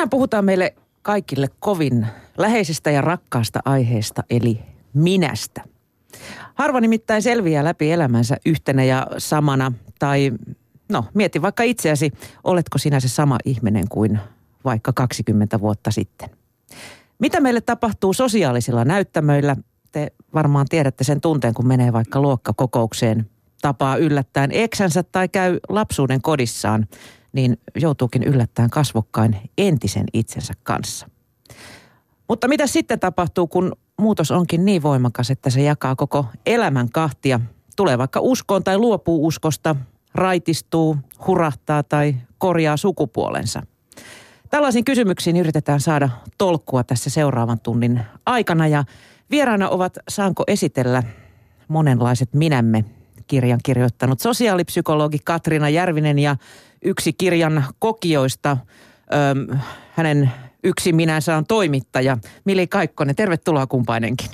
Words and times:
Tänään 0.00 0.10
puhutaan 0.10 0.44
meille 0.44 0.74
kaikille 1.02 1.46
kovin 1.58 2.06
läheisestä 2.38 2.90
ja 2.90 3.00
rakkaasta 3.00 3.60
aiheesta, 3.64 4.22
eli 4.30 4.60
minästä. 4.94 5.64
Harva 6.54 6.80
nimittäin 6.80 7.22
selviää 7.22 7.64
läpi 7.64 7.92
elämänsä 7.92 8.36
yhtenä 8.46 8.84
ja 8.84 9.06
samana, 9.18 9.72
tai 9.98 10.32
no 10.88 11.04
mieti 11.14 11.42
vaikka 11.42 11.62
itseäsi, 11.62 12.10
oletko 12.44 12.78
sinä 12.78 13.00
se 13.00 13.08
sama 13.08 13.38
ihminen 13.44 13.88
kuin 13.88 14.18
vaikka 14.64 14.92
20 14.92 15.60
vuotta 15.60 15.90
sitten. 15.90 16.30
Mitä 17.18 17.40
meille 17.40 17.60
tapahtuu 17.60 18.12
sosiaalisilla 18.12 18.84
näyttämöillä? 18.84 19.56
Te 19.92 20.12
varmaan 20.34 20.66
tiedätte 20.68 21.04
sen 21.04 21.20
tunteen, 21.20 21.54
kun 21.54 21.66
menee 21.66 21.92
vaikka 21.92 22.20
luokkakokoukseen, 22.20 23.30
tapaa 23.62 23.96
yllättäen 23.96 24.50
eksänsä 24.52 25.02
tai 25.02 25.28
käy 25.28 25.58
lapsuuden 25.68 26.22
kodissaan, 26.22 26.86
niin 27.32 27.56
joutuukin 27.74 28.22
yllättäen 28.22 28.70
kasvokkain 28.70 29.36
entisen 29.58 30.06
itsensä 30.12 30.54
kanssa. 30.62 31.08
Mutta 32.28 32.48
mitä 32.48 32.66
sitten 32.66 33.00
tapahtuu, 33.00 33.46
kun 33.46 33.72
muutos 34.00 34.30
onkin 34.30 34.64
niin 34.64 34.82
voimakas, 34.82 35.30
että 35.30 35.50
se 35.50 35.62
jakaa 35.62 35.96
koko 35.96 36.26
elämän 36.46 36.90
kahtia? 36.90 37.40
Tulee 37.76 37.98
vaikka 37.98 38.20
uskoon 38.20 38.64
tai 38.64 38.78
luopuu 38.78 39.26
uskosta, 39.26 39.76
raitistuu, 40.14 40.96
hurahtaa 41.26 41.82
tai 41.82 42.16
korjaa 42.38 42.76
sukupuolensa. 42.76 43.62
Tällaisiin 44.50 44.84
kysymyksiin 44.84 45.36
yritetään 45.36 45.80
saada 45.80 46.10
tolkkua 46.38 46.84
tässä 46.84 47.10
seuraavan 47.10 47.60
tunnin 47.60 48.00
aikana 48.26 48.66
ja 48.66 48.84
vieraana 49.30 49.68
ovat 49.68 49.98
Saanko 50.08 50.44
esitellä 50.46 51.02
monenlaiset 51.68 52.34
minämme 52.34 52.84
kirjan 53.30 53.60
kirjoittanut 53.62 54.20
sosiaalipsykologi 54.20 55.18
Katriina 55.24 55.68
Järvinen 55.68 56.18
ja 56.18 56.36
yksi 56.84 57.12
kirjan 57.12 57.64
kokijoista, 57.78 58.56
hänen 59.92 60.30
yksi 60.64 60.92
minänsä 60.92 61.36
on 61.36 61.46
toimittaja 61.46 62.18
Mili 62.44 62.66
Kaikkonen. 62.66 63.16
Tervetuloa 63.16 63.66
kumpainenkin. 63.66 64.30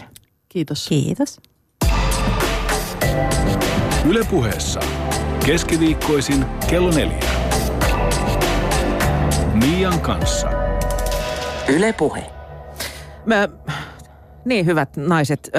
Kiitos. 0.49 0.89
Kiitos. 0.89 1.41
Ylepuheessa 4.05 4.81
keskiviikkoisin 5.47 6.45
kello 6.71 6.91
neljä. 6.91 7.21
Mian 9.55 10.01
kanssa. 10.01 10.49
Ylepuhe. 11.69 12.27
Mä, 13.27 13.49
niin 14.47 14.67
hyvät 14.67 14.97
naiset, 14.97 15.51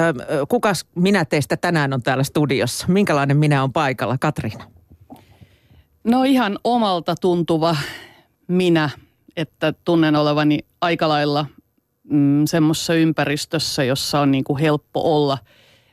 kukas 0.48 0.86
minä 0.94 1.24
teistä 1.24 1.56
tänään 1.56 1.92
on 1.92 2.02
täällä 2.02 2.24
studiossa? 2.24 2.86
Minkälainen 2.88 3.36
minä 3.36 3.62
on 3.62 3.72
paikalla, 3.72 4.18
Katriina? 4.18 4.64
No 6.04 6.24
ihan 6.24 6.58
omalta 6.64 7.14
tuntuva 7.20 7.76
minä, 8.48 8.90
että 9.36 9.74
tunnen 9.84 10.16
olevani 10.16 10.58
aika 10.80 11.08
lailla 11.08 11.46
mm, 12.10 12.46
semmoisessa 12.46 12.94
ympäristössä, 12.94 13.84
jossa 13.84 14.20
on 14.20 14.30
niin 14.30 14.44
kuin 14.44 14.58
helppo 14.58 15.16
olla 15.16 15.38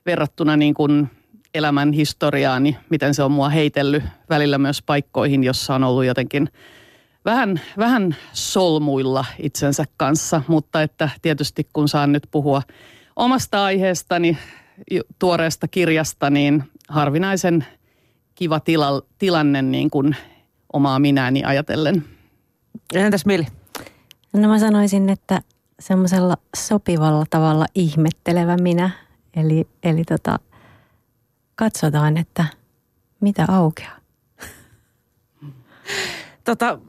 verrattuna 0.05 0.57
niin 0.57 0.73
kuin 0.73 1.09
elämän 1.53 1.93
historiaani, 1.93 2.77
miten 2.89 3.13
se 3.13 3.23
on 3.23 3.31
mua 3.31 3.49
heitellyt 3.49 4.03
välillä 4.29 4.57
myös 4.57 4.81
paikkoihin, 4.81 5.43
jossa 5.43 5.75
on 5.75 5.83
ollut 5.83 6.05
jotenkin 6.05 6.49
vähän, 7.25 7.61
vähän 7.77 8.15
solmuilla 8.33 9.25
itsensä 9.39 9.85
kanssa, 9.97 10.41
mutta 10.47 10.81
että 10.81 11.09
tietysti 11.21 11.69
kun 11.73 11.89
saan 11.89 12.11
nyt 12.11 12.27
puhua 12.31 12.61
omasta 13.15 13.63
aiheestani, 13.63 14.37
tuoreesta 15.19 15.67
kirjasta, 15.67 16.29
niin 16.29 16.63
harvinaisen 16.89 17.65
kiva 18.35 18.59
tila, 18.59 19.01
tilanne 19.17 19.61
niin 19.61 19.89
kuin 19.89 20.15
omaa 20.73 20.99
minääni 20.99 21.43
ajatellen. 21.43 22.05
Entäs 22.93 23.25
Mili? 23.25 23.47
No 24.33 24.47
mä 24.47 24.59
sanoisin, 24.59 25.09
että 25.09 25.41
semmoisella 25.79 26.37
sopivalla 26.57 27.25
tavalla 27.29 27.65
ihmettelevä 27.75 28.57
minä. 28.57 28.89
Eli, 29.35 29.67
eli 29.83 30.03
tota, 30.03 30.39
katsotaan, 31.55 32.17
että 32.17 32.45
mitä 33.19 33.45
aukeaa. 33.47 33.97
Tota, 36.43 36.79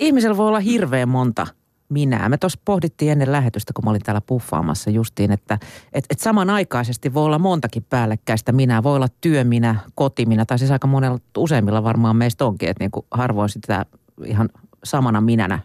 ihmisellä 0.00 0.36
voi 0.36 0.48
olla 0.48 0.60
hirveän 0.60 1.08
monta 1.08 1.46
minää. 1.88 2.28
Me 2.28 2.38
tuossa 2.38 2.60
pohdittiin 2.64 3.12
ennen 3.12 3.32
lähetystä, 3.32 3.72
kun 3.72 3.84
mä 3.84 3.90
olin 3.90 4.02
täällä 4.02 4.20
puffaamassa 4.20 4.90
justiin, 4.90 5.32
että 5.32 5.58
et, 5.92 6.04
et 6.10 6.20
samanaikaisesti 6.20 7.14
voi 7.14 7.24
olla 7.24 7.38
montakin 7.38 7.84
päällekkäistä 7.90 8.52
minää. 8.52 8.82
Voi 8.82 8.96
olla 8.96 9.08
työminä, 9.20 9.76
kotiminä, 9.94 10.44
tai 10.44 10.58
siis 10.58 10.70
aika 10.70 10.86
monella, 10.86 11.18
useimmilla 11.36 11.84
varmaan 11.84 12.16
meistä 12.16 12.44
onkin, 12.44 12.68
että 12.68 12.84
niin 12.84 12.90
kuin 12.90 13.06
harvoin 13.10 13.48
sitä 13.48 13.86
ihan 14.24 14.48
samana 14.84 15.20
minänä 15.20 15.58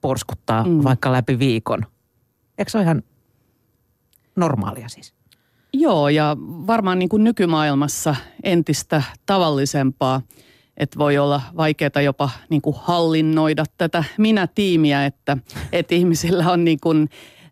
porskuttaa 0.00 0.64
mm. 0.64 0.84
vaikka 0.84 1.12
läpi 1.12 1.38
viikon. 1.38 1.86
Eikö 2.58 2.70
se 2.70 2.78
ole 2.78 2.84
ihan 2.84 3.02
normaalia 4.36 4.88
siis? 4.88 5.14
Joo, 5.72 6.08
ja 6.08 6.36
varmaan 6.66 6.98
niin 6.98 7.08
kuin 7.08 7.24
nykymaailmassa 7.24 8.16
entistä 8.42 9.02
tavallisempaa, 9.26 10.22
että 10.76 10.98
voi 10.98 11.18
olla 11.18 11.42
vaikeaa 11.56 12.02
jopa 12.04 12.30
niin 12.48 12.62
kuin 12.62 12.76
hallinnoida 12.78 13.64
tätä 13.78 14.04
minä-tiimiä, 14.18 15.06
että, 15.06 15.36
että 15.72 15.94
ihmisillä 15.94 16.50
on 16.50 16.64
niin 16.64 16.78
kuin, 16.82 17.08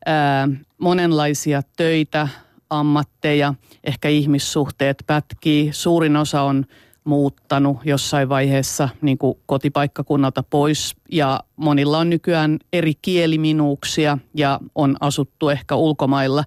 ää, 0.07 0.49
monenlaisia 0.79 1.63
töitä, 1.77 2.29
ammatteja, 2.71 3.55
ehkä 3.85 4.09
ihmissuhteet 4.09 5.05
pätkii. 5.07 5.73
Suurin 5.73 6.17
osa 6.17 6.43
on 6.43 6.65
muuttanut 7.05 7.79
jossain 7.85 8.29
vaiheessa 8.29 8.89
niin 9.03 9.19
kuin 9.19 9.39
kotipaikkakunnalta 9.47 10.43
pois 10.43 10.97
ja 11.13 11.41
monilla 11.57 11.99
on 11.99 12.11
nykyään 12.11 12.59
eri 12.73 12.93
kieliminuuksia 13.03 14.19
ja 14.35 14.61
on 14.75 14.97
asuttu 15.01 15.49
ehkä 15.49 15.75
ulkomailla. 15.75 16.45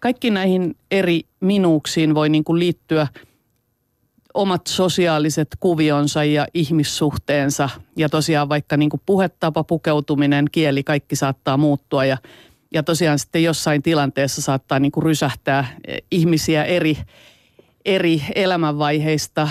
Kaikki 0.00 0.30
näihin 0.30 0.76
eri 0.90 1.20
minuuksiin 1.40 2.14
voi 2.14 2.28
niin 2.28 2.44
kuin 2.44 2.58
liittyä 2.58 3.06
omat 4.38 4.66
sosiaaliset 4.66 5.48
kuvionsa 5.60 6.24
ja 6.24 6.46
ihmissuhteensa 6.54 7.68
ja 7.96 8.08
tosiaan 8.08 8.48
vaikka 8.48 8.76
niin 8.76 8.90
kuin 8.90 9.00
puhetapa, 9.06 9.64
pukeutuminen, 9.64 10.44
kieli, 10.52 10.82
kaikki 10.82 11.16
saattaa 11.16 11.56
muuttua 11.56 12.04
ja 12.04 12.16
ja 12.74 12.82
tosiaan 12.82 13.18
sitten 13.18 13.42
jossain 13.42 13.82
tilanteessa 13.82 14.42
saattaa 14.42 14.78
niin 14.78 14.92
kuin 14.92 15.04
rysähtää 15.04 15.66
ihmisiä 16.10 16.64
eri, 16.64 16.98
eri 17.84 18.22
elämänvaiheista 18.34 19.48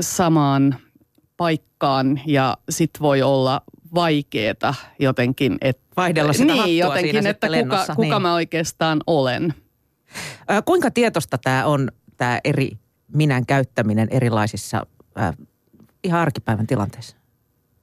samaan 0.00 0.76
paikkaan 1.36 2.20
ja 2.26 2.56
sit 2.68 2.90
voi 3.00 3.22
olla 3.22 3.62
vaikeeta 3.94 4.74
jotenkin. 4.98 5.58
Että, 5.60 5.82
Vaihdella 5.96 6.32
sitä 6.32 6.52
niin, 6.52 6.78
jotenkin, 6.78 7.26
että 7.26 7.48
kuka, 7.48 7.84
kuka 7.96 8.14
niin. 8.16 8.22
mä 8.22 8.34
oikeastaan 8.34 9.00
olen. 9.06 9.54
Kuinka 10.64 10.90
tietosta 10.90 11.38
tämä 11.38 11.66
on, 11.66 11.88
tämä 12.16 12.40
eri 12.44 12.81
minän 13.14 13.46
käyttäminen 13.46 14.08
erilaisissa 14.10 14.86
ä, 15.18 15.32
ihan 16.04 16.20
arkipäivän 16.20 16.66
tilanteissa? 16.66 17.16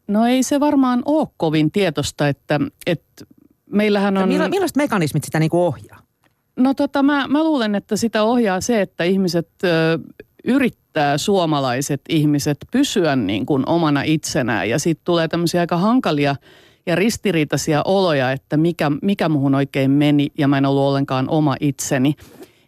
No 0.07 0.25
ei 0.25 0.43
se 0.43 0.59
varmaan 0.59 1.01
ole 1.05 1.27
kovin 1.37 1.71
tietosta, 1.71 2.27
että, 2.27 2.59
että 2.87 3.25
meillähän 3.71 4.17
on... 4.17 4.29
Milla, 4.29 4.49
millaiset 4.49 4.77
mekanismit 4.77 5.23
sitä 5.23 5.39
niin 5.39 5.49
kuin 5.49 5.61
ohjaa? 5.61 5.99
No 6.55 6.73
tota, 6.73 7.03
mä, 7.03 7.27
mä 7.27 7.43
luulen, 7.43 7.75
että 7.75 7.95
sitä 7.95 8.23
ohjaa 8.23 8.61
se, 8.61 8.81
että 8.81 9.03
ihmiset 9.03 9.49
ö, 9.63 9.99
yrittää 10.43 11.17
suomalaiset 11.17 12.01
ihmiset 12.09 12.57
pysyä 12.71 13.15
niin 13.15 13.45
kuin 13.45 13.69
omana 13.69 14.01
itsenään 14.01 14.69
ja 14.69 14.79
siitä 14.79 15.01
tulee 15.03 15.27
tämmöisiä 15.27 15.61
aika 15.61 15.77
hankalia 15.77 16.35
ja 16.85 16.95
ristiriitaisia 16.95 17.81
oloja, 17.85 18.31
että 18.31 18.57
mikä, 18.57 18.91
mikä 19.01 19.29
muhun 19.29 19.55
oikein 19.55 19.91
meni 19.91 20.27
ja 20.37 20.47
mä 20.47 20.57
en 20.57 20.65
ollut 20.65 20.83
ollenkaan 20.83 21.29
oma 21.29 21.55
itseni. 21.59 22.15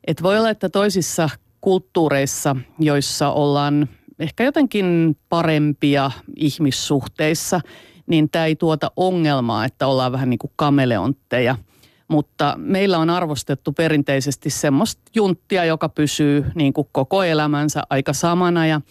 Et 0.08 0.24
voi 0.24 0.38
olla, 0.38 0.50
että 0.50 0.70
toisissa 0.70 1.30
kulttuureissa, 1.62 2.56
joissa 2.80 3.32
ollaan 3.32 3.90
ehkä 4.20 4.44
jotenkin 4.44 5.18
parempia 5.30 6.12
ihmissuhteissa, 6.36 7.62
niin 8.08 8.30
tämä 8.30 8.46
ei 8.46 8.56
tuota 8.56 8.92
ongelmaa, 8.96 9.66
että 9.66 9.88
ollaan 9.88 10.12
vähän 10.12 10.30
niin 10.30 10.40
kuin 10.40 10.54
kameleontteja– 10.56 11.56
mutta 12.12 12.56
meillä 12.58 12.98
on 12.98 13.10
arvostettu 13.10 13.72
perinteisesti 13.74 14.50
semmoista 14.50 15.02
junttia, 15.16 15.66
joka 15.66 15.90
pysyy 15.90 16.46
niin 16.56 16.74
kuin 16.74 16.88
koko 16.92 17.24
elämänsä 17.24 17.82
aika 17.90 18.14
samana. 18.14 18.68
Ja 18.68 18.82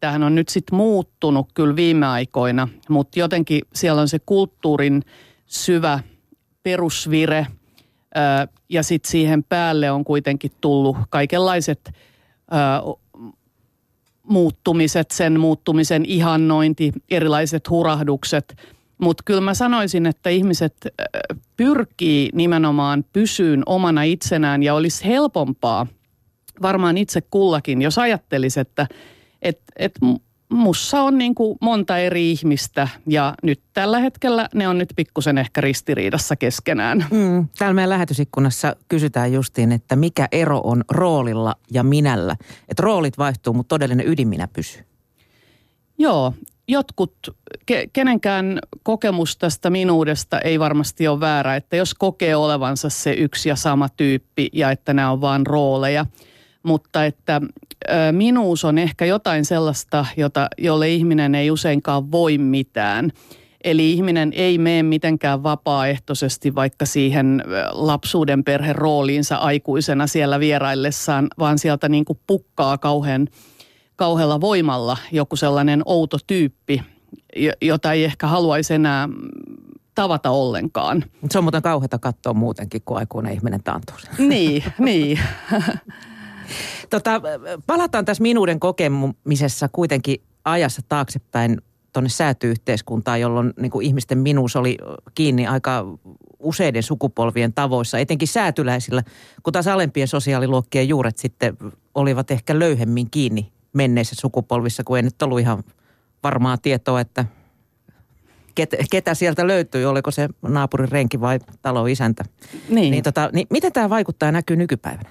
tämähän 0.00 0.22
on 0.22 0.34
nyt 0.34 0.48
sitten 0.48 0.76
muuttunut 0.76 1.46
kyllä 1.54 1.76
viime 1.76 2.06
aikoina, 2.06 2.68
mutta 2.88 3.18
jotenkin 3.18 3.62
siellä 3.74 4.00
on 4.00 4.08
se 4.08 4.18
kulttuurin 4.26 5.02
syvä 5.46 6.00
perusvire 6.62 7.46
ja 8.68 8.82
sitten 8.82 9.10
siihen 9.10 9.44
päälle 9.44 9.90
on 9.90 10.04
kuitenkin 10.04 10.50
tullut 10.60 10.96
kaikenlaiset 11.10 11.92
muuttumiset, 14.22 15.10
sen 15.10 15.40
muuttumisen 15.40 16.04
ihannointi, 16.04 16.92
erilaiset 17.10 17.70
hurahdukset– 17.70 18.56
mutta 18.98 19.22
kyllä 19.26 19.40
mä 19.40 19.54
sanoisin, 19.54 20.06
että 20.06 20.30
ihmiset 20.30 20.76
pyrkii 21.56 22.30
nimenomaan 22.34 23.04
pysyyn 23.12 23.62
omana 23.66 24.02
itsenään 24.02 24.62
ja 24.62 24.74
olisi 24.74 25.04
helpompaa 25.04 25.86
varmaan 26.62 26.98
itse 26.98 27.20
kullakin, 27.20 27.82
jos 27.82 27.98
ajattelisi, 27.98 28.60
että 28.60 28.86
et, 29.42 29.60
et 29.76 29.92
mussa 30.48 31.02
on 31.02 31.18
niin 31.18 31.34
kuin 31.34 31.58
monta 31.60 31.98
eri 31.98 32.30
ihmistä 32.30 32.88
ja 33.06 33.34
nyt 33.42 33.60
tällä 33.72 33.98
hetkellä 33.98 34.48
ne 34.54 34.68
on 34.68 34.78
nyt 34.78 34.92
pikkusen 34.96 35.38
ehkä 35.38 35.60
ristiriidassa 35.60 36.36
keskenään. 36.36 37.06
Mm, 37.10 37.48
täällä 37.58 37.74
meidän 37.74 37.90
lähetysikkunassa 37.90 38.76
kysytään 38.88 39.32
justiin, 39.32 39.72
että 39.72 39.96
mikä 39.96 40.28
ero 40.32 40.60
on 40.64 40.84
roolilla 40.90 41.54
ja 41.70 41.82
minällä. 41.82 42.36
Että 42.68 42.82
roolit 42.82 43.18
vaihtuu, 43.18 43.54
mutta 43.54 43.68
todellinen 43.74 44.08
ydinminä 44.08 44.48
pysyy. 44.48 44.82
Joo, 45.98 46.32
jotkut, 46.68 47.14
ke, 47.66 47.88
kenenkään 47.92 48.58
kokemus 48.82 49.36
tästä 49.36 49.70
minuudesta 49.70 50.40
ei 50.40 50.60
varmasti 50.60 51.08
ole 51.08 51.20
väärä, 51.20 51.56
että 51.56 51.76
jos 51.76 51.94
kokee 51.94 52.36
olevansa 52.36 52.90
se 52.90 53.12
yksi 53.12 53.48
ja 53.48 53.56
sama 53.56 53.88
tyyppi 53.88 54.48
ja 54.52 54.70
että 54.70 54.94
nämä 54.94 55.10
on 55.10 55.20
vain 55.20 55.46
rooleja, 55.46 56.06
mutta 56.66 57.04
että 57.04 57.40
minuus 58.12 58.64
on 58.64 58.78
ehkä 58.78 59.04
jotain 59.04 59.44
sellaista, 59.44 60.06
jota, 60.16 60.48
jolle 60.58 60.90
ihminen 60.90 61.34
ei 61.34 61.50
useinkaan 61.50 62.12
voi 62.12 62.38
mitään. 62.38 63.10
Eli 63.64 63.92
ihminen 63.92 64.32
ei 64.34 64.58
mene 64.58 64.82
mitenkään 64.82 65.42
vapaaehtoisesti 65.42 66.54
vaikka 66.54 66.86
siihen 66.86 67.42
lapsuuden 67.70 68.44
perherooliinsa 68.44 69.36
aikuisena 69.36 70.06
siellä 70.06 70.40
vieraillessaan, 70.40 71.28
vaan 71.38 71.58
sieltä 71.58 71.88
niin 71.88 72.04
kuin 72.04 72.18
pukkaa 72.26 72.78
kauhean– 72.78 73.28
kauhealla 73.96 74.40
voimalla 74.40 74.96
joku 75.12 75.36
sellainen 75.36 75.82
outo 75.84 76.18
tyyppi, 76.26 76.82
jota 77.62 77.92
ei 77.92 78.04
ehkä 78.04 78.26
haluaisi 78.26 78.74
enää 78.74 79.08
tavata 79.94 80.30
ollenkaan. 80.30 81.04
Se 81.30 81.38
on 81.38 81.44
muuten 81.44 81.62
kauheata 81.62 81.98
katsoa 81.98 82.34
muutenkin, 82.34 82.82
kun 82.84 82.98
aikuinen 82.98 83.32
ihminen 83.32 83.62
taantuu. 83.62 83.96
Niin, 84.18 84.64
niin. 84.78 85.18
tota, 86.90 87.20
palataan 87.66 88.04
tässä 88.04 88.22
minuuden 88.22 88.60
kokemisessa 88.60 89.68
kuitenkin 89.72 90.22
ajassa 90.44 90.82
taaksepäin 90.88 91.60
tuonne 91.92 92.08
säätyyhteiskuntaan, 92.08 93.20
jolloin 93.20 93.52
niin 93.60 93.70
kuin 93.70 93.86
ihmisten 93.86 94.18
minuus 94.18 94.56
oli 94.56 94.78
kiinni 95.14 95.46
aika 95.46 95.84
useiden 96.38 96.82
sukupolvien 96.82 97.52
tavoissa, 97.52 97.98
etenkin 97.98 98.28
säätyläisillä, 98.28 99.02
kun 99.42 99.52
taas 99.52 99.68
alempien 99.68 100.08
sosiaaliluokkien 100.08 100.88
juuret 100.88 101.18
sitten 101.18 101.56
olivat 101.94 102.30
ehkä 102.30 102.58
löyhemmin 102.58 103.10
kiinni 103.10 103.52
menneissä 103.72 104.16
sukupolvissa, 104.18 104.84
kun 104.84 104.96
ei 104.96 105.02
nyt 105.02 105.22
ollut 105.22 105.40
ihan 105.40 105.64
varmaa 106.22 106.58
tietoa, 106.58 107.00
että 107.00 107.24
ketä, 108.54 108.76
ketä 108.90 109.14
sieltä 109.14 109.46
löytyy, 109.46 109.84
oliko 109.84 110.10
se 110.10 110.28
naapurin 110.42 110.92
renki 110.92 111.20
vai 111.20 111.38
taloisäntä. 111.62 112.24
Niin. 112.68 112.90
Niin, 112.90 113.04
tota, 113.04 113.30
niin 113.32 113.46
miten 113.50 113.72
tämä 113.72 113.90
vaikuttaa 113.90 114.26
ja 114.26 114.32
näkyy 114.32 114.56
nykypäivänä? 114.56 115.10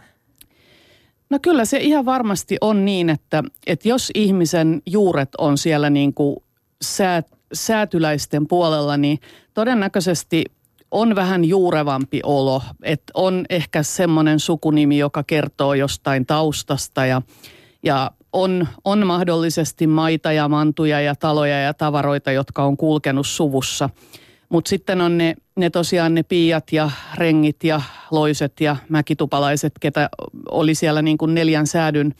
No 1.29 1.39
kyllä 1.41 1.65
se 1.65 1.77
ihan 1.77 2.05
varmasti 2.05 2.57
on 2.61 2.85
niin, 2.85 3.09
että, 3.09 3.43
että 3.67 3.89
jos 3.89 4.11
ihmisen 4.15 4.81
juuret 4.85 5.29
on 5.37 5.57
siellä 5.57 5.89
niin 5.89 6.13
kuin 6.13 6.35
sää, 6.81 7.23
säätyläisten 7.53 8.47
puolella, 8.47 8.97
niin 8.97 9.19
todennäköisesti 9.53 10.43
on 10.91 11.15
vähän 11.15 11.45
juurevampi 11.45 12.19
olo. 12.23 12.61
Että 12.83 13.11
on 13.13 13.45
ehkä 13.49 13.83
semmoinen 13.83 14.39
sukunimi, 14.39 14.97
joka 14.97 15.23
kertoo 15.23 15.73
jostain 15.73 16.25
taustasta 16.25 17.05
ja, 17.05 17.21
ja 17.83 18.11
on, 18.33 18.67
on 18.83 19.07
mahdollisesti 19.07 19.87
maita 19.87 20.31
ja 20.31 20.49
mantuja 20.49 21.01
ja 21.01 21.15
taloja 21.15 21.61
ja 21.61 21.73
tavaroita, 21.73 22.31
jotka 22.31 22.63
on 22.63 22.77
kulkenut 22.77 23.27
suvussa. 23.27 23.89
Mutta 24.49 24.69
sitten 24.69 25.01
on 25.01 25.17
ne, 25.17 25.35
ne 25.55 25.69
tosiaan 25.69 26.15
ne 26.15 26.23
piiat 26.23 26.71
ja 26.71 26.91
rengit 27.15 27.63
ja 27.63 27.81
loiset 28.11 28.61
ja 28.61 28.75
mäkitupalaiset, 28.89 29.73
ketä 29.79 30.09
oli 30.51 30.75
siellä 30.75 31.01
niin 31.01 31.17
kuin 31.17 31.35
neljän 31.35 31.67
säädyn 31.67 32.15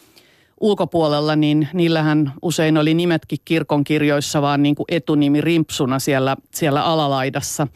ulkopuolella, 0.60 1.36
niin 1.36 1.68
niillähän 1.74 2.34
usein 2.42 2.78
oli 2.78 2.94
nimetkin 2.94 3.40
kirkonkirjoissa 3.46 4.42
vaan 4.42 4.64
niin 4.64 4.76
kuin 4.76 4.86
etunimi 4.90 5.42
rimpsuna 5.42 6.00
siellä, 6.00 6.38
siellä 6.54 6.84
alalaidassa. 6.84 7.68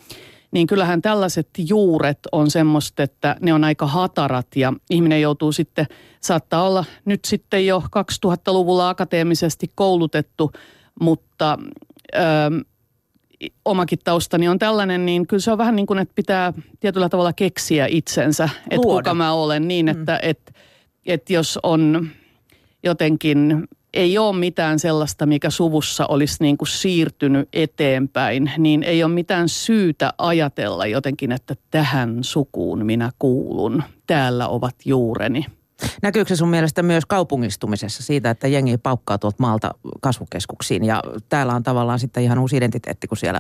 Niin 0.52 0.68
kyllähän 0.68 1.02
tällaiset 1.02 1.50
juuret 1.58 2.20
on 2.32 2.52
semmoista, 2.52 3.04
että 3.04 3.36
ne 3.42 3.54
on 3.54 3.64
aika 3.64 3.88
hatarat 3.88 4.48
ja 4.56 4.74
ihminen 4.90 5.22
joutuu 5.22 5.52
sitten, 5.52 5.86
saattaa 6.22 6.64
olla 6.64 6.86
nyt 7.06 7.26
sitten 7.26 7.66
jo 7.66 7.84
2000-luvulla 8.26 8.90
akateemisesti 8.90 9.72
koulutettu, 9.76 10.52
mutta 11.02 11.58
ö, 12.16 12.20
omakin 13.66 14.00
taustani 14.04 14.48
on 14.48 14.60
tällainen, 14.60 15.06
niin 15.06 15.28
kyllä 15.28 15.42
se 15.42 15.52
on 15.52 15.58
vähän 15.58 15.76
niin 15.76 15.86
kuin, 15.86 16.00
että 16.00 16.16
pitää 16.16 16.54
tietyllä 16.80 17.10
tavalla 17.10 17.34
keksiä 17.34 17.88
itsensä, 17.90 18.50
että 18.70 18.88
kuka 18.88 19.14
mä 19.14 19.34
olen 19.34 19.68
niin, 19.68 19.86
mm. 19.86 19.92
että 19.92 20.14
mm. 20.14 20.30
et, 20.30 20.56
et 21.06 21.30
jos 21.30 21.60
on 21.64 22.10
jotenkin 22.84 23.68
ei 23.94 24.18
ole 24.18 24.36
mitään 24.36 24.80
sellaista, 24.80 25.26
mikä 25.26 25.50
suvussa 25.50 26.06
olisi 26.06 26.38
niin 26.40 26.58
kuin 26.58 26.68
siirtynyt 26.68 27.50
eteenpäin, 27.54 28.52
niin 28.58 28.84
ei 28.84 29.04
ole 29.04 29.14
mitään 29.14 29.50
syytä 29.50 30.14
ajatella 30.18 30.86
jotenkin, 30.86 31.32
että 31.32 31.56
tähän 31.72 32.24
sukuun 32.24 32.86
minä 32.86 33.12
kuulun. 33.20 33.84
Täällä 34.08 34.48
ovat 34.48 34.76
juureni. 34.86 35.46
Näkyykö 36.02 36.30
se 36.30 36.36
sun 36.36 36.50
mielestä 36.50 36.84
myös 36.84 37.06
kaupungistumisessa 37.06 38.04
siitä, 38.04 38.30
että 38.30 38.48
jengi 38.48 38.78
paukkaa 38.78 39.18
tuolta 39.18 39.38
maalta 39.40 39.72
kasvukeskuksiin 40.02 40.86
ja 40.86 41.04
täällä 41.30 41.54
on 41.54 41.64
tavallaan 41.64 42.00
sitten 42.00 42.24
ihan 42.24 42.40
uusi 42.40 42.58
identiteetti 42.58 43.08
kuin 43.08 43.20
siellä 43.20 43.40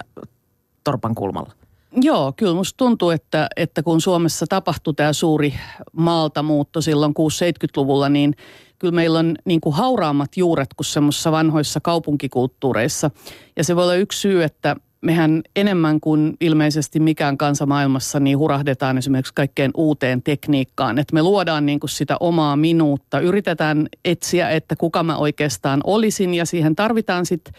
Torpan 0.83 1.15
kulmalla? 1.15 1.53
Joo, 2.01 2.33
kyllä 2.37 2.53
musta 2.53 2.77
tuntuu, 2.77 3.09
että, 3.09 3.47
että 3.55 3.83
kun 3.83 4.01
Suomessa 4.01 4.45
tapahtui 4.49 4.93
tämä 4.93 5.13
suuri 5.13 5.53
maaltamuutto 5.93 6.81
silloin 6.81 7.13
6-70-luvulla, 7.19 8.09
niin 8.09 8.35
kyllä 8.79 8.95
meillä 8.95 9.19
on 9.19 9.35
niin 9.45 9.61
kuin 9.61 9.75
hauraammat 9.75 10.37
juuret 10.37 10.73
kuin 10.73 10.85
semmoisissa 10.85 11.31
vanhoissa 11.31 11.79
kaupunkikulttuureissa. 11.79 13.11
Ja 13.57 13.63
se 13.63 13.75
voi 13.75 13.83
olla 13.83 13.95
yksi 13.95 14.19
syy, 14.19 14.43
että 14.43 14.75
mehän 15.01 15.41
enemmän 15.55 15.99
kuin 15.99 16.37
ilmeisesti 16.41 16.99
mikään 16.99 17.37
kansa 17.37 17.65
maailmassa 17.65 18.19
niin 18.19 18.37
hurahdetaan 18.37 18.97
esimerkiksi 18.97 19.33
kaikkeen 19.33 19.71
uuteen 19.77 20.23
tekniikkaan. 20.23 20.99
Että 20.99 21.13
me 21.13 21.23
luodaan 21.23 21.65
niin 21.65 21.79
kuin 21.79 21.89
sitä 21.89 22.17
omaa 22.19 22.55
minuutta, 22.55 23.19
yritetään 23.19 23.87
etsiä, 24.05 24.49
että 24.49 24.75
kuka 24.75 25.03
mä 25.03 25.17
oikeastaan 25.17 25.81
olisin 25.83 26.33
ja 26.33 26.45
siihen 26.45 26.75
tarvitaan 26.75 27.25
sitten 27.25 27.53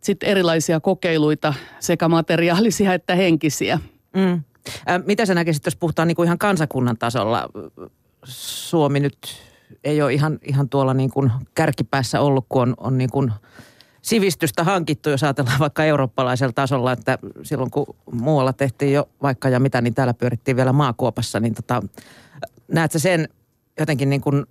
sit 0.00 0.22
erilaisia 0.22 0.80
kokeiluita, 0.80 1.54
sekä 1.80 2.08
materiaalisia 2.08 2.94
että 2.94 3.14
henkisiä. 3.14 3.80
Mm. 4.16 4.32
Äh, 4.90 5.02
mitä 5.06 5.26
sä 5.26 5.34
näkisit, 5.34 5.64
jos 5.64 5.76
puhutaan 5.76 6.08
niin 6.08 6.16
kuin 6.16 6.26
ihan 6.26 6.38
kansakunnan 6.38 6.98
tasolla? 6.98 7.48
Suomi 8.24 9.00
nyt 9.00 9.18
ei 9.84 10.02
ole 10.02 10.12
ihan, 10.12 10.38
ihan 10.42 10.68
tuolla 10.68 10.94
niin 10.94 11.10
kuin 11.10 11.30
kärkipäässä 11.54 12.20
ollut, 12.20 12.46
kun 12.48 12.62
on, 12.62 12.74
on 12.78 12.98
niin 12.98 13.10
kuin 13.10 13.32
sivistystä 14.02 14.64
hankittu, 14.64 15.10
jos 15.10 15.22
ajatellaan 15.22 15.58
vaikka 15.58 15.84
eurooppalaisella 15.84 16.52
tasolla, 16.52 16.92
että 16.92 17.18
silloin 17.42 17.70
kun 17.70 17.86
muualla 18.12 18.52
tehtiin 18.52 18.92
jo 18.92 19.08
vaikka 19.22 19.48
ja 19.48 19.60
mitä, 19.60 19.80
niin 19.80 19.94
täällä 19.94 20.14
pyörittiin 20.14 20.56
vielä 20.56 20.72
maakuopassa, 20.72 21.40
niin 21.40 21.54
tota, 21.54 21.82
näetkö 22.68 22.98
sen 22.98 23.28
jotenkin 23.80 24.10
niin 24.10 24.20
kuin 24.20 24.46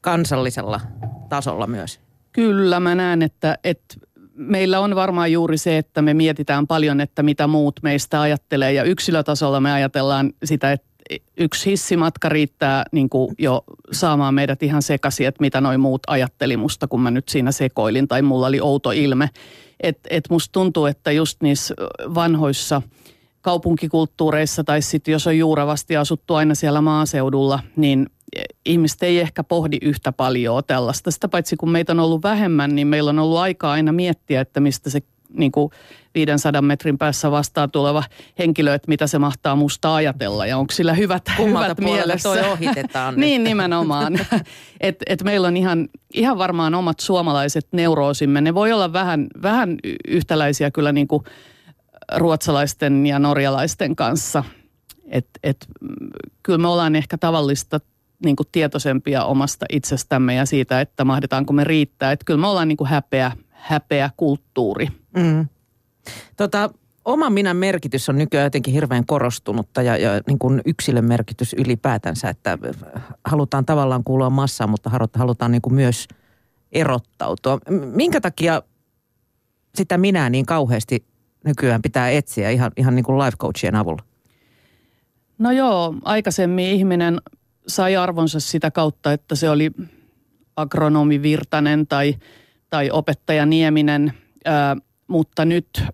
kansallisella 0.00 0.80
tasolla 1.28 1.66
myös? 1.66 2.00
Kyllä, 2.32 2.80
mä 2.80 2.94
näen, 2.94 3.22
että, 3.22 3.58
että 3.64 3.94
meillä 4.34 4.80
on 4.80 4.94
varmaan 4.94 5.32
juuri 5.32 5.58
se, 5.58 5.78
että 5.78 6.02
me 6.02 6.14
mietitään 6.14 6.66
paljon, 6.66 7.00
että 7.00 7.22
mitä 7.22 7.46
muut 7.46 7.80
meistä 7.82 8.20
ajattelee 8.20 8.72
ja 8.72 8.84
yksilötasolla 8.84 9.60
me 9.60 9.72
ajatellaan 9.72 10.32
sitä, 10.44 10.72
että 10.72 10.86
yksi 11.36 11.70
hissimatka 11.70 12.28
riittää 12.28 12.84
niin 12.92 13.08
kuin 13.08 13.34
jo 13.38 13.64
saamaan 13.92 14.34
meidät 14.34 14.62
ihan 14.62 14.82
sekaisin, 14.82 15.26
että 15.26 15.40
mitä 15.40 15.60
noin 15.60 15.80
muut 15.80 16.02
ajatteli 16.06 16.56
musta, 16.56 16.88
kun 16.88 17.00
mä 17.00 17.10
nyt 17.10 17.28
siinä 17.28 17.52
sekoilin 17.52 18.08
tai 18.08 18.22
mulla 18.22 18.46
oli 18.46 18.60
outo 18.60 18.90
ilme. 18.90 19.30
Että 19.80 20.08
et 20.12 20.24
musta 20.30 20.52
tuntuu, 20.52 20.86
että 20.86 21.12
just 21.12 21.42
niissä 21.42 21.74
vanhoissa 22.14 22.82
kaupunkikulttuureissa 23.40 24.64
tai 24.64 24.82
sitten 24.82 25.12
jos 25.12 25.26
on 25.26 25.38
juuravasti 25.38 25.96
asuttu 25.96 26.34
aina 26.34 26.54
siellä 26.54 26.80
maaseudulla, 26.80 27.60
niin 27.76 28.06
ihmiset 28.64 29.02
ei 29.02 29.20
ehkä 29.20 29.44
pohdi 29.44 29.78
yhtä 29.82 30.12
paljon 30.12 30.62
tällaista. 30.66 31.10
Sitä 31.10 31.28
paitsi 31.28 31.56
kun 31.56 31.70
meitä 31.70 31.92
on 31.92 32.00
ollut 32.00 32.22
vähemmän, 32.22 32.74
niin 32.74 32.86
meillä 32.86 33.10
on 33.10 33.18
ollut 33.18 33.38
aikaa 33.38 33.72
aina 33.72 33.92
miettiä, 33.92 34.40
että 34.40 34.60
mistä 34.60 34.90
se 34.90 35.00
niin 35.36 35.52
kuin 35.52 35.70
500 36.14 36.62
metrin 36.62 36.98
päässä 36.98 37.30
vastaan 37.30 37.70
tuleva 37.70 38.04
henkilö, 38.38 38.74
että 38.74 38.88
mitä 38.88 39.06
se 39.06 39.18
mahtaa 39.18 39.56
musta 39.56 39.94
ajatella 39.94 40.46
ja 40.46 40.58
onko 40.58 40.72
sillä 40.72 40.94
hyvät, 40.94 41.22
hyvät 41.38 41.80
mielessä. 41.80 42.28
toi 42.28 42.50
ohitetaan. 42.50 43.14
niin 43.20 43.44
nimenomaan. 43.44 44.18
et, 44.80 44.96
et 45.06 45.22
meillä 45.22 45.48
on 45.48 45.56
ihan, 45.56 45.88
ihan 46.14 46.38
varmaan 46.38 46.74
omat 46.74 47.00
suomalaiset 47.00 47.66
neuroosimme. 47.72 48.40
Ne 48.40 48.54
voi 48.54 48.72
olla 48.72 48.92
vähän, 48.92 49.26
vähän 49.42 49.76
yhtäläisiä 50.08 50.70
kyllä 50.70 50.92
niin 50.92 51.08
kuin 51.08 51.24
ruotsalaisten 52.16 53.06
ja 53.06 53.18
norjalaisten 53.18 53.96
kanssa. 53.96 54.44
Et, 55.08 55.28
et, 55.42 55.66
kyllä 56.42 56.58
me 56.58 56.68
ollaan 56.68 56.96
ehkä 56.96 57.18
tavallista 57.18 57.80
niin 58.24 58.36
kuin 58.36 58.46
tietoisempia 58.52 59.24
omasta 59.24 59.66
itsestämme 59.72 60.34
ja 60.34 60.46
siitä, 60.46 60.80
että 60.80 61.04
mahdetaanko 61.04 61.52
me 61.52 61.64
riittää. 61.64 62.12
Että 62.12 62.24
kyllä 62.24 62.40
me 62.40 62.46
ollaan 62.46 62.68
niin 62.68 62.76
kuin 62.76 62.88
häpeä, 62.88 63.32
häpeä 63.50 64.10
kulttuuri. 64.16 64.88
Mm. 65.16 65.48
Tota, 66.36 66.70
oman 67.04 67.32
minän 67.32 67.56
merkitys 67.56 68.08
on 68.08 68.18
nykyään 68.18 68.46
jotenkin 68.46 68.74
hirveän 68.74 69.06
korostunutta 69.06 69.82
ja, 69.82 69.96
ja 69.96 70.10
niin 70.26 70.38
kuin 70.38 70.60
yksilön 70.64 71.04
merkitys 71.04 71.52
ylipäätänsä, 71.52 72.28
että 72.28 72.58
halutaan 73.24 73.66
tavallaan 73.66 74.04
kuulua 74.04 74.30
massaan, 74.30 74.70
mutta 74.70 74.90
halutaan 75.14 75.52
niin 75.52 75.62
kuin 75.62 75.74
myös 75.74 76.08
erottautua. 76.72 77.58
Minkä 77.94 78.20
takia 78.20 78.62
sitä 79.74 79.98
minä 79.98 80.30
niin 80.30 80.46
kauheasti 80.46 81.04
nykyään 81.44 81.82
pitää 81.82 82.10
etsiä 82.10 82.50
ihan, 82.50 82.72
ihan 82.76 82.94
niin 82.94 83.04
kuin 83.04 83.18
life 83.18 83.36
coachien 83.36 83.74
avulla? 83.74 84.02
No 85.38 85.50
joo, 85.50 85.94
aikaisemmin 86.02 86.66
ihminen 86.66 87.20
sai 87.68 87.96
arvonsa 87.96 88.40
sitä 88.40 88.70
kautta, 88.70 89.12
että 89.12 89.34
se 89.34 89.50
oli 89.50 89.70
agronomi 90.56 91.22
Virtanen 91.22 91.86
tai, 91.86 92.14
tai 92.70 92.90
opettaja 92.90 93.46
Nieminen, 93.46 94.12
mutta 95.06 95.44
nyt 95.44 95.68
ää, 95.80 95.84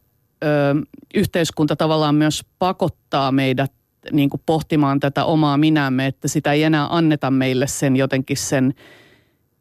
yhteiskunta 1.14 1.76
tavallaan 1.76 2.14
myös 2.14 2.44
pakottaa 2.58 3.32
meidät 3.32 3.72
niin 4.12 4.30
kuin 4.30 4.40
pohtimaan 4.46 5.00
tätä 5.00 5.24
omaa 5.24 5.56
minämme, 5.56 6.06
että 6.06 6.28
sitä 6.28 6.52
ei 6.52 6.62
enää 6.62 6.86
anneta 6.90 7.30
meille 7.30 7.66
sen 7.66 7.96
jotenkin 7.96 8.36
sen 8.36 8.74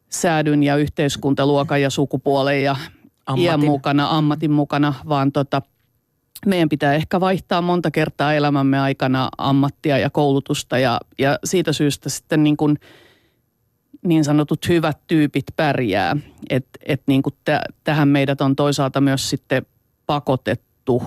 säädyn 0.08 0.62
ja 0.62 0.76
yhteiskuntaluokan 0.76 1.82
ja 1.82 1.90
sukupuolen 1.90 2.62
ja 2.62 2.76
ammatin. 3.26 3.44
iän 3.44 3.60
mukana, 3.60 4.08
ammatin 4.10 4.50
mukana, 4.50 4.94
vaan 5.08 5.32
tota, 5.32 5.62
meidän 6.46 6.68
pitää 6.68 6.94
ehkä 6.94 7.20
vaihtaa 7.20 7.62
monta 7.62 7.90
kertaa 7.90 8.34
elämämme 8.34 8.78
aikana 8.78 9.28
ammattia 9.38 9.98
ja 9.98 10.10
koulutusta 10.10 10.78
ja, 10.78 11.00
ja 11.18 11.38
siitä 11.44 11.72
syystä 11.72 12.08
sitten 12.08 12.44
niin, 12.44 12.56
kuin 12.56 12.78
niin 14.04 14.24
sanotut 14.24 14.68
hyvät 14.68 14.98
tyypit 15.06 15.44
pärjää. 15.56 16.16
Et, 16.50 16.66
et 16.86 17.02
niin 17.06 17.22
kuin 17.22 17.34
tähän 17.84 18.08
meidät 18.08 18.40
on 18.40 18.56
toisaalta 18.56 19.00
myös 19.00 19.30
sitten 19.30 19.66
pakotettu 20.06 21.02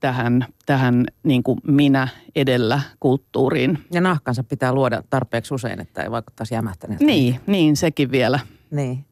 tähän, 0.00 0.46
tähän 0.66 1.06
niin 1.22 1.42
kuin 1.42 1.58
minä 1.66 2.08
edellä 2.36 2.80
kulttuuriin. 3.00 3.78
Ja 3.92 4.00
nahkansa 4.00 4.44
pitää 4.44 4.72
luoda 4.72 5.02
tarpeeksi 5.10 5.54
usein, 5.54 5.80
että 5.80 6.02
ei 6.02 6.10
vaikuttaisi 6.10 6.54
jämähtäneeltä. 6.54 7.04
Niin, 7.04 7.40
niin 7.46 7.76
sekin 7.76 8.10
vielä. 8.10 8.40
Niin. 8.70 9.04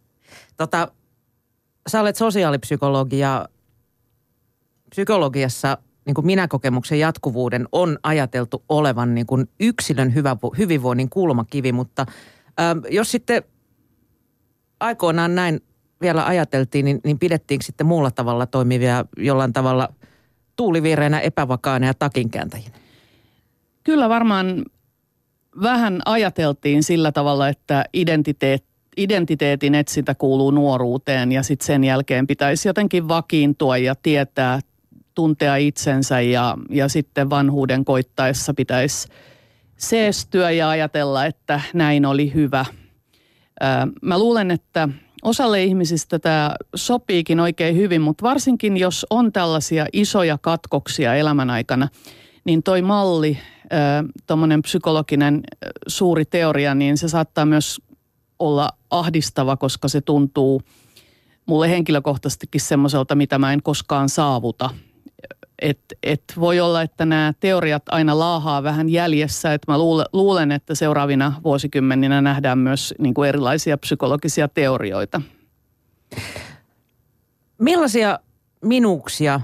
Tota, 0.56 0.88
sä 1.88 2.00
olet 2.00 2.16
sosiaalipsykologi 2.16 3.18
ja 3.18 3.48
psykologiassa 4.90 5.78
niin 6.04 6.14
kuin 6.14 6.26
minäkokemuksen 6.26 6.98
jatkuvuuden 6.98 7.68
on 7.72 7.98
ajateltu 8.02 8.64
olevan 8.68 9.14
niin 9.14 9.26
kuin 9.26 9.48
yksilön 9.60 10.14
hyvä, 10.14 10.36
hyvinvoinnin 10.58 11.10
kulmakivi, 11.10 11.72
mutta 11.72 12.06
ä, 12.60 12.76
jos 12.90 13.10
sitten 13.10 13.42
aikoinaan 14.80 15.34
näin 15.34 15.60
vielä 16.00 16.26
ajateltiin, 16.26 16.84
niin, 16.84 17.00
niin 17.04 17.18
pidettiinkö 17.18 17.64
sitten 17.66 17.86
muulla 17.86 18.10
tavalla 18.10 18.46
toimivia 18.46 19.04
jollain 19.16 19.52
tavalla 19.52 19.88
tuuliviireinä, 20.56 21.20
epävakaana 21.20 21.86
ja 21.86 21.94
takinkääntäjinä? 21.94 22.70
Kyllä 23.84 24.08
varmaan 24.08 24.64
vähän 25.62 26.02
ajateltiin 26.04 26.82
sillä 26.82 27.12
tavalla, 27.12 27.48
että 27.48 27.84
identiteet, 27.92 28.64
identiteetin 28.96 29.74
etsintä 29.74 30.14
kuuluu 30.14 30.50
nuoruuteen 30.50 31.32
ja 31.32 31.42
sitten 31.42 31.66
sen 31.66 31.84
jälkeen 31.84 32.26
pitäisi 32.26 32.68
jotenkin 32.68 33.08
vakiintua 33.08 33.76
ja 33.76 33.94
tietää, 33.94 34.60
tuntea 35.14 35.56
itsensä 35.56 36.20
ja, 36.20 36.56
ja 36.70 36.88
sitten 36.88 37.30
vanhuuden 37.30 37.84
koittaessa 37.84 38.54
pitäisi 38.54 39.08
seestyä 39.80 40.50
ja 40.50 40.68
ajatella, 40.68 41.26
että 41.26 41.60
näin 41.74 42.06
oli 42.06 42.34
hyvä. 42.34 42.64
Mä 44.02 44.18
luulen, 44.18 44.50
että 44.50 44.88
osalle 45.22 45.64
ihmisistä 45.64 46.18
tämä 46.18 46.54
sopiikin 46.74 47.40
oikein 47.40 47.76
hyvin, 47.76 48.00
mutta 48.00 48.22
varsinkin 48.22 48.76
jos 48.76 49.06
on 49.10 49.32
tällaisia 49.32 49.86
isoja 49.92 50.38
katkoksia 50.38 51.14
elämän 51.14 51.50
aikana, 51.50 51.88
niin 52.44 52.62
toi 52.62 52.82
malli, 52.82 53.38
tuommoinen 54.26 54.62
psykologinen 54.62 55.42
suuri 55.86 56.24
teoria, 56.24 56.74
niin 56.74 56.96
se 56.96 57.08
saattaa 57.08 57.46
myös 57.46 57.80
olla 58.38 58.68
ahdistava, 58.90 59.56
koska 59.56 59.88
se 59.88 60.00
tuntuu 60.00 60.62
mulle 61.46 61.70
henkilökohtaisestikin 61.70 62.60
semmoiselta, 62.60 63.14
mitä 63.14 63.38
mä 63.38 63.52
en 63.52 63.62
koskaan 63.62 64.08
saavuta– 64.08 64.70
et, 65.60 65.80
et 66.02 66.22
voi 66.40 66.60
olla, 66.60 66.82
että 66.82 67.06
nämä 67.06 67.32
teoriat 67.40 67.82
aina 67.88 68.18
laahaa 68.18 68.62
vähän 68.62 68.88
jäljessä. 68.88 69.54
Et 69.54 69.62
mä 69.68 69.78
luulen, 70.12 70.52
että 70.52 70.74
seuraavina 70.74 71.32
vuosikymmeninä 71.44 72.20
nähdään 72.20 72.58
myös 72.58 72.94
niin 72.98 73.14
kuin 73.14 73.28
erilaisia 73.28 73.78
psykologisia 73.78 74.48
teorioita. 74.48 75.22
Millaisia 77.58 78.18
minuuksia 78.64 79.40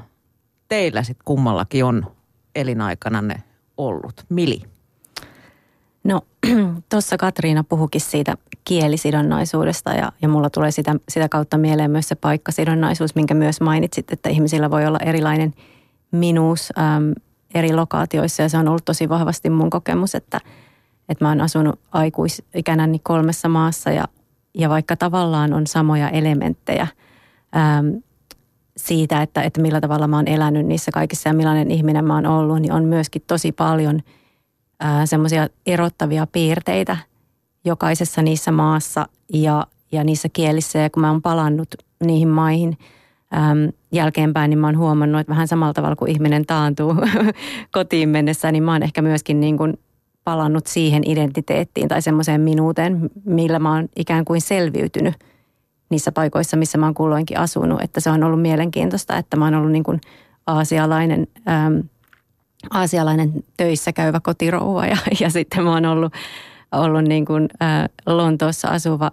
teillä 0.69 1.03
sitten 1.03 1.25
kummallakin 1.25 1.85
on 1.85 2.07
elinaikananne 2.55 3.43
ollut? 3.77 4.25
Mili? 4.29 4.63
No 6.05 6.21
tuossa 6.91 7.17
Katriina 7.17 7.65
puhukin 7.65 8.01
siitä 8.01 8.37
kielisidonnaisuudesta 8.65 9.93
ja, 9.93 10.13
ja 10.23 10.29
mulla 10.29 10.51
tulee 10.51 10.71
sitä, 10.71 10.95
sitä 11.09 11.29
kautta 11.29 11.59
mieleen 11.59 11.91
myös 11.91 12.09
se 12.09 12.15
paikkasidonnaisuus, 12.15 13.15
minkä 13.15 13.35
myös 13.35 13.61
mainitsit, 13.61 14.13
että 14.13 14.29
ihmisillä 14.29 14.71
voi 14.71 14.87
olla 14.87 14.99
erilainen– 14.99 15.55
minuus 16.11 16.73
äm, 16.79 17.13
eri 17.55 17.75
lokaatioissa 17.75 18.43
ja 18.43 18.49
se 18.49 18.59
on 18.59 18.69
ollut 18.69 18.85
tosi 18.85 19.09
vahvasti 19.09 19.51
mun 19.51 19.71
kokemus, 19.71 20.15
että, 20.15 20.41
että 21.09 21.25
mä 21.25 21.29
oon 21.29 21.41
asunut 21.41 21.81
aikuisikänäni 21.93 22.99
kolmessa 22.99 23.49
maassa 23.49 23.91
ja, 23.91 24.05
ja 24.55 24.69
vaikka 24.69 24.97
tavallaan 24.97 25.53
on 25.53 25.67
samoja 25.67 26.09
elementtejä 26.09 26.87
äm, 27.57 28.03
siitä, 28.77 29.23
että, 29.23 29.43
että 29.43 29.61
millä 29.61 29.81
tavalla 29.81 30.09
mä 30.09 30.17
oon 30.17 30.29
elänyt 30.29 30.67
niissä 30.67 30.91
kaikissa 30.91 31.29
ja 31.29 31.35
millainen 31.35 31.71
ihminen 31.71 32.05
mä 32.05 32.15
oon 32.15 32.27
ollut, 32.27 32.61
niin 32.61 32.73
on 32.73 32.85
myöskin 32.85 33.23
tosi 33.27 33.53
paljon 33.53 34.01
semmoisia 35.05 35.49
erottavia 35.67 36.27
piirteitä 36.33 36.97
jokaisessa 37.65 38.23
niissä 38.23 38.53
maassa 38.53 39.09
ja, 39.33 39.67
ja 39.93 40.05
niissä 40.05 40.29
kielissä. 40.33 40.79
Ja 40.79 40.91
kun 40.91 41.01
mä 41.01 41.11
oon 41.11 41.23
palannut 41.23 41.75
niihin 42.05 42.29
maihin– 42.29 42.77
äm, 43.35 43.73
jälkeenpäin, 43.93 44.51
niin 44.51 44.59
mä 44.59 44.67
oon 44.67 44.79
huomannut, 44.79 45.21
että 45.21 45.31
vähän 45.31 45.49
samalla 45.49 45.73
tavalla 45.73 45.97
kuin 45.97 46.11
ihminen 46.11 46.47
taantuu 46.47 46.95
kotiin 47.73 48.09
mennessä, 48.09 48.53
niin 48.53 48.63
mä 48.63 48.73
oon 48.73 48.83
ehkä 48.83 49.03
myöskin 49.03 49.41
niin 49.41 49.57
kuin 49.57 49.79
palannut 50.25 50.67
siihen 50.67 51.11
identiteettiin 51.11 51.89
tai 51.89 52.03
semmoiseen 52.03 52.41
minuuteen, 52.41 53.11
millä 53.25 53.59
mä 53.59 53.75
oon 53.75 53.89
ikään 53.97 54.25
kuin 54.25 54.41
selviytynyt 54.41 55.15
niissä 55.91 56.13
paikoissa, 56.13 56.57
missä 56.57 56.79
mä 56.79 56.87
oon 56.87 56.95
kulloinkin 56.95 57.39
asunut. 57.39 57.81
Että 57.83 58.01
se 58.01 58.11
on 58.11 58.25
ollut 58.25 58.43
mielenkiintoista, 58.43 59.17
että 59.17 59.37
mä 59.37 59.45
oon 59.45 59.55
ollut 59.55 59.73
niin 59.73 59.85
kuin 59.85 60.01
aasialainen, 60.47 61.27
äm, 61.49 61.83
aasialainen 62.71 63.33
töissä 63.57 63.93
käyvä 63.93 64.21
kotirouva 64.21 64.87
ja, 64.87 64.97
ja 65.21 65.31
sitten 65.31 65.65
mä 65.65 65.73
oon 65.73 65.87
ollut, 65.87 66.13
ollut 66.73 67.05
niin 67.05 67.25
kuin, 67.25 67.49
ä, 67.63 67.89
Lontoossa 68.07 68.69
asuva 68.69 69.11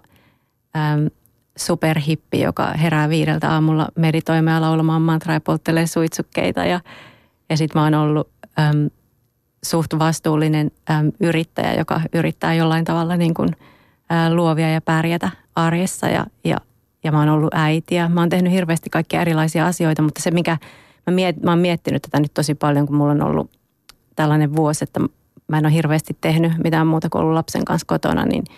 äm, 0.76 1.10
superhippi, 1.58 2.40
joka 2.40 2.66
herää 2.66 3.08
viideltä 3.08 3.50
aamulla 3.50 3.88
meditoimaan 3.94 4.54
ja 4.54 4.60
laulamaan 4.60 5.02
mantraa 5.02 5.36
ja 5.36 5.40
polttelee 5.40 5.86
suitsukkeita. 5.86 6.64
Ja, 6.64 6.80
ja 7.50 7.56
sitten 7.56 7.80
mä 7.80 7.84
oon 7.84 7.94
ollut 7.94 8.28
äm, 8.58 8.90
suht 9.64 9.94
vastuullinen 9.98 10.70
äm, 10.90 11.12
yrittäjä, 11.20 11.74
joka 11.74 12.00
yrittää 12.14 12.54
jollain 12.54 12.84
tavalla 12.84 13.16
niin 13.16 13.34
kuin, 13.34 13.48
ä, 14.12 14.34
luovia 14.34 14.70
ja 14.70 14.80
pärjätä 14.80 15.30
arjessa. 15.54 16.08
Ja, 16.08 16.26
ja, 16.44 16.56
ja 17.04 17.12
mä 17.12 17.18
oon 17.18 17.28
ollut 17.28 17.54
äiti 17.54 17.94
ja 17.94 18.08
mä 18.08 18.20
oon 18.20 18.28
tehnyt 18.28 18.52
hirveästi 18.52 18.90
kaikkia 18.90 19.20
erilaisia 19.20 19.66
asioita, 19.66 20.02
mutta 20.02 20.22
se 20.22 20.30
mikä, 20.30 20.58
mä, 21.06 21.14
miet, 21.14 21.42
mä 21.42 21.50
oon 21.50 21.58
miettinyt 21.58 22.02
tätä 22.02 22.20
nyt 22.20 22.34
tosi 22.34 22.54
paljon, 22.54 22.86
kun 22.86 22.96
mulla 22.96 23.12
on 23.12 23.22
ollut 23.22 23.50
tällainen 24.16 24.56
vuosi, 24.56 24.84
että 24.84 25.00
mä 25.48 25.58
en 25.58 25.66
ole 25.66 25.74
hirveästi 25.74 26.16
tehnyt 26.20 26.52
mitään 26.64 26.86
muuta 26.86 27.08
kuin 27.10 27.22
ollut 27.22 27.34
lapsen 27.34 27.64
kanssa 27.64 27.86
kotona, 27.86 28.24
niin– 28.24 28.44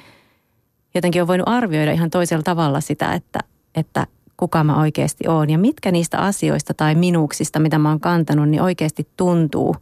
jotenkin 0.98 1.22
on 1.22 1.28
voinut 1.28 1.48
arvioida 1.48 1.92
ihan 1.92 2.10
toisella 2.10 2.42
tavalla 2.42 2.80
sitä, 2.80 3.12
että, 3.12 3.38
että 3.74 4.06
kuka 4.36 4.64
mä 4.64 4.80
oikeasti 4.80 5.28
oon 5.28 5.50
ja 5.50 5.58
mitkä 5.58 5.92
niistä 5.92 6.18
asioista 6.18 6.74
tai 6.74 6.94
minuuksista, 6.94 7.58
mitä 7.58 7.78
mä 7.78 7.88
oon 7.88 8.00
kantanut, 8.00 8.48
niin 8.48 8.62
oikeasti 8.62 9.08
tuntuu 9.16 9.76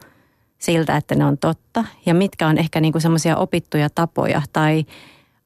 siltä, 0.58 0.96
että 0.96 1.14
ne 1.14 1.24
on 1.24 1.38
totta 1.38 1.84
ja 2.06 2.14
mitkä 2.14 2.48
on 2.48 2.58
ehkä 2.58 2.80
niinku 2.80 3.00
semmoisia 3.00 3.36
opittuja 3.36 3.88
tapoja 3.94 4.42
tai 4.52 4.84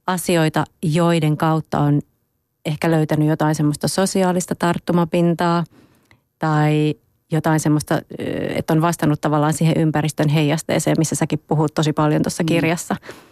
asioita, 0.07 0.65
joiden 0.83 1.37
kautta 1.37 1.79
on 1.79 2.01
ehkä 2.67 2.91
löytänyt 2.91 3.29
jotain 3.29 3.55
semmoista 3.55 3.89
sosiaalista 3.89 4.55
tarttumapintaa 4.55 5.65
tai 6.39 6.95
jotain 7.33 7.61
semmoista, 7.61 8.03
että 8.57 8.73
on 8.73 8.83
vastannut 8.83 9.21
tavallaan 9.21 9.53
siihen 9.53 9.77
ympäristön 9.77 10.29
heijasteeseen, 10.29 10.97
missä 10.99 11.15
säkin 11.15 11.43
puhut 11.47 11.75
tosi 11.75 11.93
paljon 11.93 12.23
tuossa 12.23 12.43
mm. 12.43 12.47
kirjassa. 12.47 12.95
Mm 12.95 13.28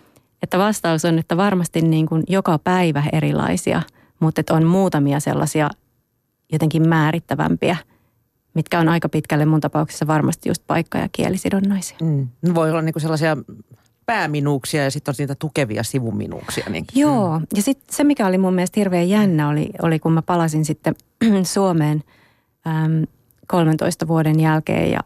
että 0.46 0.58
vastaus 0.58 1.04
on, 1.04 1.18
että 1.18 1.36
varmasti 1.36 1.82
niin 1.82 2.06
kuin 2.06 2.24
joka 2.28 2.58
päivä 2.58 3.02
erilaisia, 3.12 3.82
mutta 4.20 4.40
että 4.40 4.54
on 4.54 4.64
muutamia 4.64 5.20
sellaisia 5.20 5.70
jotenkin 6.52 6.88
määrittävämpiä, 6.88 7.76
mitkä 8.54 8.80
on 8.80 8.88
aika 8.88 9.08
pitkälle 9.08 9.44
mun 9.44 9.60
tapauksessa 9.60 10.06
varmasti 10.06 10.48
just 10.48 10.62
paikka- 10.66 10.98
ja 10.98 11.08
kielisidonnaisia. 11.12 11.96
Mm. 12.02 12.28
Voi 12.54 12.70
olla 12.70 12.82
niin 12.82 12.92
kuin 12.92 13.00
sellaisia 13.00 13.36
pääminuuksia 14.06 14.84
ja 14.84 14.90
sitten 14.90 15.12
on 15.12 15.14
niitä 15.18 15.34
tukevia 15.34 15.82
sivuminuuksia. 15.82 16.66
Niin. 16.70 16.84
Joo, 16.94 17.40
ja 17.56 17.62
sitten 17.62 17.94
se 17.94 18.04
mikä 18.04 18.26
oli 18.26 18.38
mun 18.38 18.54
mielestä 18.54 18.80
hirveän 18.80 19.08
jännä 19.08 19.48
oli, 19.48 19.70
oli 19.82 19.98
kun 19.98 20.12
mä 20.12 20.22
palasin 20.22 20.64
sitten 20.64 20.94
Suomeen 21.54 22.02
äm, 22.66 23.06
13 23.46 24.08
vuoden 24.08 24.40
jälkeen 24.40 24.90
ja, 24.90 25.00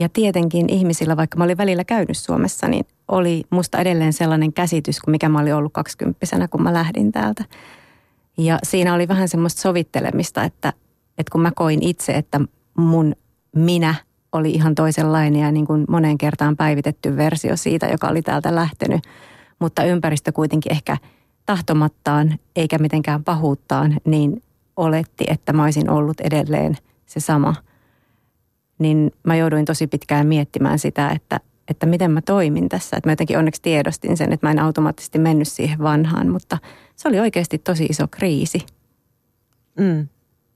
ja 0.00 0.08
tietenkin 0.08 0.70
ihmisillä, 0.70 1.16
vaikka 1.16 1.38
mä 1.38 1.44
olin 1.44 1.58
välillä 1.58 1.84
käynyt 1.84 2.18
Suomessa, 2.18 2.68
niin 2.68 2.86
oli 3.08 3.44
musta 3.50 3.78
edelleen 3.78 4.12
sellainen 4.12 4.52
käsitys 4.52 5.00
kuin 5.00 5.12
mikä 5.12 5.28
mä 5.28 5.40
olin 5.40 5.54
ollut 5.54 5.72
kaksikymppisenä, 5.72 6.48
kun 6.48 6.62
mä 6.62 6.72
lähdin 6.72 7.12
täältä. 7.12 7.44
Ja 8.38 8.58
siinä 8.62 8.94
oli 8.94 9.08
vähän 9.08 9.28
semmoista 9.28 9.60
sovittelemista, 9.60 10.44
että, 10.44 10.72
että 11.18 11.30
kun 11.32 11.40
mä 11.40 11.50
koin 11.54 11.82
itse, 11.82 12.12
että 12.12 12.40
mun 12.78 13.16
minä 13.56 13.94
oli 14.32 14.50
ihan 14.50 14.74
toisenlainen 14.74 15.40
ja 15.40 15.52
niin 15.52 15.66
kuin 15.66 15.84
moneen 15.88 16.18
kertaan 16.18 16.56
päivitetty 16.56 17.16
versio 17.16 17.56
siitä, 17.56 17.86
joka 17.86 18.08
oli 18.08 18.22
täältä 18.22 18.54
lähtenyt. 18.54 19.00
Mutta 19.58 19.84
ympäristö 19.84 20.32
kuitenkin 20.32 20.72
ehkä 20.72 20.96
tahtomattaan 21.46 22.38
eikä 22.56 22.78
mitenkään 22.78 23.24
pahuuttaan, 23.24 23.96
niin 24.04 24.42
oletti, 24.76 25.24
että 25.28 25.52
mä 25.52 25.62
olisin 25.64 25.90
ollut 25.90 26.20
edelleen 26.20 26.76
se 27.06 27.20
sama. 27.20 27.54
Niin 28.78 29.12
mä 29.22 29.36
jouduin 29.36 29.64
tosi 29.64 29.86
pitkään 29.86 30.26
miettimään 30.26 30.78
sitä, 30.78 31.10
että, 31.10 31.40
että 31.68 31.86
miten 31.86 32.10
mä 32.10 32.22
toimin 32.22 32.68
tässä. 32.68 32.96
Että 32.96 33.08
mä 33.08 33.12
jotenkin 33.12 33.38
onneksi 33.38 33.62
tiedostin 33.62 34.16
sen, 34.16 34.32
että 34.32 34.46
mä 34.46 34.50
en 34.50 34.58
automaattisesti 34.58 35.18
mennyt 35.18 35.48
siihen 35.48 35.78
vanhaan, 35.78 36.28
mutta 36.28 36.58
se 36.96 37.08
oli 37.08 37.20
oikeasti 37.20 37.58
tosi 37.58 37.84
iso 37.84 38.08
kriisi. 38.08 38.66
Mm. 39.78 40.08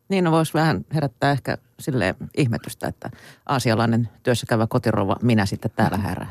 Niin 0.09 0.25
no 0.25 0.31
voisi 0.31 0.55
vähän 0.55 0.85
herättää 0.95 1.31
ehkä 1.31 1.59
sille 1.81 2.15
ihmetystä, 2.37 2.89
että 2.89 3.11
aasialainen 3.47 4.09
työssäkäyvä 4.23 4.67
kotirova 4.67 5.17
minä 5.23 5.47
sitten 5.47 5.71
täällä 5.77 5.97
härää. 5.97 6.31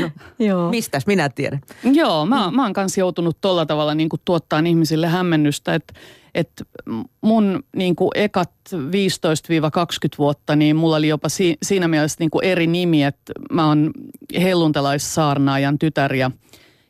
no, 0.00 0.10
Joo. 0.46 0.70
Mistäs 0.70 1.06
minä 1.06 1.28
tiedän? 1.28 1.60
Joo, 1.84 2.26
mä, 2.26 2.50
mä 2.50 2.62
oon 2.62 2.72
kanssa 2.72 3.00
joutunut 3.00 3.40
tuolla 3.40 3.66
tavalla 3.66 3.94
niin 3.94 4.08
kuin 4.08 4.20
tuottaa 4.24 4.58
ihmisille 4.58 5.06
hämmennystä, 5.06 5.74
että 5.74 5.94
että 6.34 6.64
mun 7.20 7.62
niin 7.76 7.96
kuin 7.96 8.10
ekat 8.14 8.50
15-20 8.74 8.76
vuotta, 10.18 10.56
niin 10.56 10.76
mulla 10.76 10.96
oli 10.96 11.08
jopa 11.08 11.28
si, 11.28 11.56
siinä 11.62 11.88
mielessä 11.88 12.16
niin 12.20 12.30
kuin 12.30 12.44
eri 12.44 12.66
nimi, 12.66 13.04
että 13.04 13.32
mä 13.52 13.66
oon 13.66 13.90
helluntalaissaarnaajan 14.40 15.78
tytär 15.78 16.14
ja, 16.14 16.30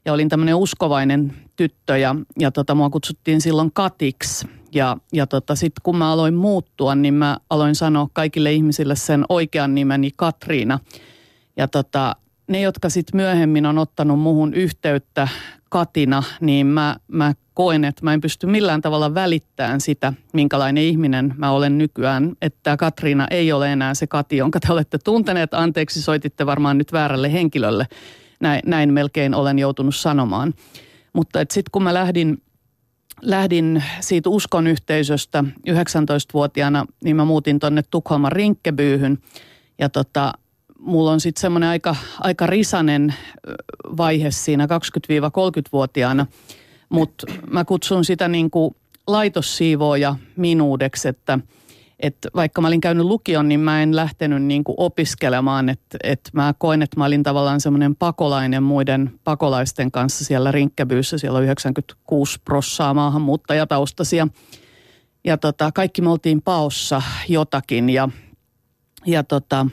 ja 0.04 0.12
olin 0.12 0.28
tämmöinen 0.28 0.54
uskovainen 0.54 1.34
tyttö 1.56 1.98
ja, 1.98 2.16
ja 2.38 2.50
tota, 2.50 2.74
mua 2.74 2.90
kutsuttiin 2.90 3.40
silloin 3.40 3.72
Katiksi. 3.72 4.48
Ja, 4.74 4.96
ja 5.12 5.26
tota, 5.26 5.54
sitten 5.54 5.80
kun 5.82 5.96
mä 5.96 6.12
aloin 6.12 6.34
muuttua, 6.34 6.94
niin 6.94 7.14
mä 7.14 7.38
aloin 7.50 7.74
sanoa 7.74 8.08
kaikille 8.12 8.52
ihmisille 8.52 8.96
sen 8.96 9.24
oikean 9.28 9.74
nimeni 9.74 10.10
Katriina. 10.16 10.78
Ja 11.56 11.68
tota, 11.68 12.16
ne, 12.48 12.60
jotka 12.60 12.88
sitten 12.88 13.16
myöhemmin 13.16 13.66
on 13.66 13.78
ottanut 13.78 14.20
muhun 14.20 14.54
yhteyttä 14.54 15.28
Katina, 15.68 16.22
niin 16.40 16.66
mä, 16.66 16.96
mä 17.08 17.34
koen, 17.60 17.84
että 17.84 18.04
mä 18.04 18.14
en 18.14 18.20
pysty 18.20 18.46
millään 18.46 18.80
tavalla 18.80 19.14
välittämään 19.14 19.80
sitä, 19.80 20.12
minkälainen 20.32 20.84
ihminen 20.84 21.34
mä 21.36 21.50
olen 21.50 21.78
nykyään. 21.78 22.32
Että 22.42 22.76
Katriina 22.76 23.26
ei 23.30 23.52
ole 23.52 23.72
enää 23.72 23.94
se 23.94 24.06
Kati, 24.06 24.36
jonka 24.36 24.60
te 24.60 24.72
olette 24.72 24.98
tunteneet. 24.98 25.54
Anteeksi, 25.54 26.02
soititte 26.02 26.46
varmaan 26.46 26.78
nyt 26.78 26.92
väärälle 26.92 27.32
henkilölle. 27.32 27.86
Näin, 28.40 28.60
näin 28.66 28.92
melkein 28.92 29.34
olen 29.34 29.58
joutunut 29.58 29.94
sanomaan. 29.94 30.54
Mutta 31.12 31.38
sitten 31.38 31.70
kun 31.72 31.82
mä 31.82 31.94
lähdin, 31.94 32.42
lähdin 33.22 33.82
siitä 34.00 34.30
uskon 34.30 34.66
yhteisöstä 34.66 35.44
19-vuotiaana, 35.70 36.86
niin 37.04 37.16
mä 37.16 37.24
muutin 37.24 37.58
tonne 37.58 37.82
Tukholman 37.90 38.32
Rinkkebyyhyn. 38.32 39.18
Ja 39.78 39.88
tota, 39.88 40.32
mulla 40.78 41.12
on 41.12 41.20
sitten 41.20 41.40
semmoinen 41.40 41.68
aika, 41.68 41.96
aika 42.20 42.46
risanen 42.46 43.14
vaihe 43.96 44.30
siinä 44.30 44.66
20-30-vuotiaana, 44.66 46.26
mutta 46.90 47.26
mä 47.50 47.64
kutsun 47.64 48.04
sitä 48.04 48.28
niin 48.28 48.50
kuin 48.50 48.76
laitossiivooja 49.06 50.16
minuudeksi, 50.36 51.08
että– 51.08 51.38
että 52.00 52.28
vaikka 52.34 52.60
mä 52.60 52.68
olin 52.68 52.80
käynyt 52.80 53.06
lukion, 53.06 53.48
niin 53.48 53.60
mä 53.60 53.82
en 53.82 53.96
lähtenyt 53.96 54.42
niin 54.42 54.64
kuin 54.64 54.74
opiskelemaan, 54.78 55.68
että, 55.68 55.98
että 56.02 56.30
mä 56.32 56.54
koin, 56.58 56.82
että 56.82 57.00
mä 57.00 57.04
olin 57.04 57.22
tavallaan 57.22 57.60
semmoinen 57.60 57.96
pakolainen 57.96 58.62
muiden 58.62 59.12
pakolaisten 59.24 59.90
kanssa 59.90 60.24
siellä 60.24 60.52
Rinkkebyyssä. 60.52 61.18
Siellä 61.18 61.36
on 61.36 61.44
96 61.44 62.40
prossaa 62.44 62.94
maahanmuuttajataustaisia. 62.94 64.28
Ja 65.24 65.36
tota, 65.36 65.72
kaikki 65.72 66.02
me 66.02 66.10
oltiin 66.10 66.42
paossa 66.42 67.02
jotakin 67.28 67.90
ja, 67.90 68.08
ja 69.06 69.24
tota, 69.24 69.66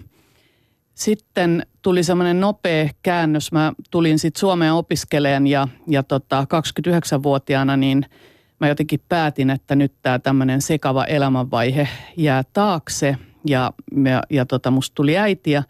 sitten 0.97 1.65
tuli 1.81 2.03
semmoinen 2.03 2.39
nopea 2.39 2.89
käännös. 3.03 3.51
Mä 3.51 3.73
tulin 3.91 4.19
sitten 4.19 4.39
Suomeen 4.39 4.73
opiskeleen 4.73 5.47
ja, 5.47 5.67
ja 5.87 6.03
tota, 6.03 6.47
29-vuotiaana 6.53 7.77
niin– 7.77 8.05
mä 8.59 8.67
jotenkin 8.67 8.99
päätin, 9.09 9.49
että 9.49 9.75
nyt 9.75 9.93
tämä 10.01 10.19
tämmöinen 10.19 10.61
sekava 10.61 11.05
elämänvaihe 11.05 11.87
jää 12.17 12.43
taakse 12.53 13.17
ja, 13.45 13.73
ja, 14.05 14.23
ja 14.29 14.45
tota, 14.45 14.71
musta 14.71 14.95
tuli 14.95 15.17
äiti 15.17 15.51
ja 15.51 15.63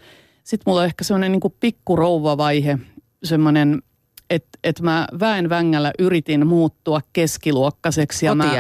sitten 0.44 0.64
mulla 0.72 0.82
on 0.82 0.86
ehkä 0.86 1.04
semmoinen 1.04 1.32
niin 1.32 1.54
pikkurouvavaihe, 1.60 2.78
semmoinen, 3.24 3.82
että 4.30 4.60
et 4.64 4.82
mä 4.82 5.08
väen 5.20 5.50
vängällä 5.50 5.92
yritin 6.00 6.48
muuttua 6.48 7.02
keskiluokkaiseksi. 7.14 8.26
Ja 8.26 8.36
Mä, 8.36 8.52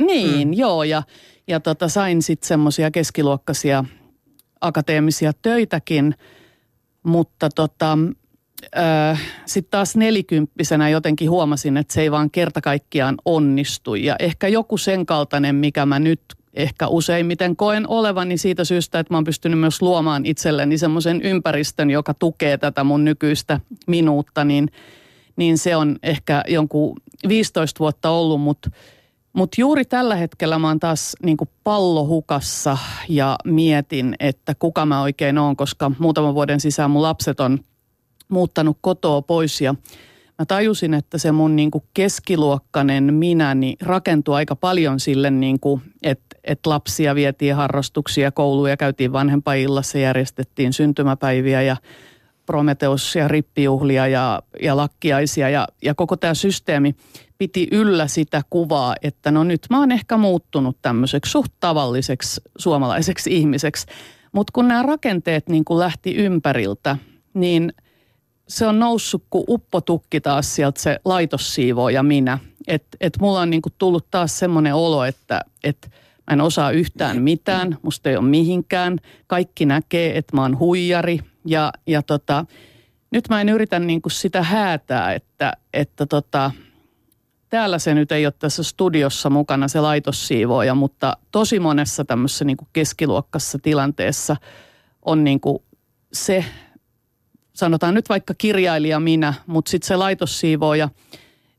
niin, 0.00 0.48
mm. 0.48 0.54
joo 0.54 0.84
ja, 0.84 1.02
ja 1.48 1.60
tota, 1.60 1.88
sain 1.88 2.22
sitten 2.22 2.48
semmoisia 2.48 2.90
keskiluokkaisia 2.90 3.84
akateemisia 4.62 5.32
töitäkin, 5.42 6.14
mutta 7.02 7.48
tota, 7.54 7.98
sitten 9.46 9.70
taas 9.70 9.96
nelikymppisenä 9.96 10.88
jotenkin 10.88 11.30
huomasin, 11.30 11.76
että 11.76 11.94
se 11.94 12.02
ei 12.02 12.10
vaan 12.10 12.30
kerta 12.30 12.60
kaikkiaan 12.60 13.14
onnistu. 13.24 13.94
Ja 13.94 14.16
ehkä 14.18 14.48
joku 14.48 14.78
sen 14.78 15.06
kaltainen, 15.06 15.54
mikä 15.54 15.86
mä 15.86 15.98
nyt 15.98 16.20
ehkä 16.54 16.88
useimmiten 16.88 17.56
koen 17.56 17.88
olevani 17.88 18.38
siitä 18.38 18.64
syystä, 18.64 18.98
että 18.98 19.14
mä 19.14 19.16
oon 19.16 19.24
pystynyt 19.24 19.58
myös 19.58 19.82
luomaan 19.82 20.26
itselleni 20.26 20.78
semmoisen 20.78 21.22
ympäristön, 21.22 21.90
joka 21.90 22.14
tukee 22.14 22.58
tätä 22.58 22.84
mun 22.84 23.04
nykyistä 23.04 23.60
minuutta, 23.86 24.44
niin, 24.44 24.68
niin 25.36 25.58
se 25.58 25.76
on 25.76 25.98
ehkä 26.02 26.42
jonkun 26.48 26.96
15 27.28 27.78
vuotta 27.78 28.10
ollut, 28.10 28.40
mutta 28.40 28.70
mutta 29.32 29.60
juuri 29.60 29.84
tällä 29.84 30.16
hetkellä 30.16 30.58
mä 30.58 30.68
oon 30.68 30.80
taas 30.80 31.16
niin 31.22 31.36
pallohukassa 31.64 32.78
ja 33.08 33.36
mietin, 33.44 34.14
että 34.20 34.54
kuka 34.58 34.86
mä 34.86 35.02
oikein 35.02 35.38
oon, 35.38 35.56
koska 35.56 35.90
muutaman 35.98 36.34
vuoden 36.34 36.60
sisään 36.60 36.90
mun 36.90 37.02
lapset 37.02 37.40
on– 37.40 37.58
muuttanut 38.32 38.78
kotoa 38.80 39.22
pois 39.22 39.60
ja 39.60 39.74
mä 40.38 40.46
tajusin, 40.48 40.94
että 40.94 41.18
se 41.18 41.32
mun 41.32 41.56
niin 41.56 41.70
kuin 41.70 41.84
keskiluokkainen 41.94 43.14
minä 43.14 43.54
niin 43.54 43.76
rakentuu 43.82 44.34
aika 44.34 44.56
paljon 44.56 45.00
sille, 45.00 45.30
niin 45.30 45.60
kuin, 45.60 45.82
että, 46.02 46.36
että 46.44 46.70
lapsia 46.70 47.14
vietiin 47.14 47.54
harrastuksia 47.54 48.32
kouluja, 48.32 48.76
käytiin 48.76 49.12
vanhempaillassa, 49.12 49.98
järjestettiin 49.98 50.72
syntymäpäiviä 50.72 51.62
ja 51.62 51.76
Prometeus 52.46 53.16
ja 53.16 53.28
rippijuhlia 53.28 54.06
ja, 54.06 54.42
ja 54.62 54.76
lakkiaisia 54.76 55.48
ja, 55.48 55.68
ja 55.82 55.94
koko 55.94 56.16
tämä 56.16 56.34
systeemi 56.34 56.94
piti 57.42 57.68
yllä 57.72 58.06
sitä 58.06 58.42
kuvaa, 58.50 58.94
että 59.02 59.30
no 59.30 59.44
nyt 59.44 59.66
mä 59.70 59.78
oon 59.78 59.92
ehkä 59.92 60.16
muuttunut 60.16 60.76
tämmöiseksi 60.82 61.30
suht 61.30 61.52
tavalliseksi 61.60 62.40
suomalaiseksi 62.58 63.30
ihmiseksi. 63.38 63.86
Mutta 64.32 64.50
kun 64.54 64.68
nämä 64.68 64.82
rakenteet 64.82 65.48
niin 65.48 65.64
kuin 65.64 65.78
lähti 65.78 66.14
ympäriltä, 66.14 66.96
niin– 67.34 67.72
se 68.48 68.66
on 68.66 68.78
noussut 68.78 69.24
kuin 69.30 69.44
uppotukki 69.48 70.20
taas 70.20 70.54
sieltä 70.54 70.80
se 70.80 71.00
laitossiivoo 71.04 71.88
ja 71.88 72.02
minä. 72.02 72.38
Että 72.66 72.96
et 73.00 73.18
mulla 73.20 73.40
on 73.40 73.50
niinku 73.50 73.68
tullut 73.78 74.06
taas 74.10 74.38
semmoinen 74.38 74.74
olo, 74.74 75.04
että 75.04 75.40
et 75.64 75.90
mä 76.26 76.32
en 76.32 76.40
osaa 76.40 76.70
yhtään 76.70 77.22
mitään, 77.22 77.78
musta 77.82 78.10
ei 78.10 78.16
ole 78.16 78.28
mihinkään. 78.28 78.98
Kaikki 79.26 79.66
näkee, 79.66 80.18
että 80.18 80.36
mä 80.36 80.42
oon 80.42 80.58
huijari 80.58 81.18
ja, 81.46 81.72
ja 81.86 82.02
tota, 82.02 82.44
nyt 83.10 83.28
mä 83.28 83.40
en 83.40 83.48
yritä 83.48 83.78
niinku 83.78 84.08
sitä 84.08 84.42
häätää, 84.42 85.12
että, 85.14 85.52
että 85.72 86.06
tota, 86.06 86.50
täällä 87.52 87.78
se 87.78 87.94
nyt 87.94 88.12
ei 88.12 88.26
ole 88.26 88.34
tässä 88.38 88.62
studiossa 88.62 89.30
mukana 89.30 89.68
se 89.68 89.80
laitossiivooja, 89.80 90.74
mutta 90.74 91.16
tosi 91.32 91.60
monessa 91.60 92.04
tämmöisessä 92.04 92.44
niinku 92.44 92.68
keskiluokkassa 92.72 93.58
tilanteessa 93.58 94.36
on 95.02 95.24
niinku 95.24 95.64
se 96.12 96.44
sanotaan 97.52 97.94
nyt 97.94 98.08
vaikka 98.08 98.34
kirjailija 98.38 99.00
minä, 99.00 99.34
mutta 99.46 99.70
sitten 99.70 99.88
se 99.88 99.96
laitossiivooja, 99.96 100.88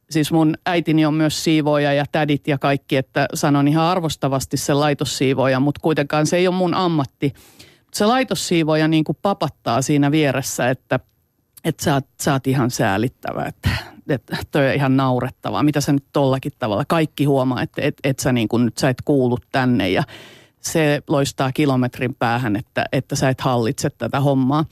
siis 0.10 0.32
mun 0.32 0.56
äitini 0.65 1.06
on 1.06 1.13
myös 1.13 1.43
siivooja 1.43 1.93
ja 1.93 2.06
tädit 2.12 2.47
ja 2.47 2.58
kaikki, 2.58 2.95
että 2.97 3.27
sanon 3.34 3.67
ihan 3.67 3.86
arvostavasti 3.86 4.58
se 4.58 4.73
laitossiivooja, 4.73 5.60
mutta 5.60 5.82
kuitenkaan 5.82 6.27
se 6.27 6.38
ei 6.38 6.47
ole 6.47 6.56
mun 6.56 6.73
ammatti. 6.73 7.34
Se 7.93 8.06
laitossiivooja 8.06 8.88
niin 8.88 9.03
kuin 9.03 9.17
papattaa 9.21 9.82
siinä 9.82 10.12
vieressä, 10.12 10.69
että, 10.69 10.99
että 11.65 11.84
sä, 11.84 11.93
oot, 11.93 12.06
sä 12.21 12.34
oot 12.34 12.47
ihan 12.47 12.71
säälittävä, 12.71 13.45
että, 13.45 13.92
että 14.10 14.38
toi 14.52 14.68
on 14.68 14.74
ihan 14.74 14.98
naurettavaa. 14.98 15.63
Mitä 15.63 15.82
sä 15.82 15.94
nyt 15.94 16.06
tollakin 16.13 16.52
tavalla, 16.60 16.86
kaikki 16.88 17.26
huomaa, 17.26 17.62
että 17.62 17.82
et, 17.82 17.96
et 18.04 18.20
sä 18.20 18.32
niin 18.32 18.48
kuin 18.48 18.66
nyt 18.66 18.78
sä 18.78 18.89
et 18.89 19.02
kuulu 19.06 19.38
tänne. 19.52 19.89
Ja 19.89 20.04
se 20.62 21.04
loistaa 21.08 21.52
kilometrin 21.52 22.16
päähän, 22.16 22.56
että, 22.56 22.86
että 22.92 23.16
sä 23.16 23.30
et 23.30 23.42
hallitse 23.42 23.89
tätä 23.89 24.20
hommaa 24.20 24.66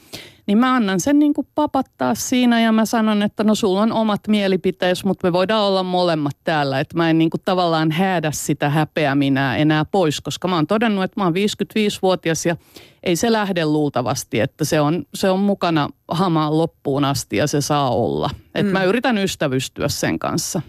niin 0.47 0.57
mä 0.57 0.75
annan 0.75 0.99
sen 0.99 1.19
niin 1.19 1.33
kuin 1.33 1.47
papattaa 1.55 2.15
siinä 2.15 2.61
ja 2.61 2.71
mä 2.71 2.85
sanon, 2.85 3.23
että 3.23 3.43
no 3.43 3.55
sulla 3.55 3.81
on 3.81 3.91
omat 3.91 4.21
mielipiteesi, 4.27 5.05
mutta 5.05 5.27
me 5.27 5.33
voidaan 5.33 5.63
olla 5.63 5.83
molemmat 5.83 6.37
täällä. 6.43 6.79
Että 6.79 6.97
mä 6.97 7.09
en 7.09 7.17
niin 7.17 7.29
kuin 7.29 7.41
tavallaan 7.45 7.91
häädä 7.91 8.31
sitä 8.31 8.69
häpeä 8.69 9.15
minä 9.15 9.57
enää 9.57 9.85
pois, 9.85 10.21
koska 10.21 10.47
mä 10.47 10.55
oon 10.55 10.67
todennut, 10.67 11.03
että 11.03 11.19
mä 11.19 11.23
oon 11.23 11.33
55-vuotias 11.33 12.45
ja 12.45 12.55
ei 13.03 13.15
se 13.15 13.31
lähde 13.31 13.65
luultavasti, 13.65 14.39
että 14.39 14.65
se 14.65 14.81
on, 14.81 15.05
se 15.13 15.29
on 15.29 15.39
mukana 15.39 15.89
hamaan 16.07 16.57
loppuun 16.57 17.05
asti 17.05 17.37
ja 17.37 17.47
se 17.47 17.61
saa 17.61 17.95
olla. 17.95 18.29
Että 18.55 18.71
mm. 18.71 18.73
mä 18.73 18.83
yritän 18.83 19.17
ystävystyä 19.17 19.89
sen 19.89 20.19
kanssa. 20.19 20.61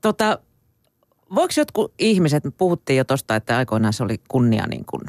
Tota, 0.00 0.38
voiko 1.34 1.54
jotkut 1.56 1.94
ihmiset, 1.98 2.44
me 2.44 2.50
puhuttiin 2.50 2.96
jo 2.96 3.04
tuosta, 3.04 3.36
että 3.36 3.56
aikoinaan 3.56 3.92
se 3.92 4.04
oli 4.04 4.20
kunnia 4.28 4.66
niin 4.66 4.84
kuin 4.84 5.02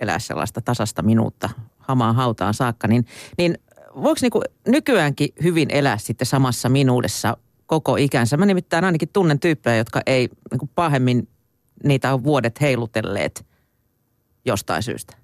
elää 0.00 0.18
sellaista 0.18 0.60
tasasta 0.60 1.02
minuutta 1.02 1.50
hamaan 1.82 2.14
hautaan 2.14 2.54
saakka, 2.54 2.88
niin, 2.88 3.06
niin 3.38 3.58
voiko 3.94 4.18
niin 4.22 4.54
nykyäänkin 4.68 5.28
hyvin 5.42 5.68
elää 5.70 5.98
sitten 5.98 6.26
samassa 6.26 6.68
minuudessa 6.68 7.36
koko 7.66 7.96
ikänsä? 7.96 8.36
Mä 8.36 8.46
nimittäin 8.46 8.84
ainakin 8.84 9.08
tunnen 9.12 9.40
tyyppejä, 9.40 9.76
jotka 9.76 10.00
ei 10.06 10.28
niin 10.50 10.58
kuin 10.58 10.70
pahemmin 10.74 11.28
niitä 11.84 12.14
on 12.14 12.24
vuodet 12.24 12.60
heilutelleet 12.60 13.46
jostain 14.44 14.82
syystä. 14.82 15.16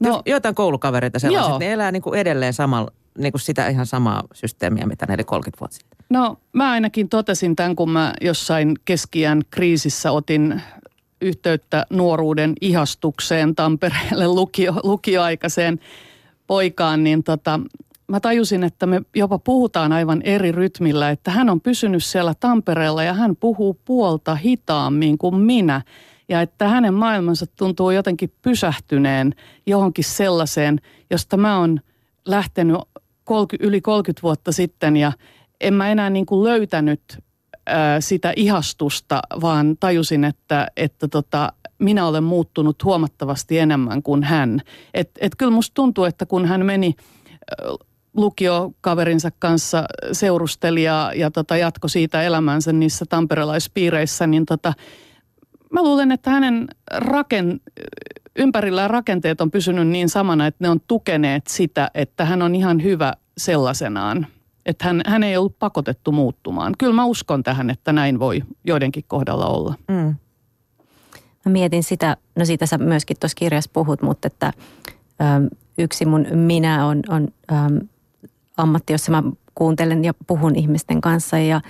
No, 0.00 0.22
joitain 0.26 0.54
koulukavereita 0.54 1.18
sellaiset, 1.18 1.50
joo. 1.50 1.58
ne 1.58 1.72
elää 1.72 1.92
niin 1.92 2.02
kuin 2.02 2.20
edelleen 2.20 2.52
samalla, 2.52 2.90
niin 3.18 3.32
kuin 3.32 3.40
sitä 3.40 3.68
ihan 3.68 3.86
samaa 3.86 4.22
systeemiä, 4.32 4.86
mitä 4.86 5.06
ne 5.06 5.14
oli 5.14 5.24
30 5.24 5.60
vuotta 5.60 5.76
sitten. 5.76 5.98
No 6.10 6.36
mä 6.52 6.70
ainakin 6.70 7.08
totesin 7.08 7.56
tämän, 7.56 7.76
kun 7.76 7.90
mä 7.90 8.14
jossain 8.20 8.74
keskiään 8.84 9.42
kriisissä 9.50 10.12
otin 10.12 10.62
yhteyttä 11.20 11.86
nuoruuden 11.90 12.52
ihastukseen 12.60 13.54
Tampereelle 13.54 14.28
lukio, 14.28 14.74
lukioaikaiseen 14.82 15.80
poikaan, 16.46 17.04
niin 17.04 17.22
tota, 17.24 17.60
mä 18.08 18.20
tajusin, 18.20 18.64
että 18.64 18.86
me 18.86 19.02
jopa 19.14 19.38
puhutaan 19.38 19.92
aivan 19.92 20.22
eri 20.22 20.52
rytmillä, 20.52 21.10
että 21.10 21.30
hän 21.30 21.50
on 21.50 21.60
pysynyt 21.60 22.04
siellä 22.04 22.34
Tampereella 22.40 23.02
ja 23.02 23.14
hän 23.14 23.36
puhuu 23.36 23.80
puolta 23.84 24.34
hitaammin 24.34 25.18
kuin 25.18 25.34
minä. 25.34 25.82
Ja 26.28 26.40
että 26.40 26.68
hänen 26.68 26.94
maailmansa 26.94 27.46
tuntuu 27.46 27.90
jotenkin 27.90 28.32
pysähtyneen 28.42 29.34
johonkin 29.66 30.04
sellaiseen, 30.04 30.80
josta 31.10 31.36
mä 31.36 31.58
oon 31.58 31.80
lähtenyt 32.26 32.76
30, 33.24 33.68
yli 33.68 33.80
30 33.80 34.22
vuotta 34.22 34.52
sitten 34.52 34.96
ja 34.96 35.12
en 35.60 35.74
mä 35.74 35.90
enää 35.90 36.10
niin 36.10 36.26
kuin 36.26 36.44
löytänyt 36.44 37.02
sitä 38.00 38.32
ihastusta, 38.36 39.22
vaan 39.40 39.76
tajusin, 39.80 40.24
että, 40.24 40.66
että 40.76 41.08
tota, 41.08 41.52
minä 41.78 42.06
olen 42.06 42.24
muuttunut 42.24 42.84
huomattavasti 42.84 43.58
enemmän 43.58 44.02
kuin 44.02 44.22
hän. 44.22 44.60
Et, 44.94 45.10
et 45.20 45.32
kyllä 45.38 45.52
musta 45.52 45.74
tuntuu, 45.74 46.04
että 46.04 46.26
kun 46.26 46.46
hän 46.46 46.66
meni 46.66 46.94
lukiokaverinsa 48.16 49.30
kanssa 49.38 49.84
seurusteli 50.12 50.82
ja, 50.82 51.12
ja 51.14 51.30
tota, 51.30 51.56
jatko 51.56 51.88
siitä 51.88 52.22
elämänsä 52.22 52.72
niissä 52.72 53.04
tamperelaispiireissä, 53.08 54.26
niin 54.26 54.46
tota, 54.46 54.72
mä 55.72 55.82
luulen, 55.82 56.12
että 56.12 56.30
hänen 56.30 56.68
raken, 56.92 57.60
ympärillään 58.36 58.90
rakenteet 58.90 59.40
on 59.40 59.50
pysynyt 59.50 59.88
niin 59.88 60.08
samana, 60.08 60.46
että 60.46 60.64
ne 60.64 60.68
on 60.68 60.80
tukeneet 60.88 61.46
sitä, 61.46 61.90
että 61.94 62.24
hän 62.24 62.42
on 62.42 62.54
ihan 62.54 62.82
hyvä 62.82 63.12
sellaisenaan. 63.38 64.26
Että 64.66 64.84
hän, 64.84 65.02
hän 65.06 65.22
ei 65.22 65.36
ollut 65.36 65.58
pakotettu 65.58 66.12
muuttumaan. 66.12 66.74
Kyllä 66.78 66.92
mä 66.94 67.04
uskon 67.04 67.42
tähän, 67.42 67.70
että 67.70 67.92
näin 67.92 68.18
voi 68.18 68.42
joidenkin 68.64 69.04
kohdalla 69.08 69.46
olla. 69.46 69.74
Mm. 69.88 70.14
Mä 71.44 71.52
mietin 71.52 71.82
sitä, 71.82 72.16
no 72.36 72.44
siitä 72.44 72.66
sä 72.66 72.78
myöskin 72.78 73.16
tuossa 73.20 73.36
kirjassa 73.38 73.70
puhut, 73.72 74.02
mutta 74.02 74.26
että 74.26 74.52
ö, 75.20 75.56
yksi 75.78 76.04
mun 76.04 76.26
minä 76.34 76.86
on, 76.86 77.02
on 77.08 77.28
ö, 77.52 77.54
ammatti, 78.56 78.92
jossa 78.92 79.10
mä 79.10 79.22
kuuntelen 79.54 80.04
ja 80.04 80.14
puhun 80.26 80.56
ihmisten 80.56 81.00
kanssa 81.00 81.38
ja, 81.38 81.60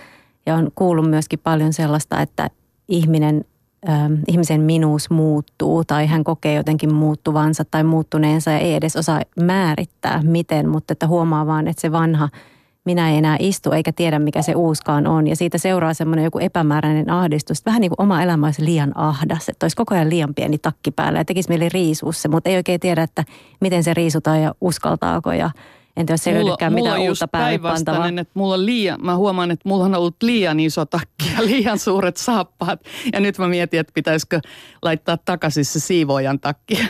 ja 0.46 0.54
on 0.54 0.70
kuullut 0.74 1.10
myöskin 1.10 1.38
paljon 1.38 1.72
sellaista, 1.72 2.20
että 2.20 2.50
ihminen, 2.88 3.44
ö, 3.88 3.90
ihmisen 4.28 4.60
minuus 4.60 5.10
muuttuu 5.10 5.84
tai 5.84 6.06
hän 6.06 6.24
kokee 6.24 6.54
jotenkin 6.54 6.94
muuttuvansa 6.94 7.64
tai 7.64 7.84
muuttuneensa 7.84 8.50
ja 8.50 8.58
ei 8.58 8.74
edes 8.74 8.96
osaa 8.96 9.22
määrittää 9.40 10.22
miten, 10.22 10.68
mutta 10.68 10.92
että 10.92 11.06
huomaa 11.06 11.46
vaan, 11.46 11.68
että 11.68 11.80
se 11.80 11.92
vanha– 11.92 12.28
minä 12.84 13.10
ei 13.10 13.16
enää 13.16 13.36
istu 13.40 13.72
eikä 13.72 13.92
tiedä 13.92 14.18
mikä 14.18 14.42
se 14.42 14.54
uuskaan 14.54 15.06
on. 15.06 15.26
Ja 15.26 15.36
siitä 15.36 15.58
seuraa 15.58 15.94
semmoinen 15.94 16.24
joku 16.24 16.38
epämääräinen 16.38 17.10
ahdistus. 17.10 17.66
Vähän 17.66 17.80
niin 17.80 17.90
kuin 17.90 18.02
oma 18.02 18.22
elämä 18.22 18.46
olisi 18.46 18.64
liian 18.64 18.92
ahdas, 18.98 19.48
että 19.48 19.64
olisi 19.64 19.76
koko 19.76 19.94
ajan 19.94 20.10
liian 20.10 20.34
pieni 20.34 20.58
takki 20.58 20.90
päällä 20.90 21.18
ja 21.18 21.24
tekisi 21.24 21.48
mieli 21.48 21.68
riisua 21.68 22.12
se, 22.12 22.28
mutta 22.28 22.50
ei 22.50 22.56
oikein 22.56 22.80
tiedä, 22.80 23.02
että 23.02 23.24
miten 23.60 23.84
se 23.84 23.94
riisutaan 23.94 24.42
ja 24.42 24.54
uskaltaako 24.60 25.32
ja 25.32 25.50
Entä 25.96 26.12
jos 26.12 26.26
ei 26.26 26.34
mulla, 26.34 26.46
löydykään 26.46 26.72
mitään 26.72 27.00
uutta 27.00 27.28
päälle 27.28 28.20
että 28.20 28.32
mulla 28.34 28.54
on 28.54 28.66
liian, 28.66 28.98
mä 29.02 29.16
huomaan, 29.16 29.50
että 29.50 29.68
mulla 29.68 29.84
on 29.84 29.94
ollut 29.94 30.16
liian 30.22 30.60
iso 30.60 30.86
takki 30.86 31.32
ja 31.36 31.46
liian 31.46 31.78
suuret 31.78 32.16
saappaat. 32.16 32.80
Ja 33.12 33.20
nyt 33.20 33.38
mä 33.38 33.48
mietin, 33.48 33.80
että 33.80 33.92
pitäisikö 33.94 34.40
laittaa 34.82 35.18
takaisin 35.24 35.64
se 35.64 35.80
siivoojan 35.80 36.40
takki. 36.40 36.74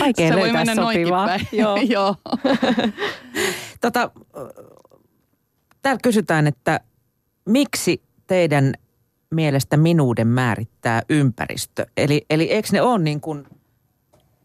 Vaikea 0.00 0.28
se 0.28 0.36
voi 0.36 0.52
mennä 0.52 0.74
sopivaa. 0.74 1.28
Joo. 1.52 1.76
Joo. 1.94 2.14
Tota, 3.80 4.10
täällä 5.82 6.00
kysytään, 6.02 6.46
että 6.46 6.80
miksi 7.48 8.02
teidän 8.26 8.74
mielestä 9.30 9.76
minuuden 9.76 10.26
määrittää 10.26 11.02
ympäristö? 11.08 11.86
Eli, 11.96 12.26
eli 12.30 12.44
eikö 12.44 12.68
ne 12.72 12.82
ole 12.82 12.98
niin 12.98 13.20
kuin 13.20 13.46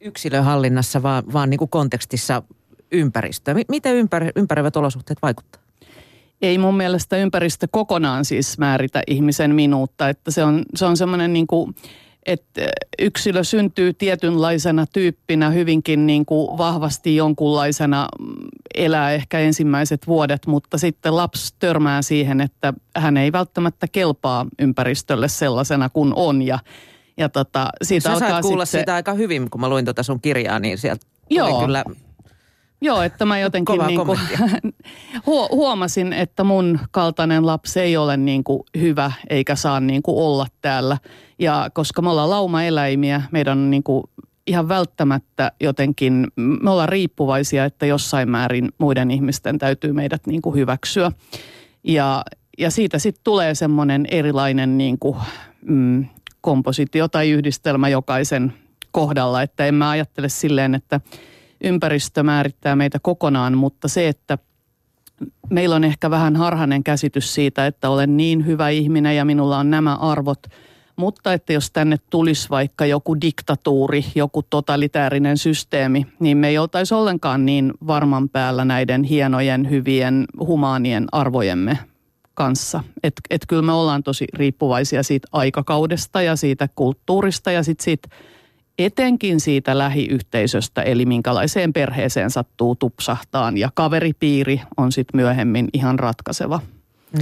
yksilöhallinnassa, 0.02 1.04
vaan, 1.04 1.24
vaan 1.34 1.50
niin 1.50 1.58
kuin 1.58 1.70
kontekstissa 1.70 2.44
ympäristöä? 2.92 3.56
Miten 3.68 3.96
ympär, 3.96 4.32
ympäröivät 4.36 4.76
olosuhteet 4.76 5.20
vaikuttaa? 5.22 5.62
Ei 6.42 6.58
mun 6.58 6.78
mielestä 6.78 7.18
ympäristö 7.18 7.68
kokonaan 7.72 8.26
siis 8.26 8.58
määritä 8.58 9.02
ihmisen 9.08 9.56
minuutta, 9.56 10.10
että 10.10 10.32
se 10.32 10.44
on, 10.44 10.64
se 10.76 10.86
on 10.86 10.98
semmoinen 10.98 11.34
niin 11.34 11.48
kuin 11.48 11.76
että 12.26 12.62
yksilö 13.00 13.44
syntyy 13.44 13.94
tietynlaisena 13.94 14.86
tyyppinä 14.94 15.50
hyvinkin 15.50 16.08
niin 16.08 16.26
kuin 16.26 16.58
vahvasti 16.58 17.16
jonkunlaisena, 17.16 18.08
mm, 18.20 18.28
elää 18.76 19.12
ehkä 19.12 19.40
ensimmäiset 19.40 20.08
vuodet, 20.08 20.48
mutta 20.48 20.78
sitten 20.78 21.16
lapsi 21.16 21.56
törmää 21.60 22.02
siihen, 22.02 22.42
että 22.42 22.74
hän 22.96 23.18
ei 23.18 23.32
välttämättä 23.32 23.88
kelpaa 23.88 24.46
ympäristölle 24.60 25.28
sellaisena 25.28 25.90
kuin 25.90 26.14
on 26.16 26.42
ja 26.42 26.60
ja 27.18 27.30
tota, 27.30 27.70
siitä 27.82 28.10
Sä 28.10 28.14
alkaa 28.14 28.42
kuulla 28.42 28.66
se... 28.66 28.72
siitä 28.72 28.96
aika 28.96 29.14
hyvin, 29.14 29.50
kun 29.50 29.62
mä 29.62 29.70
luin 29.70 29.86
tuota 29.86 30.04
sun 30.04 30.22
kirjaa, 30.22 30.60
niin 30.60 30.78
sieltä 30.78 31.06
Joo. 31.30 31.62
kyllä 31.62 31.86
Joo, 32.84 33.02
että 33.02 33.26
mä 33.26 33.40
jotenkin 33.40 33.80
niin 33.88 34.06
kuin, 34.06 34.20
huomasin, 35.52 36.14
että 36.14 36.44
mun 36.44 36.80
kaltainen 36.92 37.46
lapsi 37.46 37.80
ei 37.80 37.98
ole 37.98 38.18
niin 38.18 38.44
kuin 38.44 38.64
hyvä 38.80 39.12
eikä 39.30 39.56
saa 39.56 39.80
niin 39.80 40.04
kuin 40.04 40.18
olla 40.18 40.48
täällä. 40.62 40.98
Ja 41.40 41.70
koska 41.74 42.02
me 42.02 42.10
ollaan 42.10 42.30
laumaeläimiä, 42.30 43.22
meidän 43.32 43.58
on 43.58 43.70
niin 43.70 43.84
kuin 43.84 44.04
ihan 44.48 44.70
välttämättä 44.70 45.52
jotenkin, 45.60 46.28
me 46.36 46.70
ollaan 46.70 46.90
riippuvaisia, 46.90 47.66
että 47.66 47.86
jossain 47.86 48.30
määrin 48.30 48.70
muiden 48.78 49.12
ihmisten 49.12 49.58
täytyy 49.58 49.94
meidät 49.94 50.28
niin 50.28 50.42
kuin 50.42 50.56
hyväksyä. 50.56 51.12
Ja, 51.84 52.24
ja 52.58 52.72
siitä 52.72 53.00
sitten 53.00 53.24
tulee 53.24 53.56
semmoinen 53.56 54.08
erilainen 54.12 54.78
niin 54.78 55.00
kuin, 55.00 55.18
mm, 55.66 56.06
kompositio 56.42 57.08
tai 57.08 57.30
yhdistelmä 57.30 57.90
jokaisen 57.90 58.54
kohdalla, 58.92 59.42
että 59.42 59.66
en 59.66 59.76
mä 59.76 59.90
ajattele 59.90 60.30
silleen, 60.30 60.76
että– 60.76 61.00
ympäristö 61.64 62.24
määrittää 62.24 62.76
meitä 62.76 63.00
kokonaan, 63.02 63.58
mutta 63.58 63.88
se, 63.88 64.08
että 64.08 64.38
meillä 65.50 65.76
on 65.76 65.84
ehkä 65.84 66.10
vähän 66.10 66.36
harhainen 66.36 66.84
käsitys 66.84 67.34
siitä, 67.34 67.68
että 67.68 67.90
olen 67.90 68.18
niin 68.18 68.46
hyvä 68.46 68.70
ihminen 68.70 69.16
ja 69.16 69.26
minulla 69.26 69.58
on 69.58 69.70
nämä 69.70 69.96
arvot, 69.96 70.40
mutta 70.96 71.34
että 71.34 71.54
jos 71.54 71.72
tänne 71.72 71.98
tulisi 72.10 72.50
vaikka 72.50 72.86
joku 72.86 73.22
diktatuuri, 73.22 74.06
joku 74.16 74.44
totalitäärinen 74.50 75.38
systeemi, 75.38 76.08
niin 76.20 76.38
me 76.38 76.48
ei 76.48 76.58
oltaisi 76.58 76.94
ollenkaan 76.94 77.46
niin 77.46 77.74
varman 77.88 78.30
päällä 78.30 78.66
näiden 78.66 79.04
hienojen, 79.04 79.70
hyvien, 79.70 80.26
humaanien 80.40 81.06
arvojemme 81.12 81.80
kanssa. 82.34 82.84
Että 83.04 83.22
et 83.30 83.42
kyllä 83.48 83.62
me 83.62 83.72
ollaan 83.72 84.04
tosi 84.04 84.26
riippuvaisia 84.34 85.04
siitä 85.04 85.28
aikakaudesta 85.32 86.22
ja 86.22 86.36
siitä 86.36 86.70
kulttuurista 86.76 87.52
ja 87.52 87.64
sitten 87.64 87.84
siitä 87.84 88.10
etenkin 88.80 89.40
siitä 89.40 89.78
lähiyhteisöstä, 89.78 90.82
eli 90.82 91.06
minkälaiseen 91.06 91.74
perheeseen 91.74 92.32
sattuu 92.32 92.76
tupsahtaan. 92.76 93.58
Ja 93.58 93.70
kaveripiiri 93.74 94.62
on 94.78 94.92
sitten 94.92 95.22
myöhemmin 95.22 95.68
ihan 95.74 96.00
ratkaiseva. 96.00 96.60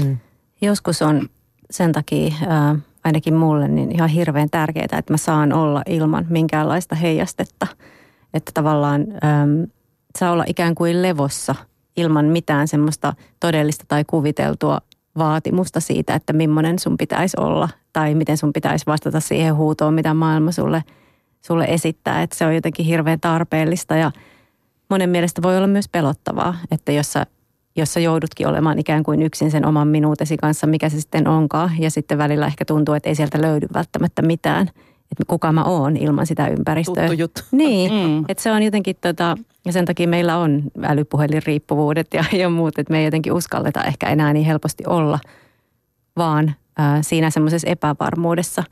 Mm. 0.01 0.17
Joskus 0.61 1.01
on 1.01 1.29
sen 1.71 1.91
takia 1.91 2.27
äh, 2.27 2.77
ainakin 3.03 3.33
mulle 3.33 3.67
niin 3.67 3.91
ihan 3.91 4.09
hirveän 4.09 4.49
tärkeää, 4.49 4.97
että 4.97 5.13
mä 5.13 5.17
saan 5.17 5.53
olla 5.53 5.81
ilman 5.85 6.25
minkäänlaista 6.29 6.95
heijastetta. 6.95 7.67
Että 8.33 8.51
tavallaan 8.53 9.01
ähm, 9.01 9.63
saa 10.19 10.31
olla 10.31 10.43
ikään 10.47 10.75
kuin 10.75 11.01
levossa 11.01 11.55
ilman 11.97 12.25
mitään 12.25 12.67
semmoista 12.67 13.13
todellista 13.39 13.85
tai 13.87 14.03
kuviteltua 14.07 14.81
vaatimusta 15.17 15.79
siitä, 15.79 16.15
että 16.15 16.33
millainen 16.33 16.79
sun 16.79 16.97
pitäisi 16.97 17.37
olla 17.39 17.69
tai 17.93 18.15
miten 18.15 18.37
sun 18.37 18.53
pitäisi 18.53 18.85
vastata 18.85 19.19
siihen 19.19 19.55
huutoon, 19.55 19.93
mitä 19.93 20.13
maailma 20.13 20.51
sulle– 20.51 20.83
sulle 21.41 21.65
esittää, 21.65 22.21
että 22.21 22.36
se 22.36 22.45
on 22.45 22.56
jotenkin 22.56 22.86
hirveän 22.86 23.19
tarpeellista 23.19 23.95
ja 23.95 24.12
monen 24.89 25.10
mielestä 25.10 25.41
voi 25.41 25.58
olla 25.58 25.67
myös 25.67 25.89
pelottavaa, 25.89 26.58
että 26.71 26.91
jos 26.91 27.13
sä, 27.13 27.25
jos 27.75 27.93
sä 27.93 27.99
joudutkin 27.99 28.47
olemaan 28.47 28.80
ikään 28.80 29.04
kuin 29.04 29.21
yksin 29.21 29.51
sen 29.51 29.65
oman 29.65 29.88
minuutesi 29.88 30.38
kanssa, 30.38 30.67
mikä 30.67 30.89
se 30.89 31.01
sitten 31.01 31.27
onkaan 31.27 31.71
ja 31.80 31.91
sitten 31.91 32.17
välillä 32.17 32.47
ehkä 32.47 32.65
tuntuu, 32.65 32.93
että 32.93 33.10
ei 33.10 33.15
sieltä 33.15 33.41
löydy 33.41 33.67
välttämättä 33.73 34.21
mitään, 34.21 34.67
että 35.12 35.23
kuka 35.27 35.51
mä 35.51 35.63
oon 35.63 35.97
ilman 35.97 36.27
sitä 36.27 36.47
ympäristöä. 36.47 37.08
Tuttu 37.08 37.21
juttu. 37.21 37.41
Niin, 37.51 37.91
mm. 38.08 38.25
että 38.27 38.43
se 38.43 38.51
on 38.51 38.63
jotenkin 38.63 38.95
tota, 39.01 39.38
ja 39.65 39.71
sen 39.71 39.86
takia 39.86 40.08
meillä 40.08 40.38
on 40.38 40.63
älypuhelinriippuvuudet 40.84 42.08
ja, 42.13 42.23
ja 42.32 42.49
muut, 42.49 42.80
että 42.80 42.91
me 42.91 42.99
ei 42.99 43.06
jotenkin 43.06 43.34
uskalleta 43.34 43.84
ehkä 43.84 44.10
enää 44.10 44.34
niin 44.34 44.45
helposti 44.45 44.84
olla 44.88 45.19
vaan 46.17 46.56
ää, 46.77 47.01
siinä 47.01 47.30
semmoisessa 47.30 47.67
epävarmuudessa 47.67 48.63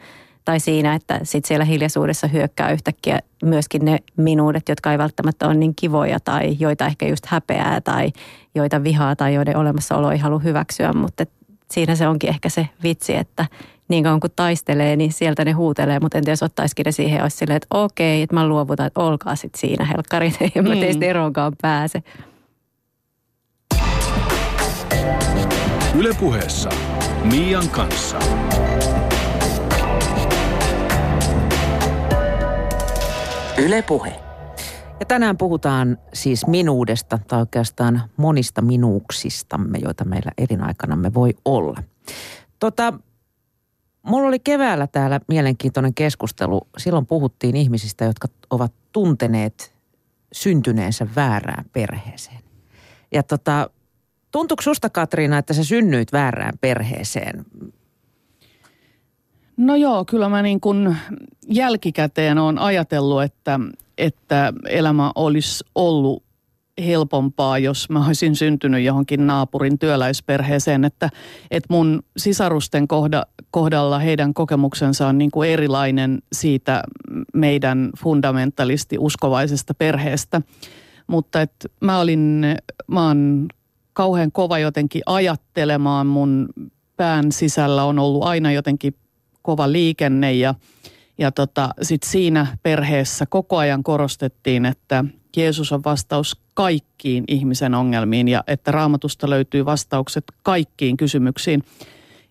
tai 0.50 0.60
siinä, 0.60 0.96
että 0.96 1.20
sit 1.24 1.46
siellä 1.46 1.66
hiljaisuudessa 1.66 2.28
hyökkää 2.28 2.72
yhtäkkiä 2.72 3.20
myöskin 3.44 3.86
ne 3.86 4.00
minuudet, 4.18 4.70
jotka 4.70 4.92
ei 4.92 4.98
välttämättä 4.98 5.46
ole 5.46 5.54
niin 5.54 5.76
kivoja 5.76 6.20
tai 6.20 6.56
joita 6.60 6.86
ehkä 6.86 7.08
just 7.08 7.26
häpeää 7.26 7.82
tai 7.82 8.12
joita 8.56 8.84
vihaa 8.84 9.16
tai 9.16 9.34
joiden 9.34 9.58
olemassaolo 9.58 10.12
ei 10.12 10.18
halua 10.18 10.40
hyväksyä, 10.40 10.94
mutta 10.94 11.26
siinä 11.72 11.96
se 11.96 12.08
onkin 12.08 12.30
ehkä 12.30 12.50
se 12.50 12.70
vitsi, 12.84 13.16
että 13.16 13.46
niin 13.88 14.04
kauan 14.04 14.20
kuin 14.20 14.34
taistelee, 14.36 14.96
niin 14.96 15.14
sieltä 15.14 15.46
ne 15.46 15.52
huutelee, 15.52 16.00
mutta 16.00 16.18
en 16.18 16.24
tiedä, 16.24 16.32
jos 16.32 16.44
ottaisikin 16.44 16.84
ne 16.84 16.92
siihen, 16.92 17.24
olisi 17.24 17.38
silleen, 17.38 17.58
että 17.58 17.68
okei, 17.70 18.22
että 18.22 18.36
mä 18.36 18.48
luovutan, 18.48 18.88
että 18.88 19.00
olkaa 19.00 19.36
sitten 19.36 19.60
siinä 19.60 19.86
helkkarit, 19.86 20.38
ei 20.42 20.62
mä 20.62 20.76
teistä 20.76 21.06
mm. 21.06 21.10
eroonkaan 21.10 21.54
pääse. 21.62 22.04
Ylepuheessa 25.96 26.70
Mian 27.24 27.70
kanssa. 27.70 28.20
Ylepuhe. 33.60 34.16
Ja 35.00 35.06
tänään 35.06 35.38
puhutaan 35.38 35.98
siis 36.14 36.48
minuudesta 36.48 37.20
tai 37.28 37.40
oikeastaan 37.40 38.02
monista 38.18 38.62
minuuksistamme, 38.62 39.78
joita 39.78 40.06
meillä 40.06 40.32
elinaikanamme 40.38 41.14
voi 41.14 41.34
olla. 41.46 41.84
Tota, 42.60 42.94
mulla 44.04 44.28
oli 44.28 44.40
keväällä 44.40 44.88
täällä 44.88 45.20
mielenkiintoinen 45.28 45.94
keskustelu. 45.94 46.62
Silloin 46.78 47.06
puhuttiin 47.06 47.56
ihmisistä, 47.56 48.06
jotka 48.06 48.28
ovat 48.50 48.74
tunteneet 48.92 49.74
syntyneensä 50.32 51.08
väärään 51.16 51.66
perheeseen. 51.74 52.40
Ja 53.12 53.24
tota, 53.24 53.70
tuntuuko 54.32 54.62
susta 54.62 54.90
Katriina, 54.90 55.38
että 55.38 55.54
sä 55.54 55.64
synnyit 55.64 56.14
väärään 56.14 56.54
perheeseen? 56.62 57.46
No 59.60 59.76
joo, 59.76 60.06
kyllä 60.06 60.30
mä 60.30 60.42
niin 60.42 60.60
kuin 60.60 60.98
jälkikäteen 61.48 62.38
on 62.38 62.60
ajatellut, 62.60 63.24
että, 63.24 63.60
että 63.98 64.54
elämä 64.70 65.12
olisi 65.16 65.64
ollut 65.76 66.24
helpompaa, 66.86 67.58
jos 67.58 67.90
mä 67.90 68.06
olisin 68.06 68.36
syntynyt 68.36 68.84
johonkin 68.84 69.28
naapurin 69.28 69.80
työläisperheeseen, 69.80 70.86
että, 70.86 71.10
että 71.52 71.74
mun 71.74 72.04
sisarusten 72.18 72.88
kohda, 72.88 73.26
kohdalla 73.52 74.00
heidän 74.00 74.34
kokemuksensa 74.34 75.08
on 75.08 75.18
niin 75.18 75.32
kuin 75.32 75.50
erilainen 75.50 76.20
siitä 76.34 76.84
meidän 77.34 77.90
fundamentalisti 78.00 78.98
uskovaisesta 79.00 79.74
perheestä. 79.74 80.42
Mutta 81.08 81.42
että 81.42 81.70
mä 81.82 82.00
olin, 82.00 82.46
mä 82.88 83.08
oon 83.08 83.48
kauhean 83.94 84.32
kova 84.32 84.60
jotenkin 84.60 85.02
ajattelemaan, 85.06 86.08
mun 86.08 86.50
pään 86.98 87.32
sisällä 87.32 87.84
on 87.84 88.00
ollut 88.00 88.24
aina 88.24 88.52
jotenkin 88.52 88.94
kova 89.42 89.72
liikenne 89.72 90.34
ja, 90.34 90.56
ja 91.18 91.32
tota, 91.32 91.70
sit 91.82 92.04
siinä 92.04 92.58
perheessä 92.64 93.26
koko 93.26 93.58
ajan 93.58 93.84
korostettiin, 93.84 94.66
että 94.66 95.06
Jeesus 95.38 95.72
on 95.72 95.84
vastaus 95.86 96.38
kaikkiin 96.54 97.24
ihmisen 97.28 97.76
ongelmiin 97.76 98.28
ja 98.28 98.44
että 98.48 98.72
raamatusta 98.72 99.30
löytyy 99.30 99.66
vastaukset 99.66 100.24
kaikkiin 100.44 100.98
kysymyksiin. 100.98 101.64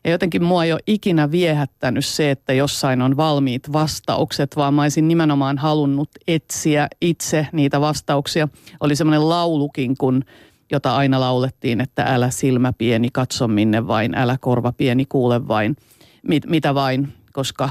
Ja 0.04 0.10
jotenkin 0.10 0.44
mua 0.44 0.64
ei 0.64 0.72
ole 0.72 0.80
ikinä 0.86 1.30
viehättänyt 1.30 2.06
se, 2.06 2.30
että 2.30 2.52
jossain 2.52 3.02
on 3.02 3.16
valmiit 3.16 3.72
vastaukset, 3.72 4.56
vaan 4.56 4.74
mä 4.74 4.82
olisin 4.82 5.08
nimenomaan 5.08 5.58
halunnut 5.58 6.10
etsiä 6.28 6.88
itse 7.00 7.46
niitä 7.52 7.80
vastauksia. 7.80 8.48
Oli 8.80 8.96
semmoinen 8.96 9.28
laulukin, 9.28 9.96
kun, 9.96 10.24
jota 10.72 10.96
aina 10.96 11.20
laulettiin, 11.20 11.80
että 11.80 12.02
älä 12.02 12.30
silmä 12.30 12.72
pieni, 12.72 13.08
katso 13.12 13.48
minne 13.48 13.86
vain, 13.86 14.14
älä 14.14 14.36
korva 14.40 14.72
pieni, 14.72 15.06
kuule 15.06 15.48
vain– 15.48 15.76
mit, 16.22 16.46
mitä 16.46 16.74
vain, 16.74 17.12
koska 17.32 17.68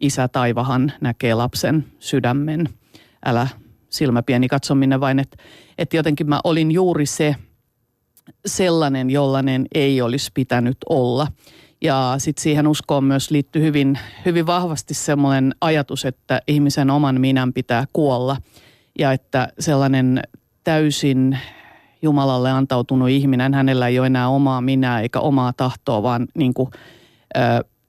isä 0.00 0.28
taivahan 0.28 0.92
näkee 1.00 1.34
lapsen 1.34 1.84
sydämen. 1.98 2.68
Älä 3.24 3.48
silmä 3.90 4.22
pieni 4.22 4.48
katso 4.48 4.74
minne 4.74 5.00
vain, 5.00 5.18
että 5.18 5.36
et 5.78 5.94
jotenkin 5.94 6.28
mä 6.28 6.40
olin 6.44 6.70
juuri 6.70 7.06
se 7.06 7.36
sellainen, 8.46 9.10
jollainen 9.10 9.66
ei 9.74 10.02
olisi 10.02 10.30
pitänyt 10.34 10.76
olla. 10.88 11.26
Ja 11.82 12.14
sitten 12.18 12.42
siihen 12.42 12.66
uskoon 12.66 13.04
myös 13.04 13.30
liittyy 13.30 13.62
hyvin, 13.62 13.98
hyvin 14.24 14.46
vahvasti 14.46 14.94
semmoinen 14.94 15.54
ajatus, 15.60 16.04
että 16.04 16.40
ihmisen 16.48 16.90
oman 16.90 17.20
minän 17.20 17.52
pitää 17.52 17.84
kuolla. 17.92 18.36
Ja 18.98 19.12
että 19.12 19.48
sellainen 19.58 20.22
täysin 20.64 21.38
Jumalalle 22.02 22.50
antautunut 22.50 23.08
ihminen, 23.08 23.54
hänellä 23.54 23.88
ei 23.88 23.98
ole 23.98 24.06
enää 24.06 24.28
omaa 24.28 24.60
minää 24.60 25.00
eikä 25.00 25.20
omaa 25.20 25.52
tahtoa, 25.52 26.02
vaan 26.02 26.26
niin 26.34 26.54
kuin, 26.54 26.70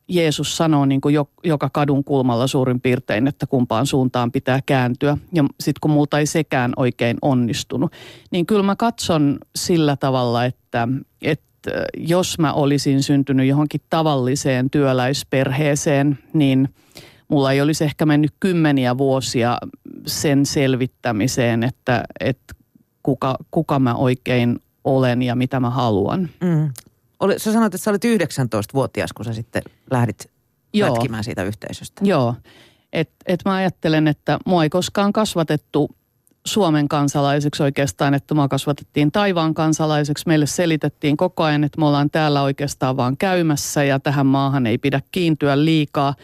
Jeesus 0.10 0.58
sanoo 0.58 0.86
niin 0.86 1.02
kuin 1.02 1.16
joka 1.44 1.70
kadun 1.74 2.04
kulmalla 2.04 2.48
suurin 2.48 2.82
piirtein, 2.82 3.28
että 3.28 3.48
kumpaan 3.48 3.86
suuntaan 3.86 4.32
pitää 4.32 4.60
kääntyä. 4.66 5.18
Ja 5.34 5.44
sitten 5.60 5.80
kun 5.82 5.92
multa 5.92 6.20
ei 6.20 6.26
sekään 6.26 6.74
oikein 6.78 7.18
onnistunut, 7.22 7.92
niin 8.32 8.46
kyllä 8.46 8.64
mä 8.64 8.76
katson 8.76 9.38
sillä 9.56 9.96
tavalla, 9.96 10.46
että, 10.46 10.88
että 11.22 11.72
jos 11.98 12.40
mä 12.40 12.54
olisin 12.54 13.04
syntynyt 13.04 13.48
johonkin 13.48 13.82
tavalliseen 13.90 14.70
työläisperheeseen, 14.70 16.20
niin 16.34 16.70
mulla 17.28 17.52
ei 17.52 17.62
olisi 17.62 17.84
ehkä 17.84 18.06
mennyt 18.06 18.32
kymmeniä 18.40 18.98
vuosia 18.98 19.58
sen 20.06 20.46
selvittämiseen, 20.46 21.64
että, 21.64 22.04
että 22.20 22.56
kuka, 23.04 23.38
kuka 23.52 23.80
mä 23.80 23.96
oikein 23.96 24.60
olen 24.84 25.22
ja 25.22 25.36
mitä 25.36 25.60
mä 25.60 25.70
haluan. 25.70 26.30
Mm. 26.42 26.70
Oli, 27.20 27.40
sä 27.40 27.52
sanoit, 27.52 27.76
että 27.76 27.84
sä 27.84 27.92
olit 27.92 28.06
19-vuotias, 28.06 29.14
kun 29.14 29.26
sä 29.26 29.34
sitten 29.34 29.62
lähdit 29.92 30.32
Joo. 30.74 30.94
lätkimään 30.94 31.24
siitä 31.24 31.44
yhteisöstä. 31.44 32.02
Joo. 32.06 32.36
Et, 32.94 33.10
et 33.26 33.40
mä 33.46 33.54
ajattelen, 33.54 34.08
että 34.08 34.40
mua 34.46 34.64
ei 34.64 34.70
koskaan 34.70 35.14
kasvatettu 35.14 35.96
Suomen 36.46 36.88
kansalaiseksi 36.88 37.64
oikeastaan, 37.64 38.14
että 38.14 38.34
mua 38.34 38.48
kasvatettiin 38.48 39.12
taivaan 39.12 39.54
kansalaiseksi. 39.54 40.24
Meille 40.28 40.46
selitettiin 40.46 41.18
koko 41.18 41.44
ajan, 41.44 41.64
että 41.64 41.80
me 41.80 41.86
ollaan 41.86 42.10
täällä 42.10 42.42
oikeastaan 42.42 42.98
vaan 42.98 43.18
käymässä 43.18 43.84
ja 43.84 44.00
tähän 44.00 44.26
maahan 44.26 44.68
ei 44.68 44.78
pidä 44.78 45.02
kiintyä 45.12 45.66
liikaa. 45.66 46.16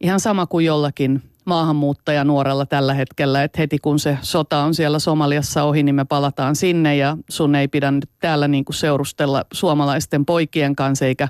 Ihan 0.00 0.20
sama 0.20 0.46
kuin 0.46 0.66
jollakin 0.66 1.22
maahanmuuttaja 1.44 2.24
nuorella 2.24 2.66
tällä 2.66 2.94
hetkellä, 2.94 3.42
että 3.42 3.60
heti 3.60 3.78
kun 3.78 3.98
se 3.98 4.18
sota 4.22 4.62
on 4.62 4.74
siellä 4.74 4.98
Somaliassa 4.98 5.62
ohi, 5.62 5.82
niin 5.82 5.94
me 5.94 6.04
palataan 6.04 6.56
sinne 6.56 6.96
ja 6.96 7.16
sun 7.30 7.54
ei 7.54 7.68
pidä 7.68 7.90
nyt 7.90 8.10
täällä 8.20 8.48
niin 8.48 8.64
kuin 8.64 8.76
seurustella 8.76 9.44
suomalaisten 9.52 10.24
poikien 10.24 10.76
kanssa 10.76 11.06
eikä, 11.06 11.28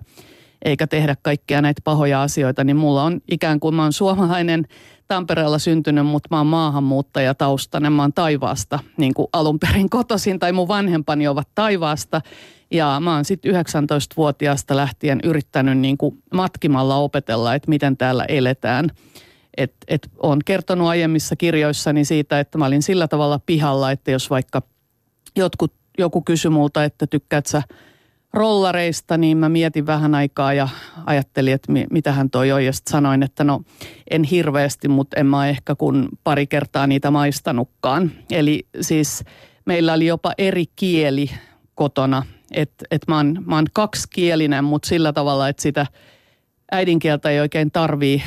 eikä 0.65 0.87
tehdä 0.87 1.17
kaikkia 1.23 1.63
näitä 1.63 1.81
pahoja 1.85 2.23
asioita, 2.23 2.65
niin 2.65 2.77
mulla 2.77 3.03
on 3.03 3.21
ikään 3.31 3.61
kuin 3.61 3.75
mä 3.75 3.83
oon 3.83 3.93
suomalainen 3.93 4.67
Tampereella 5.09 5.59
syntynyt, 5.59 6.07
mutta 6.07 6.29
mä 6.31 6.37
oon 6.37 6.47
maahanmuuttaja 6.47 7.35
taustainen, 7.35 7.93
mä 7.93 8.03
oon 8.03 8.13
taivaasta 8.13 8.79
niin 8.97 9.15
kuin 9.15 9.29
alun 9.33 9.59
perin 9.59 9.91
kotoisin 9.91 10.39
tai 10.39 10.53
mun 10.53 10.69
vanhempani 10.69 11.29
ovat 11.29 11.49
taivaasta. 11.55 12.21
Ja 12.71 13.01
mä 13.01 13.15
oon 13.15 13.25
sitten 13.25 13.55
19-vuotiaasta 13.55 14.77
lähtien 14.77 15.21
yrittänyt 15.25 15.79
niin 15.79 15.99
kuin 15.99 16.23
matkimalla 16.35 16.97
opetella, 16.97 17.55
että 17.55 17.69
miten 17.69 17.97
täällä 17.97 18.25
eletään– 18.29 18.91
et, 19.57 19.75
et 19.89 20.09
olen 20.17 20.39
kertonut 20.45 20.89
aiemmissa 20.89 21.37
kirjoissani 21.37 22.05
siitä, 22.05 22.41
että 22.41 22.59
mä 22.59 22.67
olin 22.67 22.83
sillä 22.83 23.09
tavalla 23.09 23.41
pihalla, 23.47 23.91
että 23.91 24.11
jos 24.11 24.31
vaikka 24.31 24.63
jotkut, 25.37 25.73
joku 25.99 26.23
kysyi 26.23 26.51
multa, 26.51 26.85
että 26.85 27.07
tykkäät 27.07 27.47
sä 27.47 27.63
rollareista, 28.35 29.19
niin 29.19 29.37
mä 29.37 29.49
mietin 29.49 29.87
vähän 29.87 30.15
aikaa 30.15 30.55
ja 30.55 30.69
ajattelin, 31.07 31.55
että 31.55 31.73
mitä 31.91 32.13
hän 32.13 32.31
toi 32.31 32.53
on. 32.53 32.65
Ja 32.65 32.73
sitten 32.73 32.93
sanoin, 32.93 33.23
että 33.23 33.45
no 33.45 33.61
en 34.11 34.25
hirveästi, 34.25 34.89
mutta 34.89 35.21
en 35.21 35.27
mä 35.27 35.49
ehkä 35.49 35.75
kun 35.75 36.09
pari 36.25 36.47
kertaa 36.47 36.87
niitä 36.87 37.11
maistanutkaan. 37.11 38.13
Eli 38.31 38.67
siis 38.81 39.25
meillä 39.65 39.93
oli 39.93 40.07
jopa 40.07 40.33
eri 40.39 40.65
kieli 40.77 41.31
kotona. 41.75 42.23
Että 42.51 42.85
et 42.91 43.03
mä, 43.09 43.25
mä 43.47 43.55
oon 43.55 43.67
kaksikielinen, 43.73 44.65
mutta 44.65 44.89
sillä 44.89 45.13
tavalla, 45.13 45.49
että 45.49 45.63
sitä 45.63 45.87
äidinkieltä 46.75 47.31
ei 47.31 47.41
oikein 47.41 47.71
tarvii 47.71 48.23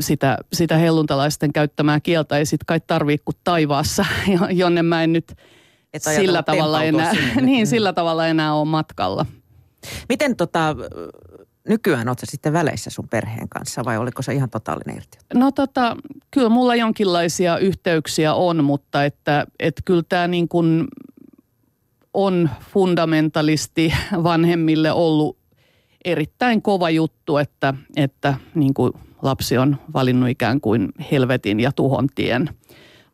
sitä, 0.00 0.38
sitä 0.52 0.76
helluntalaisten 0.76 1.52
käyttämää 1.52 2.00
kieltä 2.00 2.38
ei 2.38 2.46
sitten 2.46 2.66
kai 2.66 2.80
tarvii 2.86 3.18
kuin 3.24 3.36
taivaassa, 3.44 4.04
jonne 4.50 4.82
mä 4.82 5.02
en 5.02 5.12
nyt 5.12 5.34
sillä 6.16 6.42
tavalla, 6.42 6.84
enää, 6.84 7.12
niin, 7.40 7.66
sillä 7.66 7.92
tavalla 7.92 8.26
enää 8.26 8.54
ole 8.54 8.68
matkalla. 8.68 9.26
Miten 10.08 10.36
tota, 10.36 10.76
nykyään 11.68 12.08
oot 12.08 12.18
sitten 12.24 12.52
väleissä 12.52 12.90
sun 12.90 13.08
perheen 13.08 13.48
kanssa 13.48 13.84
vai 13.84 13.98
oliko 13.98 14.22
se 14.22 14.34
ihan 14.34 14.50
totaalinen 14.50 14.96
irti? 14.96 15.18
No 15.34 15.52
tota, 15.52 15.96
kyllä 16.30 16.48
mulla 16.48 16.74
jonkinlaisia 16.74 17.58
yhteyksiä 17.58 18.34
on, 18.34 18.64
mutta 18.64 19.04
että, 19.04 19.46
että 19.58 19.82
kyllä 19.84 20.02
tämä 20.08 20.28
niin 20.28 20.48
kuin 20.48 20.88
on 22.14 22.50
fundamentalisti 22.72 23.94
vanhemmille 24.22 24.92
ollut 24.92 25.38
erittäin 26.06 26.62
kova 26.62 26.90
juttu, 26.90 27.36
että, 27.36 27.74
että 27.96 28.34
niin 28.54 28.74
kuin 28.74 28.92
lapsi 29.22 29.58
on 29.58 29.76
valinnut 29.94 30.28
ikään 30.28 30.60
kuin 30.60 30.88
helvetin 31.10 31.60
ja 31.60 31.72
tuhon 31.72 32.08
tien. 32.14 32.50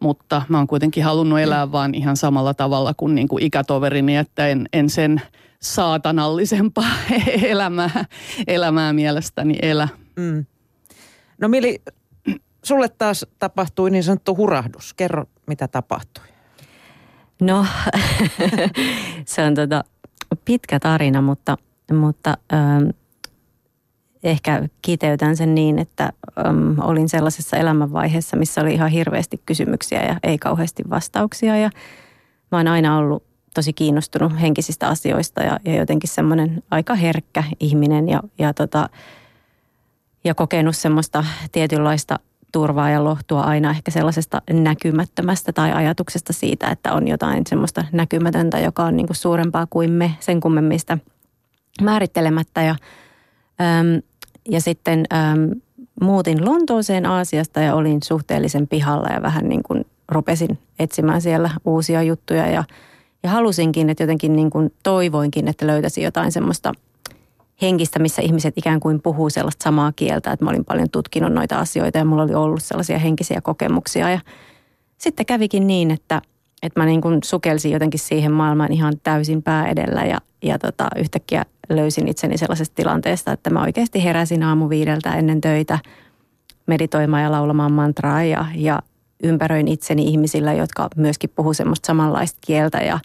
Mutta 0.00 0.42
mä 0.48 0.58
oon 0.58 0.66
kuitenkin 0.66 1.04
halunnut 1.04 1.38
elää 1.38 1.72
vaan 1.72 1.94
ihan 1.94 2.16
samalla 2.16 2.54
tavalla 2.54 2.94
kuin, 2.96 3.14
niin 3.14 3.28
kuin 3.28 3.42
ikätoverini, 3.42 4.16
että 4.16 4.48
en, 4.48 4.68
en 4.72 4.90
sen 4.90 5.22
saatanallisempaa 5.60 6.90
elämää, 7.42 8.04
elämää 8.46 8.92
mielestäni 8.92 9.58
elä. 9.62 9.88
Mm. 10.16 10.44
No 11.40 11.48
Mili, 11.48 11.82
sulle 12.64 12.88
taas 12.88 13.26
tapahtui 13.38 13.90
niin 13.90 14.04
sanottu 14.04 14.36
hurahdus. 14.36 14.94
Kerro, 14.94 15.24
mitä 15.46 15.68
tapahtui. 15.68 16.24
No, 17.40 17.66
se 19.26 19.44
on 19.44 19.54
tota 19.54 19.84
pitkä 20.44 20.80
tarina, 20.80 21.22
mutta, 21.22 21.56
mutta 21.92 22.36
ähm, 22.52 22.88
ehkä 24.22 24.68
kiteytän 24.82 25.36
sen 25.36 25.54
niin, 25.54 25.78
että 25.78 26.12
ähm, 26.46 26.80
olin 26.80 27.08
sellaisessa 27.08 27.56
elämänvaiheessa, 27.56 28.36
missä 28.36 28.60
oli 28.60 28.74
ihan 28.74 28.90
hirveästi 28.90 29.40
kysymyksiä 29.46 30.02
ja 30.02 30.16
ei 30.22 30.38
kauheasti 30.38 30.82
vastauksia. 30.90 31.56
Ja 31.56 31.70
mä 32.52 32.58
oon 32.58 32.68
aina 32.68 32.96
ollut 32.96 33.22
tosi 33.54 33.72
kiinnostunut 33.72 34.40
henkisistä 34.40 34.88
asioista 34.88 35.42
ja, 35.42 35.60
ja 35.64 35.76
jotenkin 35.76 36.10
semmoinen 36.10 36.62
aika 36.70 36.94
herkkä 36.94 37.44
ihminen 37.60 38.08
ja, 38.08 38.22
ja, 38.38 38.54
tota, 38.54 38.88
ja 40.24 40.34
kokenut 40.34 40.76
semmoista 40.76 41.24
tietynlaista 41.52 42.18
turvaa 42.52 42.90
ja 42.90 43.04
lohtua 43.04 43.42
aina 43.42 43.70
ehkä 43.70 43.90
sellaisesta 43.90 44.42
näkymättömästä 44.50 45.52
tai 45.52 45.72
ajatuksesta 45.72 46.32
siitä, 46.32 46.68
että 46.68 46.92
on 46.92 47.08
jotain 47.08 47.42
semmoista 47.46 47.84
näkymätöntä, 47.92 48.58
joka 48.58 48.84
on 48.84 48.96
niin 48.96 49.06
kuin 49.06 49.16
suurempaa 49.16 49.66
kuin 49.70 49.90
me 49.90 50.14
sen 50.20 50.40
kummemmista 50.40 50.98
määrittelemättä. 51.82 52.62
Ja, 52.62 52.76
äm, 53.60 54.02
ja 54.48 54.60
sitten 54.60 55.04
äm, 55.12 55.50
muutin 56.00 56.44
Lontooseen 56.44 57.06
Aasiasta 57.06 57.60
ja 57.60 57.74
olin 57.74 58.02
suhteellisen 58.02 58.68
pihalla 58.68 59.08
ja 59.08 59.22
vähän 59.22 59.48
niin 59.48 59.62
kuin 59.62 59.86
rupesin 60.08 60.58
etsimään 60.78 61.20
siellä 61.20 61.50
uusia 61.64 62.02
juttuja 62.02 62.46
ja, 62.46 62.64
ja 63.22 63.30
halusinkin, 63.30 63.90
että 63.90 64.02
jotenkin 64.02 64.36
niin 64.36 64.50
kuin 64.50 64.72
toivoinkin, 64.82 65.48
että 65.48 65.66
löytäisin 65.66 66.04
jotain 66.04 66.32
semmoista– 66.32 66.72
henkistä, 67.62 67.98
missä 67.98 68.22
ihmiset 68.22 68.58
ikään 68.58 68.80
kuin 68.80 69.02
puhuu 69.02 69.30
sellaista 69.30 69.64
samaa 69.64 69.92
kieltä, 69.92 70.32
että 70.32 70.44
mä 70.44 70.50
olin 70.50 70.64
paljon 70.64 70.90
tutkinut 70.90 71.32
noita 71.32 71.58
asioita 71.58 71.98
ja 71.98 72.04
mulla 72.04 72.22
oli 72.22 72.34
ollut 72.34 72.62
sellaisia 72.62 72.98
henkisiä 72.98 73.40
kokemuksia 73.40 74.10
ja 74.10 74.20
sitten 74.98 75.26
kävikin 75.26 75.66
niin, 75.66 75.90
että, 75.90 76.22
että 76.62 76.80
mä 76.80 76.86
niin 76.86 77.00
kuin 77.00 77.18
sukelsin 77.24 77.72
jotenkin 77.72 78.00
siihen 78.00 78.32
maailmaan 78.32 78.72
ihan 78.72 78.92
täysin 79.02 79.42
pää 79.42 79.68
edellä 79.68 80.04
ja, 80.04 80.18
ja 80.42 80.58
tota, 80.58 80.88
yhtäkkiä 80.96 81.44
löysin 81.68 82.08
itseni 82.08 82.38
sellaisesta 82.38 82.74
tilanteesta, 82.74 83.32
että 83.32 83.50
mä 83.50 83.62
oikeasti 83.62 84.04
heräsin 84.04 84.42
aamu 84.42 84.68
viideltä 84.68 85.14
ennen 85.14 85.40
töitä 85.40 85.78
meditoimaan 86.66 87.22
ja 87.22 87.32
laulamaan 87.32 87.72
mantraa 87.72 88.22
ja, 88.22 88.46
ja 88.54 88.82
ympäröin 89.22 89.68
itseni 89.68 90.02
ihmisillä, 90.02 90.52
jotka 90.52 90.88
myöskin 90.96 91.30
puhuu 91.36 91.54
semmoista 91.54 91.86
samanlaista 91.86 92.38
kieltä 92.40 92.78
ja 92.78 92.98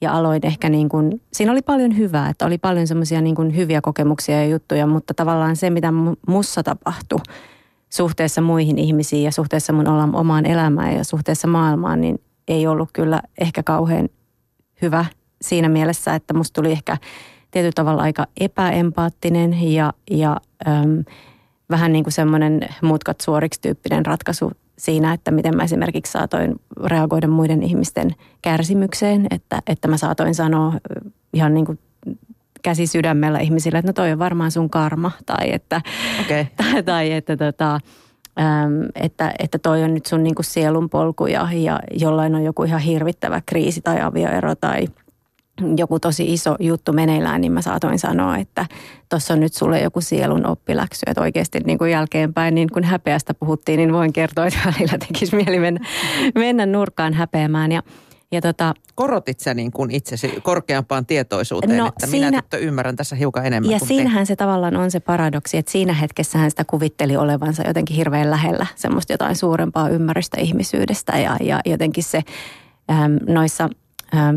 ja 0.00 0.12
aloin 0.12 0.46
ehkä 0.46 0.68
niin 0.68 0.88
kuin, 0.88 1.20
siinä 1.32 1.52
oli 1.52 1.62
paljon 1.62 1.96
hyvää, 1.96 2.28
että 2.28 2.46
oli 2.46 2.58
paljon 2.58 2.86
semmoisia 2.86 3.20
niin 3.20 3.34
kuin 3.34 3.56
hyviä 3.56 3.80
kokemuksia 3.80 4.36
ja 4.36 4.46
juttuja, 4.46 4.86
mutta 4.86 5.14
tavallaan 5.14 5.56
se, 5.56 5.70
mitä 5.70 5.92
mussa 6.28 6.62
tapahtui 6.62 7.18
suhteessa 7.90 8.40
muihin 8.40 8.78
ihmisiin 8.78 9.22
ja 9.22 9.32
suhteessa 9.32 9.72
mun 9.72 9.88
omaan 10.14 10.46
elämään 10.46 10.96
ja 10.96 11.04
suhteessa 11.04 11.48
maailmaan, 11.48 12.00
niin 12.00 12.20
ei 12.48 12.66
ollut 12.66 12.90
kyllä 12.92 13.22
ehkä 13.40 13.62
kauhean 13.62 14.08
hyvä 14.82 15.04
siinä 15.42 15.68
mielessä, 15.68 16.14
että 16.14 16.34
musta 16.34 16.60
tuli 16.60 16.72
ehkä 16.72 16.96
tietyllä 17.50 17.72
tavalla 17.74 18.02
aika 18.02 18.26
epäempaattinen 18.40 19.72
ja, 19.72 19.92
ja 20.10 20.40
äm, 20.68 21.04
vähän 21.70 21.92
niin 21.92 22.04
kuin 22.04 22.12
semmoinen 22.12 22.68
mutkat 22.82 23.20
suoriksi 23.20 23.60
tyyppinen 23.60 24.06
ratkaisu 24.06 24.52
siinä, 24.78 25.12
että 25.12 25.30
miten 25.30 25.56
mä 25.56 25.62
esimerkiksi 25.62 26.12
saatoin 26.12 26.54
reagoida 26.84 27.28
muiden 27.28 27.62
ihmisten 27.62 28.10
kärsimykseen, 28.42 29.26
että, 29.30 29.62
että 29.66 29.88
mä 29.88 29.96
saatoin 29.96 30.34
sanoa 30.34 30.72
ihan 31.32 31.54
niin 31.54 31.66
kuin 31.66 31.78
käsi 32.62 32.86
sydämellä 32.86 33.38
ihmisille, 33.38 33.78
että 33.78 33.88
no 33.88 33.92
toi 33.92 34.12
on 34.12 34.18
varmaan 34.18 34.50
sun 34.50 34.70
karma 34.70 35.10
tai 35.26 35.52
että, 35.52 35.80
okay. 36.24 36.44
tai, 36.56 36.82
tai 36.82 37.12
että, 37.12 37.36
tota, 37.36 37.80
että, 38.94 39.32
että 39.38 39.58
toi 39.58 39.82
on 39.82 39.94
nyt 39.94 40.06
sun 40.06 40.22
niin 40.22 40.34
kuin 40.34 40.44
sielun 40.44 40.90
polku 40.90 41.26
ja, 41.26 41.48
ja 41.52 41.80
jollain 41.92 42.34
on 42.34 42.44
joku 42.44 42.62
ihan 42.62 42.80
hirvittävä 42.80 43.42
kriisi 43.46 43.80
tai 43.80 44.00
avioero 44.00 44.54
tai– 44.54 44.86
joku 45.76 46.00
tosi 46.00 46.32
iso 46.32 46.56
juttu 46.60 46.92
meneillään, 46.92 47.40
niin 47.40 47.52
mä 47.52 47.62
saatoin 47.62 47.98
sanoa, 47.98 48.36
että 48.36 48.66
tuossa 49.08 49.34
on 49.34 49.40
nyt 49.40 49.54
sulle 49.54 49.80
joku 49.80 50.00
sielun 50.00 50.46
oppiläksy. 50.46 51.02
Että 51.06 51.20
oikeasti 51.20 51.60
niin 51.60 51.78
kuin 51.78 51.90
jälkeenpäin, 51.90 52.54
niin 52.54 52.68
kun 52.72 52.84
häpeästä 52.84 53.34
puhuttiin, 53.34 53.76
niin 53.76 53.92
voin 53.92 54.12
kertoa, 54.12 54.46
että 54.46 54.58
välillä 54.66 54.98
tekisi 54.98 55.36
mieli 55.36 55.58
mennä, 55.58 55.80
mennä 56.34 56.66
nurkkaan 56.66 57.14
häpeämään. 57.14 57.72
Ja, 57.72 57.82
ja 58.34 58.40
tota, 58.40 58.74
Korotit 58.94 59.40
sä 59.40 59.54
niin 59.54 59.72
kuin 59.72 59.90
itsesi 59.90 60.40
korkeampaan 60.42 61.06
tietoisuuteen, 61.06 61.76
no, 61.76 61.86
että 61.86 62.06
siinä, 62.06 62.26
minä 62.26 62.42
tyttö 62.42 62.58
ymmärrän 62.58 62.96
tässä 62.96 63.16
hiukan 63.16 63.46
enemmän 63.46 63.72
Ja 63.72 63.78
siinähän 63.78 64.22
te. 64.22 64.24
se 64.24 64.36
tavallaan 64.36 64.76
on 64.76 64.90
se 64.90 65.00
paradoksi, 65.00 65.56
että 65.56 65.72
siinä 65.72 65.92
hetkessä 65.92 66.38
hän 66.38 66.50
sitä 66.50 66.64
kuvitteli 66.64 67.16
olevansa 67.16 67.62
jotenkin 67.66 67.96
hirveän 67.96 68.30
lähellä 68.30 68.66
semmoista 68.74 69.12
jotain 69.12 69.36
suurempaa 69.36 69.88
ymmärrystä 69.88 70.40
ihmisyydestä 70.40 71.18
ja, 71.18 71.36
ja 71.40 71.60
jotenkin 71.66 72.04
se 72.04 72.22
äm, 72.90 73.18
noissa– 73.26 73.68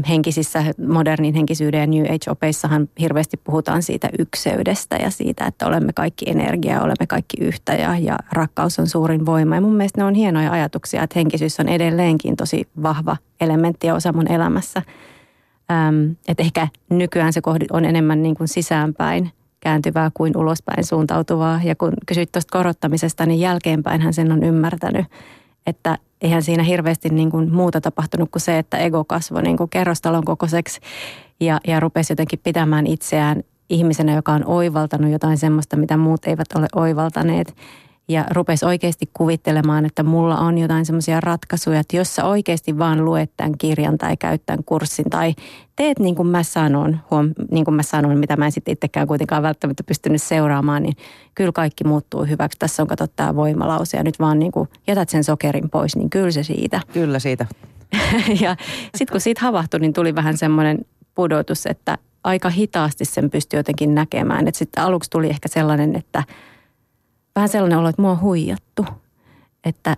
henkisissä, 0.10 0.64
modernin 0.88 1.34
henkisyyden 1.34 1.80
ja 1.80 1.88
New 1.88 2.06
Age-opeissahan 2.06 2.90
hirveästi 3.00 3.38
puhutaan 3.38 3.84
siitä 3.84 4.10
ykseydestä 4.20 4.96
ja 4.96 5.10
siitä, 5.10 5.46
että 5.46 5.68
olemme 5.68 5.94
kaikki 5.94 6.30
energia, 6.30 6.82
olemme 6.82 7.08
kaikki 7.08 7.38
yhtä 7.42 7.74
ja, 7.74 7.98
ja 7.98 8.18
rakkaus 8.32 8.80
on 8.80 8.88
suurin 8.88 9.26
voima. 9.26 9.56
Ja 9.56 9.62
mun 9.62 9.76
mielestä 9.76 10.02
ne 10.02 10.06
on 10.06 10.14
hienoja 10.14 10.52
ajatuksia, 10.52 11.04
että 11.04 11.20
henkisyys 11.20 11.60
on 11.60 11.70
edelleenkin 11.70 12.36
tosi 12.36 12.68
vahva 12.84 13.18
elementti 13.42 13.88
ja 13.88 13.96
osa 13.96 14.14
mun 14.14 14.32
elämässä. 14.32 14.82
Ähm, 15.72 16.12
että 16.28 16.44
ehkä 16.44 16.68
nykyään 16.90 17.34
se 17.34 17.42
on 17.72 17.86
enemmän 17.86 18.24
niin 18.24 18.36
kuin 18.36 18.48
sisäänpäin 18.48 19.32
kääntyvää 19.60 20.12
kuin 20.14 20.38
ulospäin 20.38 20.84
suuntautuvaa. 20.84 21.60
Ja 21.64 21.76
kun 21.76 21.94
kysyit 22.06 22.32
tuosta 22.32 22.58
korottamisesta, 22.58 23.26
niin 23.26 23.40
jälkeenpäin 23.40 24.02
hän 24.02 24.14
sen 24.14 24.32
on 24.32 24.44
ymmärtänyt, 24.44 25.06
että 25.68 25.98
eihän 26.22 26.44
siinä 26.44 26.64
hirveästi 26.64 27.10
niin 27.10 27.32
kuin 27.32 27.54
muuta 27.54 27.82
tapahtunut 27.82 28.32
kuin 28.32 28.42
se, 28.42 28.58
että 28.58 28.78
ego 28.78 29.04
kasvoi 29.04 29.44
niin 29.44 29.58
kuin 29.58 29.70
kerrostalon 29.70 30.26
kokoiseksi 30.26 30.80
ja, 31.40 31.60
ja 31.68 31.80
rupesi 31.80 32.12
jotenkin 32.12 32.40
pitämään 32.44 32.88
itseään 32.88 33.44
ihmisenä, 33.70 34.16
joka 34.16 34.32
on 34.32 34.46
oivaltanut 34.46 35.12
jotain 35.12 35.38
semmoista, 35.38 35.78
mitä 35.78 35.98
muut 35.98 36.26
eivät 36.26 36.48
ole 36.56 36.68
oivaltaneet 36.76 37.56
ja 38.10 38.26
rupesi 38.32 38.66
oikeasti 38.66 39.10
kuvittelemaan, 39.14 39.86
että 39.86 40.04
mulla 40.04 40.38
on 40.38 40.58
jotain 40.58 40.86
semmoisia 40.86 41.22
ratkaisuja, 41.22 41.80
että 41.80 41.98
jos 41.98 42.16
sä 42.16 42.26
oikeasti 42.26 42.78
vaan 42.78 43.06
luet 43.06 43.32
tämän 43.38 43.58
kirjan 43.58 43.98
tai 43.98 44.18
käyt 44.18 44.42
tämän 44.46 44.64
kurssin 44.64 45.10
tai 45.10 45.34
teet 45.76 46.00
niin 46.00 46.16
kuin 46.16 46.28
mä 46.28 46.44
sanon, 46.44 47.00
huom, 47.12 47.30
niin 47.52 47.66
kuin 47.66 47.76
mä 47.76 47.84
sanon, 47.84 48.18
mitä 48.18 48.38
mä 48.38 48.46
en 48.46 48.52
sitten 48.52 48.72
itsekään 48.72 49.08
kuitenkaan 49.08 49.44
välttämättä 49.44 49.84
pystynyt 49.84 50.22
seuraamaan, 50.22 50.84
niin 50.84 50.96
kyllä 51.36 51.52
kaikki 51.52 51.84
muuttuu 51.84 52.26
hyväksi. 52.26 52.60
Tässä 52.60 52.84
on 52.84 52.88
katsottu 52.88 53.14
tämä 53.16 53.36
voimalause 53.36 53.98
ja 53.98 54.04
nyt 54.04 54.20
vaan 54.20 54.40
niin 54.40 54.52
kuin 54.52 54.70
jätät 54.88 55.10
sen 55.10 55.24
sokerin 55.24 55.70
pois, 55.70 55.96
niin 55.96 56.10
kyllä 56.10 56.32
se 56.32 56.44
siitä. 56.44 56.82
Kyllä 56.94 57.20
siitä. 57.20 57.46
ja 58.42 58.56
sitten 58.96 59.12
kun 59.12 59.22
siitä 59.22 59.42
havahtui, 59.42 59.80
niin 59.80 59.94
tuli 59.94 60.16
vähän 60.16 60.38
semmoinen 60.38 60.86
pudotus, 61.16 61.66
että 61.66 61.98
aika 62.24 62.50
hitaasti 62.50 63.06
sen 63.06 63.30
pystyi 63.30 63.60
jotenkin 63.60 63.96
näkemään. 63.96 64.48
Että 64.48 64.58
sitten 64.60 64.84
aluksi 64.84 65.10
tuli 65.10 65.30
ehkä 65.30 65.48
sellainen, 65.48 65.96
että– 65.96 66.24
vähän 67.38 67.50
sellainen 67.50 67.80
olo, 67.80 67.90
että 67.90 68.02
mua 68.02 68.12
on 68.12 68.22
huijattu. 68.22 68.86
Että, 69.66 69.98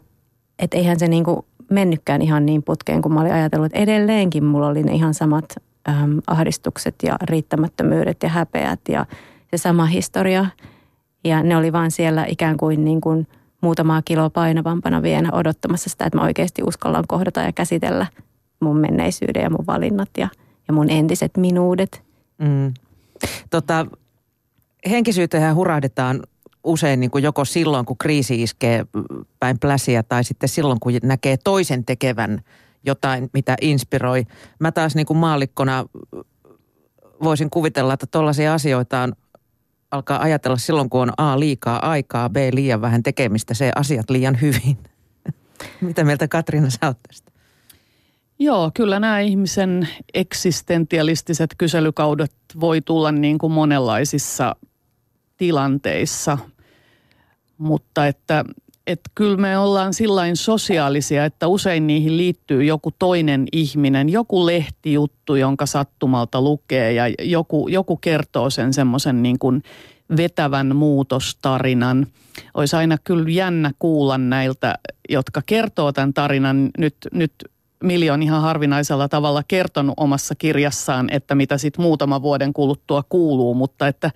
että 0.59 0.77
eihän 0.77 0.99
se 0.99 1.07
niin 1.07 1.23
kuin 1.23 1.45
mennytkään 1.69 2.21
ihan 2.21 2.45
niin 2.45 2.63
putkeen 2.63 3.01
kuin 3.01 3.13
mä 3.13 3.21
olin 3.21 3.33
ajatellut. 3.33 3.65
Että 3.65 3.79
edelleenkin 3.79 4.43
mulla 4.43 4.67
oli 4.67 4.83
ne 4.83 4.91
ihan 4.91 5.13
samat 5.13 5.45
äm, 5.89 6.21
ahdistukset 6.27 6.95
ja 7.03 7.17
riittämättömyydet 7.21 8.23
ja 8.23 8.29
häpeät 8.29 8.79
ja 8.89 9.05
se 9.51 9.57
sama 9.57 9.85
historia. 9.85 10.45
Ja 11.23 11.43
ne 11.43 11.57
oli 11.57 11.73
vaan 11.73 11.91
siellä 11.91 12.25
ikään 12.25 12.57
kuin, 12.57 12.85
niin 12.85 13.01
kuin 13.01 13.27
muutamaa 13.61 14.01
kiloa 14.05 14.29
painavampana 14.29 15.01
vielä 15.01 15.29
odottamassa 15.31 15.89
sitä, 15.89 16.05
että 16.05 16.17
mä 16.17 16.23
oikeasti 16.23 16.63
uskallan 16.63 17.03
kohdata 17.07 17.41
ja 17.41 17.53
käsitellä 17.53 18.07
mun 18.59 18.77
menneisyyden 18.77 19.43
ja 19.43 19.49
mun 19.49 19.67
valinnat 19.67 20.09
ja, 20.17 20.27
ja 20.67 20.73
mun 20.73 20.89
entiset 20.89 21.37
minuudet. 21.37 22.03
Mm. 22.37 22.73
Tota, 23.49 23.85
henkisyyteen 24.89 25.55
hurahdetaan 25.55 26.19
usein 26.63 26.99
niin 26.99 27.11
kuin 27.11 27.23
joko 27.23 27.45
silloin, 27.45 27.85
kun 27.85 27.97
kriisi 27.97 28.43
iskee 28.43 28.85
päin 29.39 29.59
pläsiä 29.59 30.03
tai 30.03 30.23
sitten 30.23 30.49
silloin, 30.49 30.79
kun 30.79 30.93
näkee 31.03 31.37
toisen 31.37 31.85
tekevän 31.85 32.41
jotain, 32.85 33.29
mitä 33.33 33.55
inspiroi. 33.61 34.25
Mä 34.59 34.71
taas 34.71 34.95
niin 34.95 35.05
kuin 35.05 35.17
maallikkona 35.17 35.85
voisin 37.23 37.49
kuvitella, 37.49 37.93
että 37.93 38.05
tuollaisia 38.11 38.53
asioita 38.53 39.01
on 39.01 39.13
alkaa 39.91 40.21
ajatella 40.21 40.57
silloin, 40.57 40.89
kun 40.89 41.01
on 41.01 41.13
A 41.17 41.39
liikaa 41.39 41.89
aikaa, 41.89 42.29
B 42.29 42.35
liian 42.53 42.81
vähän 42.81 43.03
tekemistä, 43.03 43.53
C 43.53 43.69
asiat 43.75 44.09
liian 44.09 44.41
hyvin. 44.41 44.77
Mitä 45.81 46.03
mieltä 46.03 46.27
Katriina 46.27 46.69
sä 46.69 46.87
oot 46.87 46.97
tästä? 47.07 47.31
Joo, 48.39 48.71
kyllä 48.73 48.99
nämä 48.99 49.19
ihmisen 49.19 49.87
eksistentialistiset 50.13 51.49
kyselykaudet 51.57 52.31
voi 52.59 52.81
tulla 52.81 53.11
niin 53.11 53.37
kuin 53.37 53.53
monenlaisissa 53.53 54.55
tilanteissa, 55.39 56.37
mutta 57.57 58.07
että 58.07 58.45
että 58.87 59.09
kyllä 59.15 59.37
me 59.37 59.57
ollaan 59.57 59.93
sillain 59.93 60.35
sosiaalisia, 60.35 61.25
että 61.25 61.47
usein 61.47 61.87
niihin 61.87 62.17
liittyy 62.17 62.63
joku 62.63 62.91
toinen 62.99 63.47
ihminen, 63.51 64.09
joku 64.09 64.45
lehtijuttu, 64.45 65.35
jonka 65.35 65.65
sattumalta 65.65 66.41
lukee 66.41 66.93
ja 66.93 67.03
joku, 67.21 67.67
joku 67.67 67.97
kertoo 67.97 68.49
sen 68.49 68.73
semmoisen 68.73 69.23
niin 69.23 69.39
kuin 69.39 69.63
vetävän 70.17 70.75
muutostarinan. 70.75 72.07
Olisi 72.53 72.75
aina 72.75 72.97
kyllä 73.03 73.29
jännä 73.29 73.71
kuulla 73.79 74.17
näiltä, 74.17 74.75
jotka 75.09 75.41
kertoo 75.45 75.91
tämän 75.91 76.13
tarinan. 76.13 76.69
Nyt, 76.77 76.95
nyt 77.13 77.33
Mili 77.83 78.09
on 78.09 78.23
ihan 78.23 78.41
harvinaisella 78.41 79.09
tavalla 79.09 79.43
kertonut 79.47 79.93
omassa 79.97 80.35
kirjassaan, 80.35 81.09
että 81.11 81.35
mitä 81.35 81.57
sitten 81.57 81.81
muutama 81.81 82.21
vuoden 82.21 82.53
kuluttua 82.53 83.03
kuuluu, 83.09 83.53
mutta 83.53 83.87
että 83.87 84.11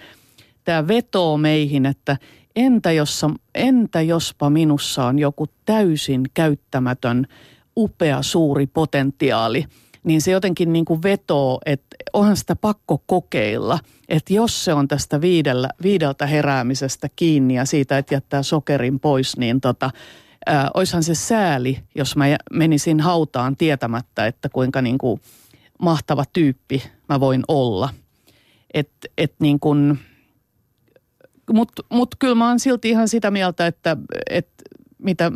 tämä 0.64 0.88
vetoo 0.88 1.38
meihin, 1.38 1.86
että 1.86 2.18
entä, 2.56 2.92
jossa, 2.92 3.30
entä 3.56 4.02
jospa 4.02 4.50
minussa 4.50 5.06
on 5.06 5.20
joku 5.20 5.48
täysin 5.66 6.22
käyttämätön, 6.34 7.28
upea, 7.78 8.22
suuri 8.22 8.68
potentiaali, 8.68 9.66
niin 10.04 10.22
se 10.22 10.32
jotenkin 10.32 10.74
niin 10.74 10.86
kuin 10.86 11.04
vetoo, 11.04 11.60
että 11.66 11.96
onhan 12.14 12.38
sitä 12.38 12.56
pakko 12.56 13.04
kokeilla. 13.06 13.80
Että 14.10 14.34
jos 14.34 14.66
se 14.66 14.74
on 14.74 14.88
tästä 14.88 15.22
viidellä, 15.22 15.70
viideltä 15.84 16.26
heräämisestä 16.26 17.10
kiinni 17.16 17.54
ja 17.54 17.66
siitä, 17.66 17.98
että 17.98 18.16
jättää 18.16 18.44
sokerin 18.44 19.00
pois, 19.00 19.38
niin 19.38 19.62
tota, 19.62 19.92
ää, 20.46 20.72
oishan 20.74 21.04
se 21.04 21.16
sääli, 21.16 21.80
jos 21.96 22.16
mä 22.16 22.26
menisin 22.52 23.00
hautaan 23.00 23.56
tietämättä, 23.56 24.28
että 24.28 24.50
kuinka 24.50 24.82
niin 24.82 24.98
kuin 24.98 25.22
mahtava 25.80 26.24
tyyppi 26.34 26.84
mä 27.10 27.20
voin 27.20 27.44
olla. 27.48 27.90
Että 28.74 29.08
et 29.18 29.34
niin 29.40 29.60
kuin, 29.60 30.00
mutta 31.52 31.84
mut 31.90 32.16
kyllä 32.20 32.36
mä 32.36 32.48
oon 32.48 32.60
silti 32.60 32.90
ihan 32.90 33.08
sitä 33.08 33.32
mieltä, 33.32 33.68
että, 33.68 33.98
että 34.30 34.64
mitä 34.98 35.32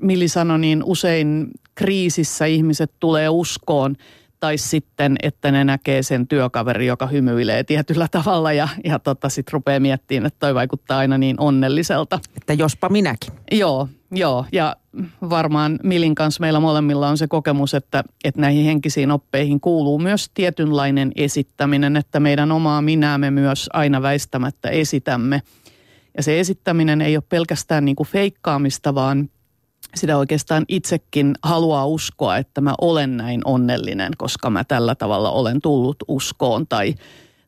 Milli 0.00 0.28
sanoi, 0.28 0.58
niin 0.58 0.84
usein 0.84 1.50
kriisissä 1.74 2.44
ihmiset 2.46 2.92
tulee 3.00 3.28
uskoon 3.28 3.96
tai 4.40 4.58
sitten, 4.58 5.16
että 5.22 5.50
ne 5.50 5.64
näkee 5.64 6.02
sen 6.02 6.28
työkaveri, 6.28 6.86
joka 6.86 7.06
hymyilee 7.06 7.64
tietyllä 7.64 8.08
tavalla 8.10 8.52
ja, 8.52 8.68
ja 8.84 8.98
tota, 8.98 9.28
sitten 9.28 9.52
rupeaa 9.52 9.80
miettimään, 9.80 10.26
että 10.26 10.38
toi 10.40 10.54
vaikuttaa 10.54 10.98
aina 10.98 11.18
niin 11.18 11.40
onnelliselta. 11.40 12.18
Että 12.36 12.52
jospa 12.52 12.88
minäkin. 12.88 13.32
Joo, 13.52 13.88
joo. 14.10 14.44
Ja 14.52 14.76
varmaan 15.30 15.78
Milin 15.82 16.14
kanssa 16.14 16.40
meillä 16.40 16.60
molemmilla 16.60 17.08
on 17.08 17.18
se 17.18 17.26
kokemus, 17.26 17.74
että, 17.74 18.04
että 18.24 18.40
näihin 18.40 18.64
henkisiin 18.64 19.10
oppeihin 19.10 19.60
kuuluu 19.60 19.98
myös 19.98 20.30
tietynlainen 20.34 21.12
esittäminen, 21.16 21.96
että 21.96 22.20
meidän 22.20 22.52
omaa 22.52 22.82
minäämme 22.82 23.30
myös 23.30 23.70
aina 23.72 24.02
väistämättä 24.02 24.68
esitämme. 24.68 25.42
Ja 26.16 26.22
se 26.22 26.40
esittäminen 26.40 27.00
ei 27.00 27.16
ole 27.16 27.24
pelkästään 27.28 27.84
niin 27.84 27.96
kuin 27.96 28.06
feikkaamista, 28.06 28.94
vaan 28.94 29.28
sitä 29.94 30.18
oikeastaan 30.18 30.64
itsekin 30.68 31.34
haluaa 31.42 31.86
uskoa, 31.86 32.36
että 32.36 32.60
mä 32.60 32.74
olen 32.80 33.16
näin 33.16 33.40
onnellinen, 33.44 34.12
koska 34.18 34.50
mä 34.50 34.64
tällä 34.64 34.94
tavalla 34.94 35.30
olen 35.30 35.60
tullut 35.60 35.96
uskoon 36.08 36.66
tai, 36.66 36.94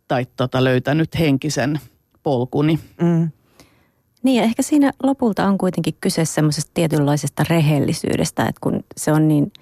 tai 0.09 0.27
tota, 0.37 0.65
löytänyt 0.65 1.19
henkisen 1.19 1.81
polkuni. 2.23 2.79
Mm. 3.03 3.31
Niin 4.23 4.37
ja 4.37 4.43
ehkä 4.43 4.63
siinä 4.63 4.93
lopulta 5.03 5.47
on 5.47 5.59
kuitenkin 5.59 5.95
kyse 6.01 6.25
semmoisesta 6.25 6.71
tietynlaisesta 6.75 7.45
rehellisyydestä, 7.49 8.43
että 8.43 8.61
kun 8.61 8.85
se 8.97 9.13
on 9.13 9.29
niin 9.29 9.53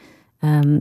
äm, 0.44 0.80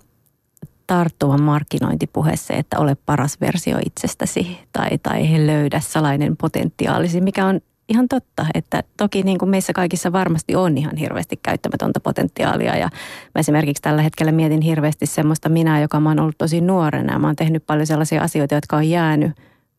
tarttuva 0.87 1.37
markkinointipuhe 1.37 2.35
se, 2.35 2.53
että 2.53 2.79
ole 2.79 2.97
paras 3.05 3.41
versio 3.41 3.77
itsestäsi 3.85 4.57
tai, 4.73 4.89
tai 5.03 5.47
löydä 5.47 5.79
salainen 5.79 6.37
potentiaalisi, 6.37 7.21
mikä 7.21 7.45
on 7.45 7.61
ihan 7.89 8.07
totta, 8.07 8.45
että 8.53 8.83
toki 8.97 9.23
niin 9.23 9.37
kuin 9.37 9.49
meissä 9.49 9.73
kaikissa 9.73 10.11
varmasti 10.11 10.55
on 10.55 10.77
ihan 10.77 10.97
hirveästi 10.97 11.39
käyttämätöntä 11.43 11.99
potentiaalia 11.99 12.75
ja 12.77 12.89
mä 13.35 13.39
esimerkiksi 13.39 13.81
tällä 13.81 14.01
hetkellä 14.01 14.31
mietin 14.31 14.61
hirveästi 14.61 15.05
semmoista 15.05 15.49
minä, 15.49 15.81
joka 15.81 15.99
mä 15.99 16.09
oon 16.09 16.19
ollut 16.19 16.37
tosi 16.37 16.61
nuorena 16.61 17.13
ja 17.13 17.19
mä 17.19 17.27
oon 17.27 17.35
tehnyt 17.35 17.65
paljon 17.65 17.87
sellaisia 17.87 18.21
asioita, 18.21 18.55
jotka 18.55 18.77
on 18.77 18.89
jäänyt 18.89 19.31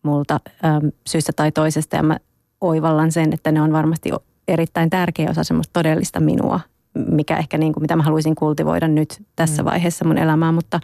multa 0.02 0.40
äm, 0.64 0.92
syystä 1.06 1.32
tai 1.36 1.52
toisesta 1.52 1.96
ja 1.96 2.02
mä 2.02 2.16
oivallan 2.60 3.12
sen, 3.12 3.32
että 3.32 3.52
ne 3.52 3.62
on 3.62 3.72
varmasti 3.72 4.10
erittäin 4.48 4.90
tärkeä 4.90 5.30
osa 5.30 5.44
semmoista 5.44 5.72
todellista 5.72 6.20
minua, 6.20 6.60
mikä 6.94 7.36
ehkä 7.36 7.58
niin 7.58 7.72
kuin, 7.72 7.82
mitä 7.82 7.96
mä 7.96 8.02
haluaisin 8.02 8.34
kultivoida 8.34 8.88
nyt 8.88 9.22
tässä 9.36 9.62
mm. 9.62 9.66
vaiheessa 9.66 10.04
mun 10.04 10.18
elämää, 10.18 10.52
mutta, 10.52 10.80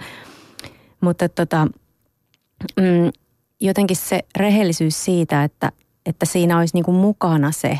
mutta 1.01 1.29
tota, 1.29 1.67
mm, 2.77 3.11
jotenkin 3.61 3.97
se 3.97 4.21
rehellisyys 4.37 5.05
siitä, 5.05 5.45
että, 5.45 5.73
että 6.07 6.27
siinä 6.27 6.59
olisi 6.59 6.75
niin 6.75 6.85
kuin 6.85 6.97
mukana 6.97 7.53
se, 7.53 7.79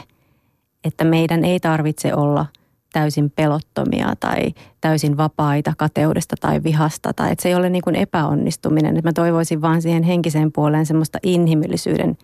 että 0.85 1.05
meidän 1.05 1.45
ei 1.45 1.61
tarvitse 1.61 2.15
olla 2.15 2.47
täysin 2.93 3.31
pelottomia 3.31 4.15
tai 4.21 4.55
täysin 4.81 5.17
vapaita 5.17 5.73
kateudesta 5.79 6.37
tai 6.41 6.63
vihasta. 6.63 7.13
Tai 7.13 7.33
että 7.33 7.43
se 7.43 7.49
ei 7.49 7.55
ole 7.55 7.71
niin 7.71 7.83
kuin 7.83 7.97
epäonnistuminen. 7.97 8.97
Että 8.97 9.09
mä 9.09 9.13
toivoisin 9.13 9.63
vaan 9.63 9.83
siihen 9.83 10.03
henkiseen 10.03 10.53
puoleen 10.53 10.87
semmoista 10.87 11.19
inhimillisyyden 11.23 12.17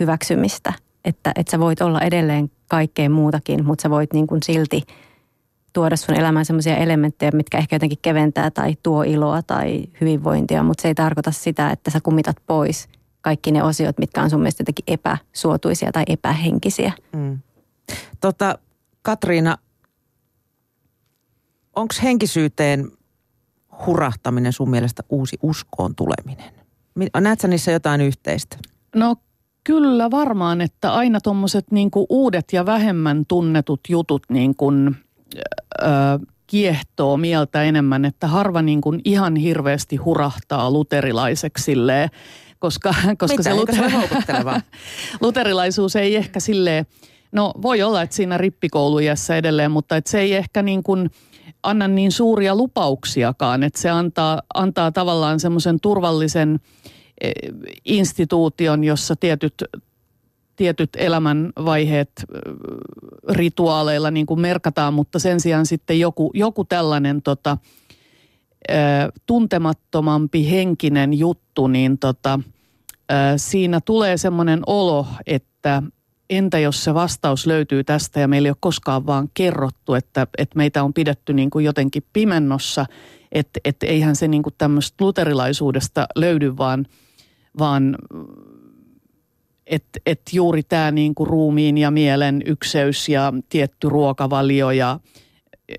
hyväksymistä. 0.00 0.72
Että, 1.04 1.32
että 1.36 1.50
sä 1.50 1.58
voit 1.58 1.80
olla 1.80 2.00
edelleen 2.00 2.50
kaikkeen 2.68 3.12
muutakin, 3.12 3.64
mutta 3.64 3.82
sä 3.82 3.90
voit 3.90 4.12
niin 4.12 4.26
kuin 4.26 4.42
silti 4.42 4.82
tuoda 5.72 5.96
sun 5.96 6.14
elämään 6.14 6.44
semmoisia 6.44 6.76
elementtejä, 6.76 7.30
mitkä 7.34 7.58
ehkä 7.58 7.76
jotenkin 7.76 7.98
keventää 8.02 8.50
tai 8.50 8.74
tuo 8.82 9.02
iloa 9.02 9.42
tai 9.42 9.84
hyvinvointia, 10.00 10.62
mutta 10.62 10.82
se 10.82 10.88
ei 10.88 10.94
tarkoita 10.94 11.30
sitä, 11.32 11.70
että 11.70 11.90
sä 11.90 12.00
kumitat 12.00 12.36
pois– 12.46 12.88
kaikki 13.24 13.52
ne 13.52 13.62
osiot, 13.62 13.98
mitkä 13.98 14.22
on 14.22 14.30
sun 14.30 14.40
mielestä 14.40 14.60
jotenkin 14.60 14.84
epäsuotuisia 14.86 15.92
tai 15.92 16.04
epähenkisiä. 16.06 16.92
Mm. 17.12 17.38
Tota, 18.20 18.58
Katriina, 19.02 19.56
onko 21.76 21.94
henkisyyteen 22.02 22.90
hurahtaminen 23.86 24.52
sun 24.52 24.70
mielestä 24.70 25.02
uusi 25.08 25.38
uskoon 25.42 25.94
tuleminen? 25.94 26.54
Näetkö 27.20 27.42
sä 27.42 27.48
niissä 27.48 27.72
jotain 27.72 28.00
yhteistä? 28.00 28.56
No 28.96 29.16
kyllä 29.64 30.10
varmaan, 30.10 30.60
että 30.60 30.94
aina 30.94 31.20
tuommoiset 31.20 31.70
niinku 31.70 32.06
uudet 32.08 32.44
ja 32.52 32.66
vähemmän 32.66 33.24
tunnetut 33.28 33.80
jutut 33.88 34.22
niin 34.28 34.56
kuin, 34.56 34.96
ö, 35.82 35.84
kiehtoo 36.46 37.16
mieltä 37.16 37.62
enemmän, 37.62 38.04
että 38.04 38.26
harva 38.26 38.62
niin 38.62 38.80
kuin 38.80 39.00
ihan 39.04 39.36
hirveästi 39.36 39.96
hurahtaa 39.96 40.70
luterilaiseksi 40.70 41.64
silleen, 41.64 42.10
koska, 42.58 42.94
koska 43.18 43.36
Mitä, 43.36 43.42
se, 43.42 43.56
luter- 43.56 44.60
luterilaisuus 45.20 45.96
ei 45.96 46.16
ehkä 46.16 46.40
silleen, 46.40 46.86
no 47.32 47.52
voi 47.62 47.82
olla, 47.82 48.02
että 48.02 48.16
siinä 48.16 48.38
rippikoulujässä 48.38 49.36
edelleen, 49.36 49.70
mutta 49.70 49.96
että 49.96 50.10
se 50.10 50.20
ei 50.20 50.34
ehkä 50.34 50.62
niin 50.62 50.82
kuin 50.82 51.10
anna 51.62 51.88
niin 51.88 52.12
suuria 52.12 52.54
lupauksiakaan, 52.54 53.62
että 53.62 53.80
se 53.80 53.90
antaa, 53.90 54.42
antaa 54.54 54.92
tavallaan 54.92 55.40
semmoisen 55.40 55.80
turvallisen 55.80 56.60
e, 57.20 57.32
instituution, 57.84 58.84
jossa 58.84 59.16
tietyt 59.16 59.54
tietyt 60.56 60.90
elämänvaiheet 60.96 62.10
rituaaleilla 63.28 64.10
niin 64.10 64.26
kuin 64.26 64.40
merkataan, 64.40 64.94
mutta 64.94 65.18
sen 65.18 65.40
sijaan 65.40 65.66
sitten 65.66 66.00
joku, 66.00 66.30
joku 66.34 66.64
tällainen 66.64 67.22
tota, 67.22 67.58
tuntemattomampi 69.26 70.50
henkinen 70.50 71.14
juttu, 71.14 71.66
niin 71.66 71.98
tota, 71.98 72.40
siinä 73.36 73.80
tulee 73.80 74.16
semmoinen 74.16 74.60
olo, 74.66 75.06
että 75.26 75.82
entä 76.30 76.58
jos 76.58 76.84
se 76.84 76.94
vastaus 76.94 77.46
löytyy 77.46 77.84
tästä 77.84 78.20
ja 78.20 78.28
meillä 78.28 78.46
ei 78.46 78.50
ole 78.50 78.56
koskaan 78.60 79.06
vaan 79.06 79.28
kerrottu, 79.34 79.94
että, 79.94 80.26
että 80.38 80.56
meitä 80.56 80.82
on 80.82 80.94
pidetty 80.94 81.32
niin 81.32 81.50
kuin 81.50 81.64
jotenkin 81.64 82.02
pimennossa, 82.12 82.86
että, 83.32 83.60
että 83.64 83.86
eihän 83.86 84.16
se 84.16 84.28
niin 84.28 84.42
kuin 84.42 84.54
tämmöistä 84.58 85.04
luterilaisuudesta 85.04 86.06
löydy, 86.16 86.56
vaan, 86.56 86.86
vaan 87.58 87.96
että 89.66 90.00
et 90.06 90.20
juuri 90.32 90.62
tämä 90.62 90.90
niin 90.90 91.14
kuin 91.14 91.26
ruumiin 91.26 91.78
ja 91.78 91.90
mielen 91.90 92.42
ykseys 92.46 93.08
ja 93.08 93.32
tietty 93.48 93.88
ruokavalio 93.88 94.70
ja 94.70 95.00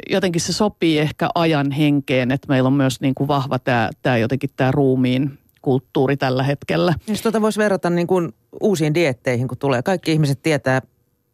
jotenkin 0.10 0.42
se 0.42 0.54
sopii 0.54 1.00
ehkä 1.00 1.30
ajan 1.36 1.72
henkeen, 1.72 2.32
että 2.32 2.48
meillä 2.48 2.68
on 2.68 2.74
myös 2.74 3.02
niin 3.02 3.16
kuin 3.16 3.28
vahva 3.28 3.60
tämä, 3.60 3.90
tämä 4.02 4.18
jotenkin 4.18 4.50
tämä 4.56 4.72
ruumiin 4.72 5.40
kulttuuri 5.62 6.18
tällä 6.18 6.44
hetkellä. 6.44 6.94
Jos 7.08 7.22
tuota 7.22 7.42
voisi 7.42 7.60
verrata 7.60 7.90
niin 7.90 8.08
kuin 8.08 8.34
uusiin 8.62 8.94
dietteihin, 8.94 9.48
kun 9.48 9.58
tulee. 9.58 9.84
Kaikki 9.84 10.12
ihmiset 10.12 10.40
tietää 10.44 10.82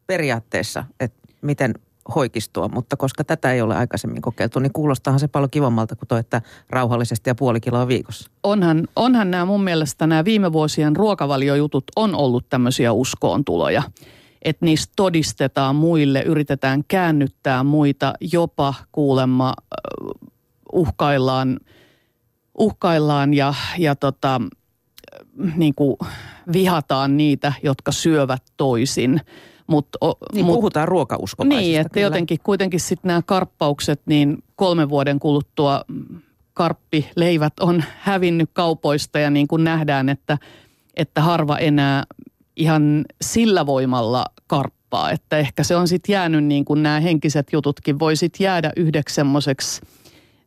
periaatteessa, 0.06 0.84
että 1.00 1.18
miten 1.42 1.74
hoikistua, 2.14 2.68
mutta 2.68 2.96
koska 2.96 3.24
tätä 3.24 3.52
ei 3.52 3.62
ole 3.62 3.76
aikaisemmin 3.76 4.22
kokeiltu, 4.22 4.58
niin 4.58 4.72
kuulostahan 4.72 5.20
se 5.20 5.28
paljon 5.28 5.50
kivammalta 5.50 5.96
kuin 5.96 6.08
toi, 6.08 6.20
että 6.20 6.42
rauhallisesti 6.70 7.30
ja 7.30 7.34
puoli 7.34 7.60
kiloa 7.60 7.88
viikossa. 7.88 8.30
Onhan, 8.42 8.88
onhan 8.96 9.30
nämä 9.30 9.44
mun 9.44 9.64
mielestä 9.64 10.06
nämä 10.06 10.24
viime 10.24 10.52
vuosien 10.52 10.96
ruokavaliojutut 10.96 11.84
on 11.96 12.14
ollut 12.14 12.48
tämmöisiä 12.48 12.92
uskoontuloja 12.92 13.82
että 14.44 14.66
niistä 14.66 14.92
todistetaan 14.96 15.76
muille, 15.76 16.22
yritetään 16.22 16.84
käännyttää 16.88 17.64
muita, 17.64 18.14
jopa 18.20 18.74
kuulemma 18.92 19.54
uhkaillaan, 20.72 21.60
uhkaillaan 22.58 23.34
ja, 23.34 23.54
ja 23.78 23.94
tota, 23.96 24.40
niin 25.56 25.74
kuin 25.74 25.96
vihataan 26.52 27.16
niitä, 27.16 27.52
jotka 27.62 27.92
syövät 27.92 28.42
toisin. 28.56 29.20
Mut, 29.66 29.88
o, 30.04 30.12
Niin 30.32 30.44
mut, 30.44 30.54
puhutaan 30.54 30.88
ruokauskovaisista. 30.88 31.60
Niin, 31.60 31.80
että 31.80 31.92
kyllä. 31.92 32.06
jotenkin 32.06 32.38
kuitenkin 32.42 32.80
sitten 32.80 33.08
nämä 33.08 33.22
karppaukset, 33.22 34.00
niin 34.06 34.42
kolmen 34.56 34.88
vuoden 34.88 35.18
kuluttua 35.18 35.84
karppileivät 36.54 37.52
on 37.60 37.84
hävinnyt 37.98 38.50
kaupoista 38.52 39.18
ja 39.18 39.30
niin 39.30 39.48
kuin 39.48 39.64
nähdään, 39.64 40.08
että, 40.08 40.38
että 40.96 41.20
harva 41.20 41.58
enää 41.58 42.04
ihan 42.56 43.04
sillä 43.22 43.66
voimalla 43.66 44.24
karppaa. 44.46 45.10
Että 45.10 45.38
ehkä 45.38 45.62
se 45.62 45.76
on 45.76 45.88
sitten 45.88 46.12
jäänyt 46.12 46.44
niin 46.44 46.64
kuin 46.64 46.82
nämä 46.82 47.00
henkiset 47.00 47.46
jututkin 47.52 47.98
voi 47.98 48.16
sitten 48.16 48.44
jäädä 48.44 48.72
yhdeksi 48.76 49.14
semmoiseksi 49.14 49.80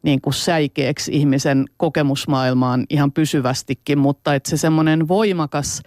niin 0.04 0.22
kuin 0.22 0.34
säikeeksi 0.34 1.12
ihmisen 1.16 1.66
kokemusmaailmaan 1.78 2.86
ihan 2.90 3.12
pysyvästikin, 3.12 3.98
mutta 3.98 4.36
että 4.36 4.50
se 4.50 4.58
semmoinen 4.58 5.08
voimakas 5.08 5.82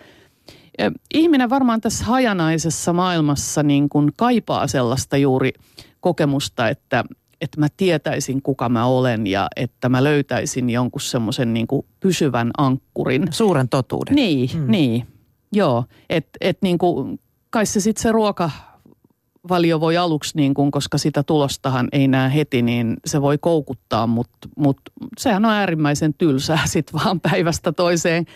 Ö, 0.81 0.91
ihminen 1.15 1.51
varmaan 1.51 1.81
tässä 1.81 2.05
hajanaisessa 2.05 2.93
maailmassa 2.93 3.63
niin 3.63 3.89
kuin 3.89 4.11
kaipaa 4.17 4.67
sellaista 4.67 5.17
juuri 5.17 5.53
kokemusta, 6.01 6.69
että, 6.69 7.05
että 7.41 7.61
mä 7.61 7.67
tietäisin 7.77 8.43
kuka 8.43 8.69
mä 8.69 8.87
olen 8.87 9.27
ja 9.27 9.49
että 9.57 9.89
mä 9.89 10.05
löytäisin 10.05 10.71
jonkun 10.71 11.01
semmoisen 11.01 11.55
niin 11.55 11.67
pysyvän 12.01 12.51
ankkurin. 12.59 13.29
Suuren 13.31 13.69
totuuden. 13.69 14.15
Niin, 14.15 14.51
mm. 14.55 14.71
niin. 14.71 15.07
Joo, 15.53 15.85
että 16.11 16.39
et 16.41 16.59
niin 16.63 16.79
kuin, 16.79 17.21
kai 17.51 17.67
se 17.67 17.81
sitten 17.81 18.03
se 18.03 18.13
ruokavalio 18.13 19.81
voi 19.81 19.97
aluksi, 19.97 20.37
niin 20.37 20.55
kuin, 20.55 20.71
koska 20.71 20.99
sitä 20.99 21.23
tulostahan 21.23 21.89
ei 21.93 22.09
näe 22.09 22.35
heti, 22.35 22.63
niin 22.63 22.97
se 23.07 23.23
voi 23.23 23.39
koukuttaa, 23.39 24.07
mutta 24.07 24.49
mut, 24.57 24.81
sehän 25.19 25.45
on 25.45 25.53
äärimmäisen 25.53 26.15
tylsää 26.15 26.67
sitten 26.67 27.01
vaan 27.05 27.21
päivästä 27.21 27.73
toiseen 27.73 28.27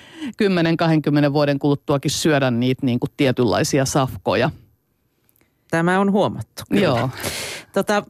10-20 1.31 1.33
vuoden 1.33 1.59
kuluttuakin 1.59 2.11
syödä 2.11 2.51
niitä 2.51 2.87
niin 2.87 3.01
kuin 3.01 3.11
tietynlaisia 3.17 3.85
safkoja. 3.85 4.51
Tämä 5.71 6.01
on 6.01 6.13
huomattu. 6.13 6.63
Kyllä. 6.69 6.83
Joo. 6.83 7.11
Tota, 7.73 8.05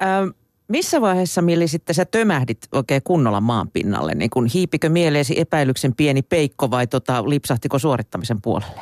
ää, 0.00 0.26
missä 0.68 1.00
vaiheessa 1.00 1.42
Milli 1.42 1.68
sitten 1.68 1.94
sä 1.94 2.04
tömähdit 2.04 2.58
oikein 2.72 3.02
kunnolla 3.04 3.40
maan 3.40 3.68
pinnalle? 3.68 4.14
Niin 4.14 4.30
kun 4.30 4.46
hiipikö 4.46 4.88
mieleesi 4.88 5.40
epäilyksen 5.40 5.94
pieni 5.94 6.22
peikko 6.22 6.70
vai 6.70 6.86
tota, 6.86 7.28
lipsahtiko 7.28 7.78
suorittamisen 7.78 8.42
puolelle? 8.42 8.80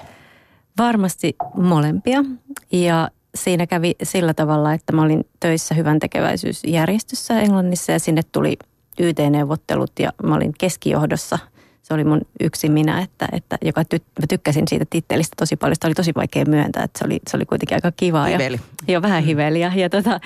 Varmasti 0.79 1.37
molempia. 1.55 2.25
Ja 2.73 3.11
siinä 3.35 3.67
kävi 3.67 3.95
sillä 4.03 4.35
tavalla, 4.35 4.73
että 4.73 4.93
mä 4.93 5.03
olin 5.03 5.25
töissä 5.41 5.75
hyvän 5.75 5.99
tekeväisyysjärjestössä 5.99 7.41
Englannissa 7.41 7.93
ja 7.93 7.99
sinne 7.99 8.23
tuli 8.33 8.57
YT-neuvottelut 8.99 9.93
ja 9.99 10.13
mä 10.23 10.35
olin 10.35 10.53
keskijohdossa. 10.59 11.39
Se 11.83 11.95
oli 11.95 12.05
mun 12.05 12.21
yksi 12.41 12.69
minä, 12.69 13.03
että, 13.03 13.29
että 13.33 13.59
joka 13.63 13.85
ty, 13.85 13.99
mä 13.99 14.27
tykkäsin 14.29 14.69
siitä 14.69 14.85
tittelistä 14.91 15.35
tosi 15.37 15.57
paljon. 15.57 15.75
Sitä 15.77 15.87
oli 15.87 15.95
tosi 15.95 16.13
vaikea 16.17 16.45
myöntää, 16.45 16.85
että 16.85 16.99
se 16.99 17.05
oli, 17.05 17.21
se 17.29 17.37
oli 17.37 17.47
kuitenkin 17.47 17.77
aika 17.77 17.93
kivaa. 17.97 18.27
Hiveli. 18.27 18.61
Ja, 18.89 18.93
joo, 18.93 19.03
vähän 19.03 19.23
hiveli. 19.23 19.61
Ja, 19.61 19.73
ja, 19.75 19.91
tota, 19.91 20.21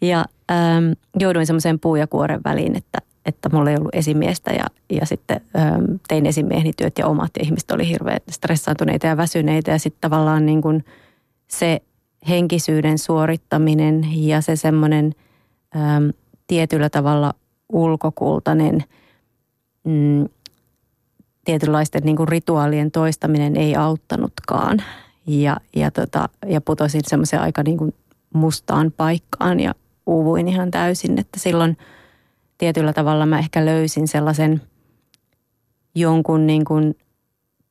ja 0.00 0.24
äm, 0.50 0.94
jouduin 1.20 1.46
semmoiseen 1.46 1.80
puu 1.80 1.96
ja 1.96 2.06
kuoren 2.06 2.40
väliin, 2.44 2.76
että, 2.76 2.98
että 3.26 3.48
mulla 3.52 3.70
ei 3.70 3.76
ollut 3.76 3.94
esimiestä 3.94 4.50
ja, 4.50 4.64
ja 4.90 5.06
sitten 5.06 5.40
äm, 5.56 5.98
tein 6.08 6.26
esimieheni 6.26 6.72
työt 6.76 6.98
ja 6.98 7.06
omat 7.06 7.30
ja 7.38 7.44
ihmiset 7.44 7.70
oli 7.70 7.88
hirveän 7.88 8.20
stressaantuneita 8.30 9.06
ja 9.06 9.16
väsyneitä 9.16 9.70
ja 9.70 9.78
sitten 9.78 10.10
tavallaan 10.10 10.46
niin 10.46 10.62
kuin 10.62 10.84
se 11.48 11.80
henkisyyden 12.28 12.98
suorittaminen 12.98 14.06
ja 14.10 14.40
se 14.40 14.56
semmoinen 14.56 15.14
äm, 15.76 16.12
tietyllä 16.46 16.90
tavalla 16.90 17.34
ulkokultainen 17.68 18.84
mm, 19.84 20.28
tietynlaisten 21.44 22.02
niin 22.02 22.16
kuin 22.16 22.28
rituaalien 22.28 22.90
toistaminen 22.90 23.56
ei 23.56 23.76
auttanutkaan. 23.76 24.82
Ja, 25.26 25.56
ja, 25.76 25.90
tota, 25.90 26.28
ja 26.46 26.60
putosin 26.60 27.00
semmoiseen 27.06 27.42
aika 27.42 27.62
niin 27.62 27.78
kuin 27.78 27.94
mustaan 28.34 28.92
paikkaan 28.96 29.60
ja 29.60 29.74
uuvuin 30.08 30.48
ihan 30.48 30.70
täysin, 30.70 31.18
että 31.18 31.40
silloin 31.40 31.76
tietyllä 32.58 32.92
tavalla 32.92 33.26
mä 33.26 33.38
ehkä 33.38 33.64
löysin 33.64 34.08
sellaisen 34.08 34.62
jonkun 35.94 36.46
niin 36.46 36.64
kuin 36.64 36.94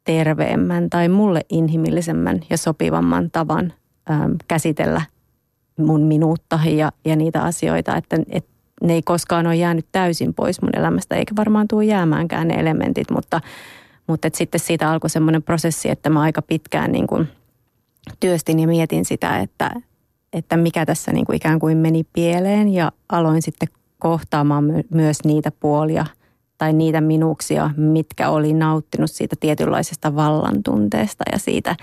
terveemmän 0.04 0.90
tai 0.90 1.10
mulle 1.10 1.42
inhimillisemmän 1.50 2.40
ja 2.50 2.58
sopivamman 2.58 3.32
tavan 3.32 3.74
äm, 4.12 4.36
käsitellä 4.48 5.02
mun 5.78 6.02
minuutta 6.02 6.60
ja, 6.66 6.92
ja 7.06 7.16
niitä 7.16 7.44
asioita, 7.44 7.96
että, 7.96 8.18
että 8.30 8.52
ne 8.84 8.94
ei 8.94 9.02
koskaan 9.02 9.48
ole 9.48 9.56
jäänyt 9.56 9.86
täysin 9.92 10.34
pois 10.34 10.62
mun 10.62 10.78
elämästä, 10.78 11.16
eikä 11.16 11.36
varmaan 11.36 11.68
tule 11.68 11.86
jäämäänkään 11.86 12.48
ne 12.48 12.54
elementit, 12.54 13.12
mutta, 13.12 13.42
mutta 14.08 14.28
et 14.28 14.36
sitten 14.36 14.60
siitä 14.60 14.92
alkoi 14.92 15.10
semmoinen 15.10 15.44
prosessi, 15.44 15.90
että 15.90 16.10
mä 16.10 16.22
aika 16.22 16.42
pitkään 16.42 16.92
niin 16.92 17.08
kuin 17.08 17.28
työstin 18.20 18.60
ja 18.60 18.68
mietin 18.68 19.06
sitä, 19.06 19.40
että, 19.40 19.72
että 20.34 20.58
mikä 20.58 20.86
tässä 20.86 21.12
niin 21.12 21.26
kuin 21.26 21.36
ikään 21.36 21.60
kuin 21.60 21.78
meni 21.78 22.04
pieleen 22.14 22.68
ja 22.74 22.92
aloin 23.10 23.42
sitten 23.42 23.68
kohtaamaan 24.00 24.64
my- 24.64 24.84
myös 24.90 25.18
niitä 25.26 25.52
puolia 25.52 26.06
tai 26.58 26.74
niitä 26.74 27.02
minuuksia, 27.02 27.70
mitkä 27.78 28.30
oli 28.30 28.54
nauttinut 28.54 29.12
siitä 29.12 29.36
tietynlaisesta 29.40 30.16
vallan 30.16 30.64
tunteesta 30.64 31.24
ja 31.32 31.40
siitä 31.40 31.76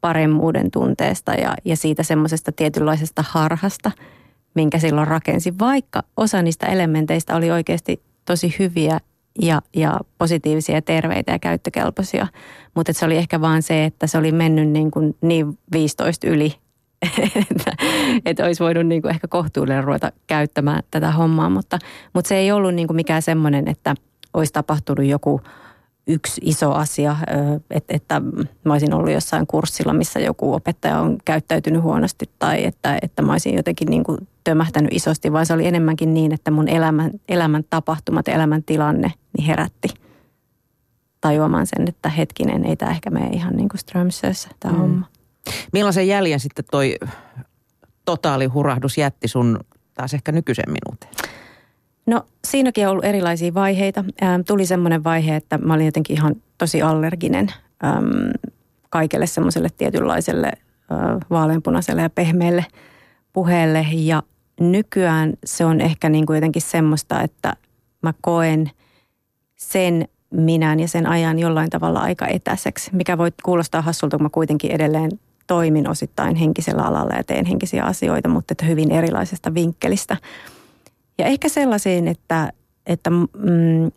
paremmuuden 0.00 0.70
tunteesta 0.70 1.34
ja, 1.34 1.54
ja 1.64 1.76
siitä 1.76 2.02
semmoisesta 2.02 2.52
tietynlaisesta 2.52 3.24
harhasta, 3.28 3.90
minkä 4.54 4.78
silloin 4.78 5.08
rakensi, 5.08 5.58
vaikka 5.58 6.02
osa 6.16 6.42
niistä 6.42 6.66
elementeistä 6.66 7.36
oli 7.36 7.50
oikeasti 7.50 8.02
tosi 8.24 8.54
hyviä 8.58 9.00
ja, 9.40 9.62
ja 9.76 10.00
positiivisia 10.18 10.74
ja 10.74 10.82
terveitä 10.82 11.32
ja 11.32 11.38
käyttökelpoisia. 11.38 12.26
Mutta 12.74 12.92
se 12.92 13.04
oli 13.04 13.16
ehkä 13.16 13.40
vaan 13.40 13.62
se, 13.62 13.84
että 13.84 14.06
se 14.06 14.18
oli 14.18 14.32
mennyt 14.32 14.68
niin, 14.68 14.90
kuin 14.90 15.16
niin 15.20 15.58
15 15.72 16.26
yli, 16.26 16.54
että, 17.50 17.72
että 18.24 18.44
olisi 18.44 18.64
voinut 18.64 18.86
niin 18.86 19.02
kuin 19.02 19.10
ehkä 19.10 19.28
kohtuullinen 19.28 19.84
ruveta 19.84 20.12
käyttämään 20.26 20.82
tätä 20.90 21.10
hommaa. 21.10 21.50
Mutta, 21.50 21.78
mutta 22.12 22.28
se 22.28 22.36
ei 22.36 22.52
ollut 22.52 22.74
niin 22.74 22.86
kuin 22.86 22.96
mikään 22.96 23.22
semmoinen, 23.22 23.68
että 23.68 23.94
olisi 24.34 24.52
tapahtunut 24.52 25.06
joku 25.06 25.40
yksi 26.06 26.40
iso 26.44 26.72
asia, 26.72 27.16
että, 27.70 27.94
että 27.94 28.22
mä 28.64 28.72
olisin 28.72 28.94
ollut 28.94 29.12
jossain 29.12 29.46
kurssilla, 29.46 29.92
missä 29.92 30.20
joku 30.20 30.54
opettaja 30.54 31.00
on 31.00 31.18
käyttäytynyt 31.24 31.82
huonosti 31.82 32.30
tai 32.38 32.64
että, 32.64 32.98
että 33.02 33.22
mä 33.22 33.32
olisin 33.32 33.54
jotenkin 33.54 33.88
niin 33.88 34.04
kuin 34.04 34.18
tömähtänyt 34.44 34.92
isosti, 34.92 35.32
vaan 35.32 35.46
se 35.46 35.54
oli 35.54 35.66
enemmänkin 35.66 36.14
niin, 36.14 36.34
että 36.34 36.50
mun 36.50 36.68
elämän, 36.68 37.10
elämän 37.28 37.64
tapahtumat, 37.70 38.28
elämän 38.28 38.62
tilanne 38.62 39.12
niin 39.36 39.46
herätti 39.46 39.88
tajuamaan 41.20 41.66
sen, 41.66 41.88
että 41.88 42.08
hetkinen, 42.08 42.64
ei 42.64 42.76
tämä 42.76 42.90
ehkä 42.90 43.10
mene 43.10 43.26
ihan 43.26 43.56
niin 43.56 43.68
kuin 43.68 43.80
Strömsössä 43.80 44.48
tämä 44.60 44.74
mm. 44.74 44.80
homma. 44.80 45.06
Millaisen 45.72 46.08
jäljen 46.08 46.40
sitten 46.40 46.64
toi 46.70 46.96
totaalihurahdus 48.04 48.98
jätti 48.98 49.28
sun 49.28 49.60
taas 49.94 50.14
ehkä 50.14 50.32
nykyisen 50.32 50.64
minuuteen? 50.68 51.12
No 52.06 52.26
siinäkin 52.46 52.86
on 52.86 52.90
ollut 52.90 53.04
erilaisia 53.04 53.54
vaiheita. 53.54 54.04
Ähm, 54.22 54.40
tuli 54.46 54.66
semmoinen 54.66 55.04
vaihe, 55.04 55.36
että 55.36 55.58
mä 55.58 55.74
olin 55.74 55.86
jotenkin 55.86 56.16
ihan 56.16 56.36
tosi 56.58 56.82
allerginen 56.82 57.48
äm, 57.84 58.50
kaikelle 58.90 59.26
semmoiselle 59.26 59.68
tietynlaiselle 59.78 60.46
äh, 60.46 61.20
vaaleanpunaiselle 61.30 62.02
ja 62.02 62.10
pehmeälle 62.10 62.66
puheelle. 63.32 63.86
Ja 63.92 64.22
nykyään 64.60 65.32
se 65.44 65.64
on 65.64 65.80
ehkä 65.80 66.08
niin 66.08 66.26
kuin 66.26 66.34
jotenkin 66.34 66.62
semmoista, 66.62 67.22
että 67.22 67.56
mä 68.02 68.14
koen 68.20 68.70
sen 69.56 70.08
minän 70.30 70.80
ja 70.80 70.88
sen 70.88 71.06
ajan 71.06 71.38
jollain 71.38 71.70
tavalla 71.70 72.00
aika 72.00 72.26
etäiseksi, 72.26 72.90
mikä 72.94 73.18
voi 73.18 73.32
kuulostaa 73.42 73.82
hassulta, 73.82 74.16
kun 74.16 74.24
mä 74.24 74.30
kuitenkin 74.30 74.72
edelleen 74.72 75.10
toimin 75.46 75.88
osittain 75.88 76.36
henkisellä 76.36 76.82
alalla 76.82 77.14
ja 77.16 77.24
teen 77.24 77.46
henkisiä 77.46 77.84
asioita, 77.84 78.28
mutta 78.28 78.52
että 78.52 78.66
hyvin 78.66 78.90
erilaisesta 78.90 79.54
vinkkelistä. 79.54 80.16
Ja 81.18 81.26
ehkä 81.26 81.48
sellaisiin, 81.48 82.08
että, 82.08 82.52
että 82.86 83.10
mm, 83.10 83.90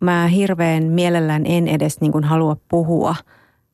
mä 0.00 0.26
hirveän 0.26 0.84
mielellään 0.84 1.46
en 1.46 1.68
edes 1.68 2.00
niin 2.00 2.12
kuin 2.12 2.24
halua 2.24 2.56
puhua 2.68 3.14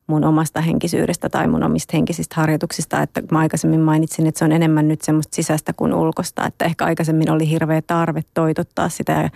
mun 0.07 0.25
omasta 0.25 0.61
henkisyydestä 0.61 1.29
tai 1.29 1.47
mun 1.47 1.63
omista 1.63 1.91
henkisistä 1.97 2.35
harjoituksista. 2.37 3.03
Että 3.03 3.23
mä 3.31 3.39
aikaisemmin 3.39 3.81
mainitsin, 3.81 4.27
että 4.27 4.39
se 4.39 4.45
on 4.45 4.53
enemmän 4.53 4.89
nyt 4.89 5.03
semmoista 5.03 5.37
sisäistä 5.37 5.73
kuin 5.73 5.95
ulkosta. 5.95 6.47
Että 6.47 6.65
ehkä 6.65 6.85
aikaisemmin 6.85 7.31
oli 7.31 7.51
hirveä 7.51 7.83
tarve 7.83 8.23
toitottaa 8.35 8.89
sitä 8.89 9.13
ja 9.13 9.31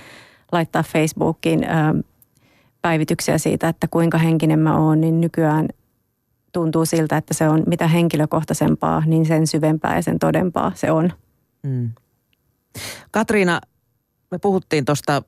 laittaa 0.53 0.83
Facebookiin 0.83 1.64
ö, 1.64 2.03
päivityksiä 2.83 3.39
siitä, 3.39 3.69
että 3.69 3.89
kuinka 3.89 4.19
henkinen 4.19 4.59
mä 4.59 4.79
oon, 4.79 5.01
niin 5.01 5.21
nykyään 5.21 5.69
tuntuu 6.59 6.87
siltä, 6.87 7.17
että 7.17 7.35
se 7.35 7.49
on 7.49 7.63
mitä 7.67 7.89
henkilökohtaisempaa, 7.89 9.03
niin 9.07 9.27
sen 9.27 9.47
syvempää 9.47 9.97
ja 9.97 10.03
sen 10.03 10.19
todempaa 10.19 10.73
se 10.75 10.91
on. 10.91 11.13
Mm. 11.63 11.91
Katriina, 13.11 13.61
me 14.31 14.39
puhuttiin 14.39 14.85
tuosta 14.85 15.23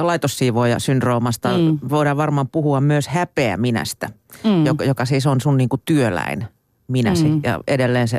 laitossiivoja-syndroomasta. 0.00 1.48
Mm. 1.58 1.78
Voidaan 1.88 2.16
varmaan 2.16 2.48
puhua 2.48 2.80
myös 2.80 3.08
häpeä 3.08 3.56
minästä, 3.56 4.10
mm. 4.44 4.66
joka, 4.66 4.84
joka 4.84 5.04
siis 5.04 5.26
on 5.26 5.40
sun 5.40 5.56
niinku 5.56 5.76
työläin 5.84 6.46
minäsi. 6.88 7.28
Mm. 7.28 7.40
Ja 7.44 7.60
edelleen 7.68 8.08
se 8.08 8.18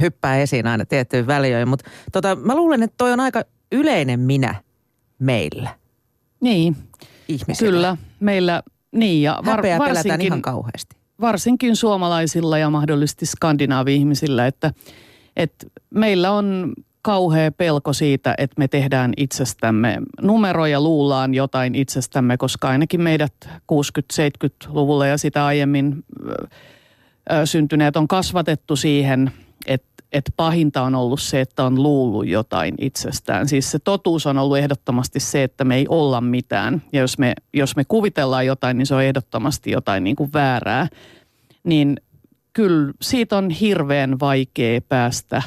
hyppää 0.00 0.38
esiin 0.38 0.66
aina 0.66 0.84
tiettyyn 0.84 1.26
väliöön. 1.26 1.68
Mutta 1.68 1.90
tota, 2.12 2.36
mä 2.36 2.56
luulen, 2.56 2.82
että 2.82 2.94
toi 2.96 3.12
on 3.12 3.20
aika 3.20 3.42
yleinen 3.72 4.20
minä 4.20 4.54
meillä. 5.18 5.70
Niin, 6.40 6.76
ihmisillä. 7.28 7.70
kyllä. 7.70 7.96
Meillä, 8.20 8.62
niin 8.92 9.22
ja 9.22 9.42
var, 9.46 9.56
Häpeä 9.56 9.78
varsinkin, 9.78 10.02
pelätään 10.02 10.20
ihan 10.20 10.42
kauheasti. 10.42 10.97
Varsinkin 11.20 11.76
suomalaisilla 11.76 12.58
ja 12.58 12.70
mahdollisesti 12.70 13.26
skandinaavi-ihmisillä, 13.26 14.46
että, 14.46 14.72
että 15.36 15.66
meillä 15.90 16.32
on 16.32 16.72
kauhea 17.02 17.52
pelko 17.52 17.92
siitä, 17.92 18.34
että 18.38 18.54
me 18.58 18.68
tehdään 18.68 19.12
itsestämme 19.16 19.98
numeroja, 20.20 20.80
luullaan 20.80 21.34
jotain 21.34 21.74
itsestämme, 21.74 22.36
koska 22.36 22.68
ainakin 22.68 23.00
meidät 23.00 23.32
60-70-luvulla 23.48 25.06
ja 25.06 25.18
sitä 25.18 25.46
aiemmin 25.46 26.04
syntyneet 27.44 27.96
on 27.96 28.08
kasvatettu 28.08 28.76
siihen, 28.76 29.32
että 29.66 29.97
että 30.12 30.32
pahinta 30.36 30.82
on 30.82 30.94
ollut 30.94 31.20
se, 31.20 31.40
että 31.40 31.64
on 31.64 31.82
luullut 31.82 32.26
jotain 32.26 32.74
itsestään. 32.80 33.48
Siis 33.48 33.70
se 33.70 33.78
totuus 33.78 34.26
on 34.26 34.38
ollut 34.38 34.58
ehdottomasti 34.58 35.20
se, 35.20 35.42
että 35.42 35.64
me 35.64 35.76
ei 35.76 35.86
olla 35.88 36.20
mitään. 36.20 36.82
Ja 36.92 37.00
jos 37.00 37.18
me, 37.18 37.34
jos 37.54 37.76
me 37.76 37.84
kuvitellaan 37.84 38.46
jotain, 38.46 38.78
niin 38.78 38.86
se 38.86 38.94
on 38.94 39.02
ehdottomasti 39.02 39.70
jotain 39.70 40.04
niin 40.04 40.16
kuin 40.16 40.32
väärää. 40.32 40.86
Niin 41.64 41.96
kyllä 42.52 42.92
siitä 43.02 43.38
on 43.38 43.50
hirveän 43.50 44.20
vaikea 44.20 44.80
päästä 44.80 45.42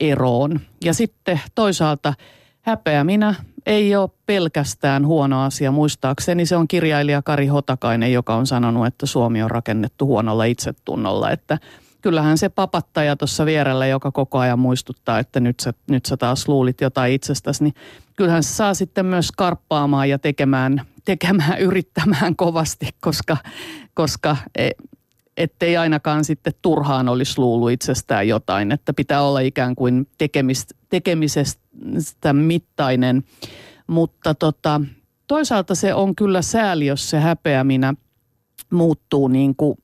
eroon. 0.00 0.60
Ja 0.84 0.94
sitten 0.94 1.40
toisaalta 1.54 2.14
häpeä 2.60 3.04
minä 3.04 3.34
ei 3.66 3.96
ole 3.96 4.10
pelkästään 4.26 5.06
huono 5.06 5.42
asia. 5.42 5.72
Muistaakseni 5.72 6.46
se 6.46 6.56
on 6.56 6.68
kirjailija 6.68 7.22
Kari 7.22 7.46
Hotakainen, 7.46 8.12
joka 8.12 8.34
on 8.34 8.46
sanonut, 8.46 8.86
että 8.86 9.06
Suomi 9.06 9.42
on 9.42 9.50
rakennettu 9.50 10.06
huonolla 10.06 10.44
itsetunnolla. 10.44 11.30
Että 11.30 11.58
kyllähän 12.02 12.38
se 12.38 12.48
papattaja 12.48 13.16
tuossa 13.16 13.46
vierellä, 13.46 13.86
joka 13.86 14.12
koko 14.12 14.38
ajan 14.38 14.58
muistuttaa, 14.58 15.18
että 15.18 15.40
nyt 15.40 15.60
sä, 15.60 15.72
nyt 15.90 16.06
sä 16.06 16.16
taas 16.16 16.48
luulit 16.48 16.80
jotain 16.80 17.12
itsestäsi, 17.12 17.64
niin 17.64 17.74
kyllähän 18.16 18.42
se 18.42 18.54
saa 18.54 18.74
sitten 18.74 19.06
myös 19.06 19.32
karppaamaan 19.32 20.08
ja 20.08 20.18
tekemään, 20.18 20.82
tekemään 21.04 21.58
yrittämään 21.68 22.36
kovasti, 22.36 22.88
koska, 23.00 23.36
koska 23.94 24.36
e, 24.58 24.70
ettei 25.36 25.76
ainakaan 25.76 26.24
sitten 26.24 26.52
turhaan 26.62 27.08
olisi 27.08 27.38
luullut 27.38 27.70
itsestään 27.70 28.28
jotain, 28.28 28.72
että 28.72 28.92
pitää 28.92 29.22
olla 29.22 29.40
ikään 29.40 29.74
kuin 29.74 30.08
tekemistä, 30.18 30.74
tekemisestä 30.88 32.32
mittainen. 32.32 33.24
Mutta 33.86 34.34
tota, 34.34 34.80
toisaalta 35.26 35.74
se 35.74 35.94
on 35.94 36.14
kyllä 36.14 36.42
sääli, 36.42 36.86
jos 36.86 37.10
se 37.10 37.20
häpeäminä 37.20 37.94
muuttuu 38.72 39.28
niin 39.28 39.56
kuin 39.56 39.78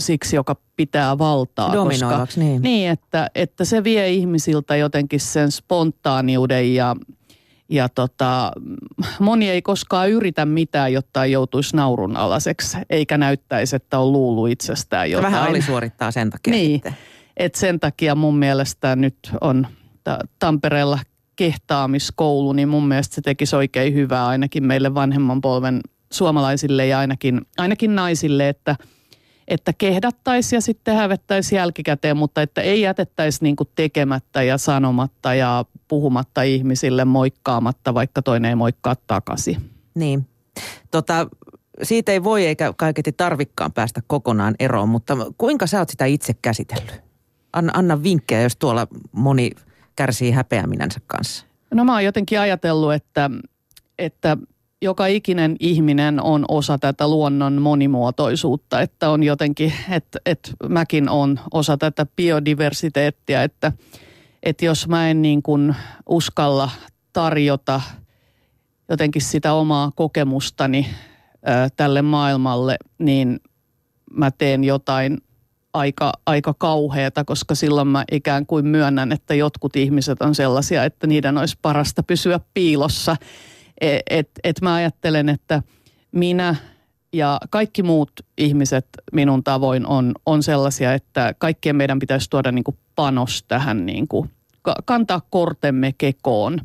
siksi, 0.00 0.36
joka 0.36 0.56
pitää 0.76 1.18
valtaa. 1.18 1.76
Koska, 1.76 2.26
niin. 2.36 2.62
Niin, 2.62 2.90
että, 2.90 3.30
että 3.34 3.64
se 3.64 3.84
vie 3.84 4.08
ihmisiltä 4.08 4.76
jotenkin 4.76 5.20
sen 5.20 5.50
spontaaniuden 5.50 6.74
ja, 6.74 6.96
ja 7.68 7.88
tota, 7.88 8.52
moni 9.20 9.50
ei 9.50 9.62
koskaan 9.62 10.10
yritä 10.10 10.46
mitään, 10.46 10.92
jotta 10.92 11.24
ei 11.24 11.32
joutuisi 11.32 11.76
naurun 11.76 12.16
alaseksi, 12.16 12.78
eikä 12.90 13.18
näyttäisi, 13.18 13.76
että 13.76 13.98
on 13.98 14.12
luullut 14.12 14.48
itsestään 14.48 15.10
jotain. 15.10 15.32
Vähän 15.32 15.50
oli 15.50 15.62
suorittaa 15.62 16.10
sen 16.10 16.30
takia 16.30 16.50
niin, 16.50 16.72
sitten. 16.72 16.96
Et 17.36 17.54
sen 17.54 17.80
takia 17.80 18.14
mun 18.14 18.36
mielestä 18.36 18.96
nyt 18.96 19.18
on 19.40 19.66
Tampereella 20.38 20.98
kehtaamiskoulu, 21.36 22.52
niin 22.52 22.68
mun 22.68 22.88
mielestä 22.88 23.14
se 23.14 23.20
tekisi 23.20 23.56
oikein 23.56 23.94
hyvää 23.94 24.26
ainakin 24.26 24.64
meille 24.64 24.94
vanhemman 24.94 25.40
polven 25.40 25.80
suomalaisille 26.12 26.86
ja 26.86 26.98
ainakin, 26.98 27.40
ainakin 27.58 27.94
naisille, 27.94 28.48
että– 28.48 28.76
että 29.50 29.72
kehdattaisi 29.72 30.56
ja 30.56 30.60
sitten 30.60 30.96
hävettäisi 30.96 31.56
jälkikäteen, 31.56 32.16
mutta 32.16 32.42
että 32.42 32.60
ei 32.60 32.80
jätettäisi 32.80 33.38
niin 33.42 33.56
kuin 33.56 33.68
tekemättä 33.74 34.42
ja 34.42 34.58
sanomatta 34.58 35.34
ja 35.34 35.64
puhumatta 35.88 36.42
ihmisille 36.42 37.04
moikkaamatta, 37.04 37.94
vaikka 37.94 38.22
toinen 38.22 38.48
ei 38.48 38.54
moikkaa 38.54 38.96
takaisin. 39.06 39.70
Niin. 39.94 40.26
Tota, 40.90 41.26
siitä 41.82 42.12
ei 42.12 42.24
voi 42.24 42.46
eikä 42.46 42.74
kaiketi 42.76 43.12
tarvikkaan 43.12 43.72
päästä 43.72 44.00
kokonaan 44.06 44.54
eroon, 44.58 44.88
mutta 44.88 45.16
kuinka 45.38 45.66
sä 45.66 45.78
oot 45.78 45.88
sitä 45.88 46.04
itse 46.04 46.34
käsitellyt? 46.42 47.02
Anna, 47.52 47.72
anna 47.76 48.02
vinkkejä, 48.02 48.42
jos 48.42 48.56
tuolla 48.56 48.86
moni 49.12 49.50
kärsii 49.96 50.30
häpeäminänsä 50.30 51.00
kanssa. 51.06 51.46
No 51.74 51.84
mä 51.84 51.92
oon 51.92 52.04
jotenkin 52.04 52.40
ajatellut, 52.40 52.94
että, 52.94 53.30
että 53.98 54.36
joka 54.82 55.06
ikinen 55.06 55.56
ihminen 55.60 56.22
on 56.22 56.44
osa 56.48 56.78
tätä 56.78 57.08
luonnon 57.08 57.62
monimuotoisuutta, 57.62 58.80
että 58.80 59.10
on 59.10 59.22
jotenkin, 59.22 59.72
että, 59.90 60.18
että 60.26 60.50
mäkin 60.68 61.08
on 61.08 61.40
osa 61.52 61.76
tätä 61.76 62.06
biodiversiteettiä, 62.16 63.42
että, 63.42 63.72
että 64.42 64.64
jos 64.64 64.88
mä 64.88 65.10
en 65.10 65.22
niin 65.22 65.42
kuin 65.42 65.76
uskalla 66.08 66.70
tarjota 67.12 67.80
jotenkin 68.88 69.22
sitä 69.22 69.52
omaa 69.52 69.90
kokemustani 69.94 70.86
tälle 71.76 72.02
maailmalle, 72.02 72.76
niin 72.98 73.40
mä 74.10 74.30
teen 74.30 74.64
jotain 74.64 75.18
aika, 75.72 76.12
aika 76.26 76.54
kauheata, 76.54 77.24
koska 77.24 77.54
silloin 77.54 77.88
mä 77.88 78.04
ikään 78.12 78.46
kuin 78.46 78.66
myönnän, 78.66 79.12
että 79.12 79.34
jotkut 79.34 79.76
ihmiset 79.76 80.22
on 80.22 80.34
sellaisia, 80.34 80.84
että 80.84 81.06
niiden 81.06 81.38
olisi 81.38 81.58
parasta 81.62 82.02
pysyä 82.02 82.40
piilossa– 82.54 83.16
et, 83.80 84.02
et, 84.10 84.30
et 84.44 84.60
mä 84.60 84.74
ajattelen, 84.74 85.28
että 85.28 85.62
minä 86.12 86.56
ja 87.12 87.40
kaikki 87.50 87.82
muut 87.82 88.12
ihmiset 88.38 88.86
minun 89.12 89.44
tavoin 89.44 89.86
on, 89.86 90.12
on 90.26 90.42
sellaisia, 90.42 90.94
että 90.94 91.34
kaikkien 91.38 91.76
meidän 91.76 91.98
pitäisi 91.98 92.30
tuoda 92.30 92.52
niin 92.52 92.64
kuin 92.64 92.78
panos 92.94 93.44
tähän, 93.48 93.86
niin 93.86 94.08
kuin, 94.08 94.30
kantaa 94.84 95.20
kortemme 95.30 95.94
kekoon. 95.98 96.60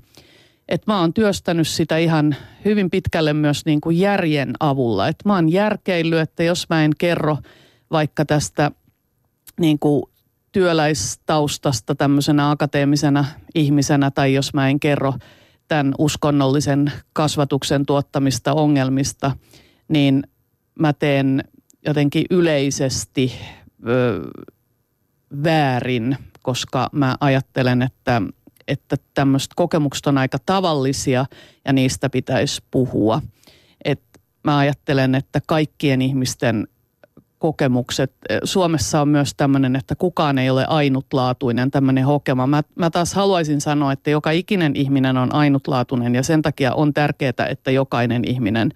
Et 0.69 0.87
mä 0.87 0.99
oon 0.99 1.13
työstänyt 1.13 1.67
sitä 1.67 1.97
ihan 1.97 2.35
hyvin 2.65 2.89
pitkälle 2.89 3.33
myös 3.33 3.65
niin 3.65 3.81
kuin 3.81 3.99
järjen 3.99 4.53
avulla. 4.59 5.07
Et 5.07 5.15
mä 5.25 5.35
oon 5.35 5.51
järkeillyt, 5.51 6.19
että 6.19 6.43
jos 6.43 6.69
mä 6.69 6.85
en 6.85 6.91
kerro 6.97 7.37
vaikka 7.91 8.25
tästä 8.25 8.71
niin 9.59 9.79
kuin 9.79 10.03
työläistaustasta 10.51 11.95
tämmöisenä 11.95 12.49
akateemisena 12.49 13.25
ihmisenä 13.55 14.11
tai 14.11 14.33
jos 14.33 14.53
mä 14.53 14.69
en 14.69 14.79
kerro– 14.79 15.13
tämän 15.67 15.93
uskonnollisen 15.97 16.91
kasvatuksen 17.13 17.85
tuottamista 17.85 18.53
ongelmista, 18.53 19.31
niin 19.87 20.23
mä 20.79 20.93
teen 20.93 21.43
jotenkin 21.85 22.25
yleisesti 22.29 23.33
ö, 23.87 24.21
väärin, 25.43 26.17
koska 26.43 26.89
mä 26.91 27.15
ajattelen, 27.19 27.81
että, 27.81 28.21
että 28.67 28.95
tämmöiset 29.13 29.51
kokemukset 29.55 30.07
on 30.07 30.17
aika 30.17 30.37
tavallisia 30.45 31.25
ja 31.65 31.73
niistä 31.73 32.09
pitäisi 32.09 32.63
puhua. 32.71 33.21
Et 33.85 34.01
mä 34.43 34.57
ajattelen, 34.57 35.15
että 35.15 35.41
kaikkien 35.47 36.01
ihmisten 36.01 36.67
kokemukset. 37.39 38.13
Suomessa 38.43 39.01
on 39.01 39.09
myös 39.09 39.33
tämmöinen, 39.37 39.75
että 39.75 39.95
kukaan 39.95 40.37
ei 40.37 40.49
ole 40.49 40.65
ainutlaatuinen 40.65 41.71
tämmöinen 41.71 42.05
hokema. 42.05 42.47
Mä, 42.47 42.61
mä 42.75 42.89
taas 42.89 43.13
haluaisin 43.13 43.61
sanoa, 43.61 43.91
että 43.91 44.09
joka 44.09 44.31
ikinen 44.31 44.75
ihminen 44.75 45.17
on 45.17 45.33
ainutlaatuinen 45.33 46.15
ja 46.15 46.23
sen 46.23 46.41
takia 46.41 46.73
on 46.73 46.93
tärkeää, 46.93 47.47
että 47.49 47.71
jokainen 47.71 48.23
ihminen 48.27 48.71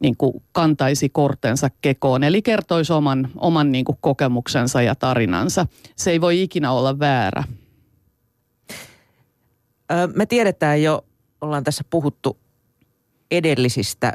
niin 0.00 0.16
kuin 0.16 0.42
kantaisi 0.52 1.08
kortensa 1.08 1.70
kekoon, 1.80 2.24
eli 2.24 2.42
kertoisi 2.42 2.92
oman, 2.92 3.28
oman 3.36 3.72
niin 3.72 3.84
kuin 3.84 3.98
kokemuksensa 4.00 4.82
ja 4.82 4.94
tarinansa. 4.94 5.66
Se 5.96 6.10
ei 6.10 6.20
voi 6.20 6.42
ikinä 6.42 6.72
olla 6.72 6.98
väärä. 6.98 7.44
Me 10.14 10.26
tiedetään 10.26 10.82
jo, 10.82 11.04
ollaan 11.40 11.64
tässä 11.64 11.84
puhuttu 11.90 12.38
edellisistä 13.30 14.12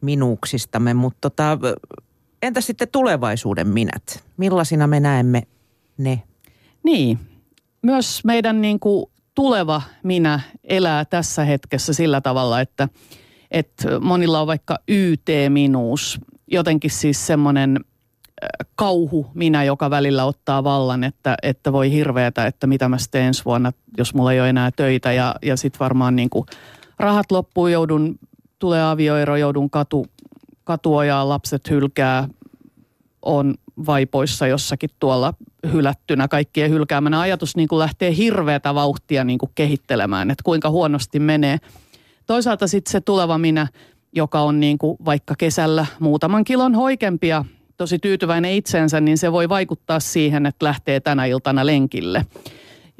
minuuksistamme, 0.00 0.94
mutta 0.94 1.30
tota, 1.30 1.58
Entä 2.44 2.60
sitten 2.60 2.88
tulevaisuuden 2.92 3.68
minät? 3.68 4.24
Millaisina 4.36 4.86
me 4.86 5.00
näemme 5.00 5.42
ne? 5.98 6.22
Niin, 6.82 7.18
myös 7.82 8.24
meidän 8.24 8.60
niin 8.62 8.80
kuin 8.80 9.06
tuleva 9.34 9.82
minä 10.02 10.40
elää 10.64 11.04
tässä 11.04 11.44
hetkessä 11.44 11.92
sillä 11.92 12.20
tavalla, 12.20 12.60
että, 12.60 12.88
että 13.50 14.00
monilla 14.00 14.40
on 14.40 14.46
vaikka 14.46 14.78
YT-minuus, 14.88 16.20
jotenkin 16.46 16.90
siis 16.90 17.26
semmoinen 17.26 17.80
kauhu 18.74 19.26
minä, 19.34 19.64
joka 19.64 19.90
välillä 19.90 20.24
ottaa 20.24 20.64
vallan, 20.64 21.04
että, 21.04 21.36
että 21.42 21.72
voi 21.72 21.92
hirveätä, 21.92 22.46
että 22.46 22.66
mitä 22.66 22.88
mä 22.88 22.98
sitten 22.98 23.22
ensi 23.22 23.44
vuonna, 23.44 23.72
jos 23.98 24.14
mulla 24.14 24.32
ei 24.32 24.40
ole 24.40 24.48
enää 24.48 24.70
töitä 24.76 25.12
ja, 25.12 25.34
ja 25.42 25.56
sitten 25.56 25.78
varmaan 25.78 26.16
niin 26.16 26.30
kuin 26.30 26.46
rahat 26.98 27.32
loppuu, 27.32 27.66
joudun, 27.66 28.18
tulee 28.58 28.82
avioero, 28.82 29.36
joudun 29.36 29.70
katu, 29.70 30.06
katuojaa, 30.64 31.28
lapset 31.28 31.70
hylkää, 31.70 32.28
on 33.22 33.54
vaipoissa 33.86 34.46
jossakin 34.46 34.90
tuolla 35.00 35.34
hylättynä 35.72 36.28
kaikkien 36.28 36.70
hylkäämänä. 36.70 37.20
Ajatus 37.20 37.56
niin 37.56 37.68
kuin 37.68 37.78
lähtee 37.78 38.16
hirveätä 38.16 38.74
vauhtia 38.74 39.24
niin 39.24 39.38
kuin 39.38 39.52
kehittelemään, 39.54 40.30
että 40.30 40.42
kuinka 40.44 40.70
huonosti 40.70 41.18
menee. 41.18 41.58
Toisaalta 42.26 42.66
sitten 42.66 42.92
se 42.92 43.00
tuleva 43.00 43.38
minä, 43.38 43.66
joka 44.12 44.40
on 44.40 44.60
niin 44.60 44.78
kuin 44.78 44.96
vaikka 45.04 45.34
kesällä 45.38 45.86
muutaman 46.00 46.44
kilon 46.44 46.74
hoikempia, 46.74 47.44
tosi 47.76 47.98
tyytyväinen 47.98 48.52
itseensä, 48.52 49.00
niin 49.00 49.18
se 49.18 49.32
voi 49.32 49.48
vaikuttaa 49.48 50.00
siihen, 50.00 50.46
että 50.46 50.66
lähtee 50.66 51.00
tänä 51.00 51.24
iltana 51.24 51.66
lenkille. 51.66 52.26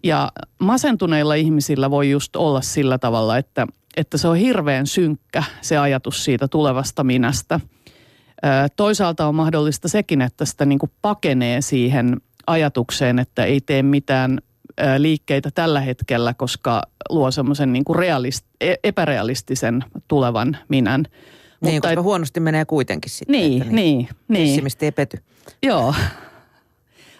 Ja 0.04 0.32
masentuneilla 0.58 1.34
ihmisillä 1.34 1.90
voi 1.90 2.10
just 2.10 2.36
olla 2.36 2.60
sillä 2.60 2.98
tavalla, 2.98 3.38
että, 3.38 3.66
että 3.96 4.18
se 4.18 4.28
on 4.28 4.36
hirveän 4.36 4.86
synkkä 4.86 5.44
se 5.60 5.78
ajatus 5.78 6.24
siitä 6.24 6.48
tulevasta 6.48 7.04
minästä– 7.04 7.60
Toisaalta 8.76 9.26
on 9.26 9.34
mahdollista 9.34 9.88
sekin, 9.88 10.22
että 10.22 10.44
sitä 10.44 10.64
niin 10.64 10.78
kuin 10.78 10.92
pakenee 11.02 11.60
siihen 11.60 12.16
ajatukseen, 12.46 13.18
että 13.18 13.44
ei 13.44 13.60
tee 13.60 13.82
mitään 13.82 14.38
liikkeitä 14.98 15.50
tällä 15.50 15.80
hetkellä, 15.80 16.34
koska 16.34 16.82
luo 17.08 17.30
semmoisen 17.30 17.72
niin 17.72 17.84
kuin 17.84 17.96
realist, 17.96 18.46
e, 18.60 18.74
epärealistisen 18.84 19.84
tulevan 20.08 20.56
minän. 20.68 21.02
Niin, 21.02 21.74
Mutta 21.74 21.88
koska 21.88 22.00
et, 22.00 22.04
huonosti 22.04 22.40
menee 22.40 22.64
kuitenkin 22.64 23.10
sitten. 23.10 23.32
Niin, 23.32 23.64
niin, 23.68 24.08
niin. 24.28 24.48
Pessimisti 24.48 24.84
ei 24.84 24.92
pety. 24.92 25.18
Joo. 25.62 25.94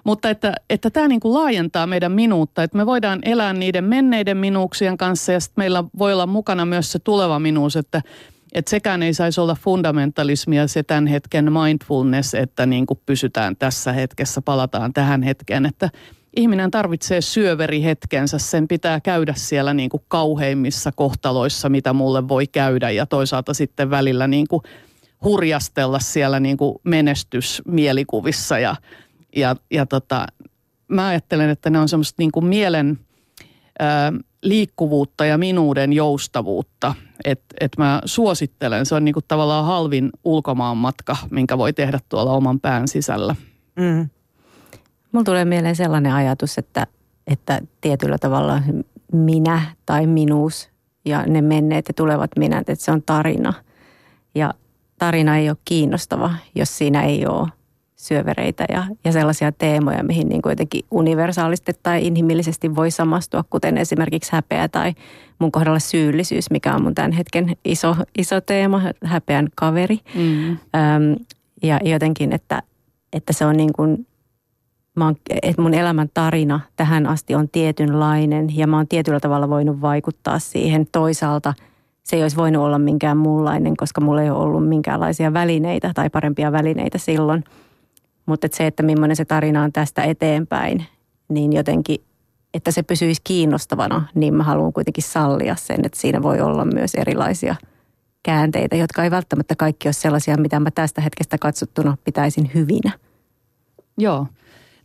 Mutta 0.04 0.30
että, 0.30 0.52
että 0.70 0.90
tämä 0.90 1.08
niin 1.08 1.20
kuin 1.20 1.34
laajentaa 1.34 1.86
meidän 1.86 2.12
minuutta, 2.12 2.62
että 2.62 2.76
me 2.76 2.86
voidaan 2.86 3.18
elää 3.22 3.52
niiden 3.52 3.84
menneiden 3.84 4.36
minuuksien 4.36 4.96
kanssa 4.96 5.32
ja 5.32 5.40
sitten 5.40 5.62
meillä 5.62 5.84
voi 5.98 6.12
olla 6.12 6.26
mukana 6.26 6.64
myös 6.64 6.92
se 6.92 6.98
tuleva 6.98 7.38
minuus, 7.38 7.76
että 7.76 8.02
että 8.54 8.70
sekään 8.70 9.02
ei 9.02 9.14
saisi 9.14 9.40
olla 9.40 9.56
fundamentalismia 9.60 10.68
se 10.68 10.82
tämän 10.82 11.06
hetken 11.06 11.52
mindfulness, 11.52 12.34
että 12.34 12.66
niin 12.66 12.86
kuin 12.86 13.00
pysytään 13.06 13.56
tässä 13.56 13.92
hetkessä, 13.92 14.42
palataan 14.42 14.92
tähän 14.92 15.22
hetkeen, 15.22 15.66
että 15.66 15.90
ihminen 16.36 16.70
tarvitsee 16.70 17.20
syöverihetkensä, 17.20 18.38
sen 18.38 18.68
pitää 18.68 19.00
käydä 19.00 19.34
siellä 19.36 19.74
niin 19.74 19.90
kuin 19.90 20.02
kauheimmissa 20.08 20.92
kohtaloissa, 20.92 21.68
mitä 21.68 21.92
mulle 21.92 22.28
voi 22.28 22.46
käydä 22.46 22.90
ja 22.90 23.06
toisaalta 23.06 23.54
sitten 23.54 23.90
välillä 23.90 24.26
niin 24.26 24.48
kuin 24.48 24.62
hurjastella 25.24 25.98
siellä 25.98 26.40
niin 26.40 26.56
kuin 26.56 26.76
menestysmielikuvissa 26.84 28.58
ja, 28.58 28.76
ja, 29.36 29.56
ja 29.70 29.86
tota, 29.86 30.26
mä 30.88 31.06
ajattelen, 31.06 31.50
että 31.50 31.70
ne 31.70 31.78
on 31.78 31.88
semmoista 31.88 32.14
niin 32.18 32.32
kuin 32.32 32.46
mielen 32.46 32.98
ää, 33.78 34.12
liikkuvuutta 34.42 35.24
ja 35.24 35.38
minuuden 35.38 35.92
joustavuutta. 35.92 36.94
Että 37.24 37.54
et 37.60 37.72
mä 37.78 38.00
suosittelen, 38.04 38.86
se 38.86 38.94
on 38.94 39.04
niinku 39.04 39.20
tavallaan 39.28 39.64
halvin 39.64 40.10
ulkomaan 40.24 40.76
matka, 40.76 41.16
minkä 41.30 41.58
voi 41.58 41.72
tehdä 41.72 41.98
tuolla 42.08 42.32
oman 42.32 42.60
pään 42.60 42.88
sisällä. 42.88 43.36
Mm. 43.76 44.08
Mulla 45.12 45.24
tulee 45.24 45.44
mieleen 45.44 45.76
sellainen 45.76 46.12
ajatus, 46.12 46.58
että, 46.58 46.86
että 47.26 47.60
tietyllä 47.80 48.18
tavalla 48.18 48.62
minä 49.12 49.62
tai 49.86 50.06
minuus 50.06 50.68
ja 51.04 51.22
ne 51.26 51.42
menneet 51.42 51.88
ja 51.88 51.94
tulevat 51.94 52.30
minät, 52.38 52.68
että 52.68 52.84
se 52.84 52.92
on 52.92 53.02
tarina. 53.02 53.52
Ja 54.34 54.54
tarina 54.98 55.36
ei 55.36 55.48
ole 55.48 55.56
kiinnostava, 55.64 56.34
jos 56.54 56.78
siinä 56.78 57.02
ei 57.02 57.26
ole 57.26 57.48
syövereitä 57.96 58.64
ja, 58.68 58.84
ja 59.04 59.12
sellaisia 59.12 59.52
teemoja, 59.52 60.02
mihin 60.02 60.28
niin 60.28 60.42
kuin 60.42 60.50
jotenkin 60.50 60.84
universaalisti 60.90 61.72
tai 61.82 62.06
inhimillisesti 62.06 62.74
voi 62.74 62.90
samastua, 62.90 63.44
kuten 63.50 63.78
esimerkiksi 63.78 64.32
häpeä 64.32 64.68
tai 64.68 64.92
mun 65.38 65.52
kohdalla 65.52 65.78
syyllisyys, 65.78 66.50
mikä 66.50 66.74
on 66.74 66.82
mun 66.82 66.94
tämän 66.94 67.12
hetken 67.12 67.56
iso, 67.64 67.96
iso 68.18 68.40
teema, 68.40 68.82
häpeän 69.04 69.48
kaveri. 69.54 69.98
Mm. 70.14 70.50
Öm, 70.50 70.58
ja 71.62 71.80
jotenkin, 71.84 72.32
että, 72.32 72.62
että 73.12 73.32
se 73.32 73.46
on 73.46 73.56
niin 73.56 73.72
kuin, 73.72 74.06
mä 74.96 75.04
oon, 75.04 75.16
että 75.42 75.62
mun 75.62 75.74
elämän 75.74 76.10
tarina 76.14 76.60
tähän 76.76 77.06
asti 77.06 77.34
on 77.34 77.48
tietynlainen 77.48 78.56
ja 78.56 78.66
mä 78.66 78.76
oon 78.76 78.88
tietyllä 78.88 79.20
tavalla 79.20 79.48
voinut 79.48 79.80
vaikuttaa 79.80 80.38
siihen 80.38 80.86
toisaalta– 80.92 81.54
se 82.04 82.16
ei 82.16 82.22
olisi 82.22 82.36
voinut 82.36 82.62
olla 82.62 82.78
minkään 82.78 83.16
muunlainen, 83.16 83.76
koska 83.76 84.00
mulla 84.00 84.22
ei 84.22 84.30
ole 84.30 84.38
ollut 84.38 84.68
minkäänlaisia 84.68 85.32
välineitä 85.32 85.90
tai 85.94 86.10
parempia 86.10 86.52
välineitä 86.52 86.98
silloin– 86.98 87.44
mutta 88.26 88.46
et 88.46 88.52
se, 88.52 88.66
että 88.66 88.82
millainen 88.82 89.16
se 89.16 89.24
tarina 89.24 89.62
on 89.62 89.72
tästä 89.72 90.02
eteenpäin, 90.02 90.84
niin 91.28 91.52
jotenkin, 91.52 91.96
että 92.54 92.70
se 92.70 92.82
pysyisi 92.82 93.20
kiinnostavana, 93.24 94.08
niin 94.14 94.34
mä 94.34 94.42
haluan 94.42 94.72
kuitenkin 94.72 95.04
sallia 95.04 95.56
sen, 95.56 95.86
että 95.86 96.00
siinä 96.00 96.22
voi 96.22 96.40
olla 96.40 96.64
myös 96.64 96.94
erilaisia 96.94 97.56
käänteitä, 98.22 98.76
jotka 98.76 99.04
ei 99.04 99.10
välttämättä 99.10 99.56
kaikki 99.56 99.88
ole 99.88 99.92
sellaisia, 99.92 100.36
mitä 100.36 100.60
mä 100.60 100.70
tästä 100.70 101.00
hetkestä 101.00 101.38
katsottuna 101.38 101.96
pitäisin 102.04 102.50
hyvinä. 102.54 102.92
Joo. 103.98 104.26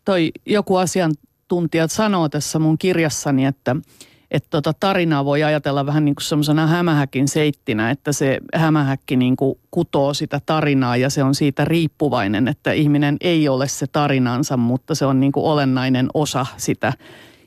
Toi 0.06 0.32
joku 0.46 0.76
asiantuntija 0.76 1.88
sanoo 1.88 2.30
tässä 2.30 2.60
mun 2.60 2.78
kirjassani, 2.78 3.46
että– 3.46 3.76
että 4.32 4.48
tota 4.50 4.74
tarinaa 4.80 5.26
voi 5.26 5.44
ajatella 5.44 5.86
vähän 5.86 6.06
niin 6.06 6.16
kuin 6.16 6.24
semmoisena 6.24 6.68
hämähäkin 6.68 7.28
seittinä, 7.28 7.92
että 7.92 8.12
se 8.12 8.40
hämähäkki 8.56 9.16
niin 9.16 9.36
kuin 9.36 9.60
kutoo 9.72 10.14
sitä 10.14 10.42
tarinaa 10.46 10.98
ja 10.98 11.10
se 11.10 11.24
on 11.24 11.36
siitä 11.36 11.66
riippuvainen, 11.66 12.48
että 12.48 12.72
ihminen 12.72 13.18
ei 13.22 13.50
ole 13.50 13.68
se 13.68 13.88
tarinansa, 13.88 14.58
mutta 14.58 14.96
se 14.96 15.06
on 15.06 15.20
niin 15.20 15.32
kuin 15.32 15.46
olennainen 15.46 16.08
osa 16.14 16.46
sitä. 16.58 16.94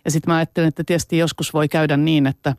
Ja 0.04 0.10
sitten 0.10 0.32
mä 0.32 0.36
ajattelen, 0.36 0.68
että 0.68 0.84
tietysti 0.84 1.18
joskus 1.18 1.54
voi 1.54 1.68
käydä 1.68 1.96
niin, 1.96 2.26
että 2.26 2.54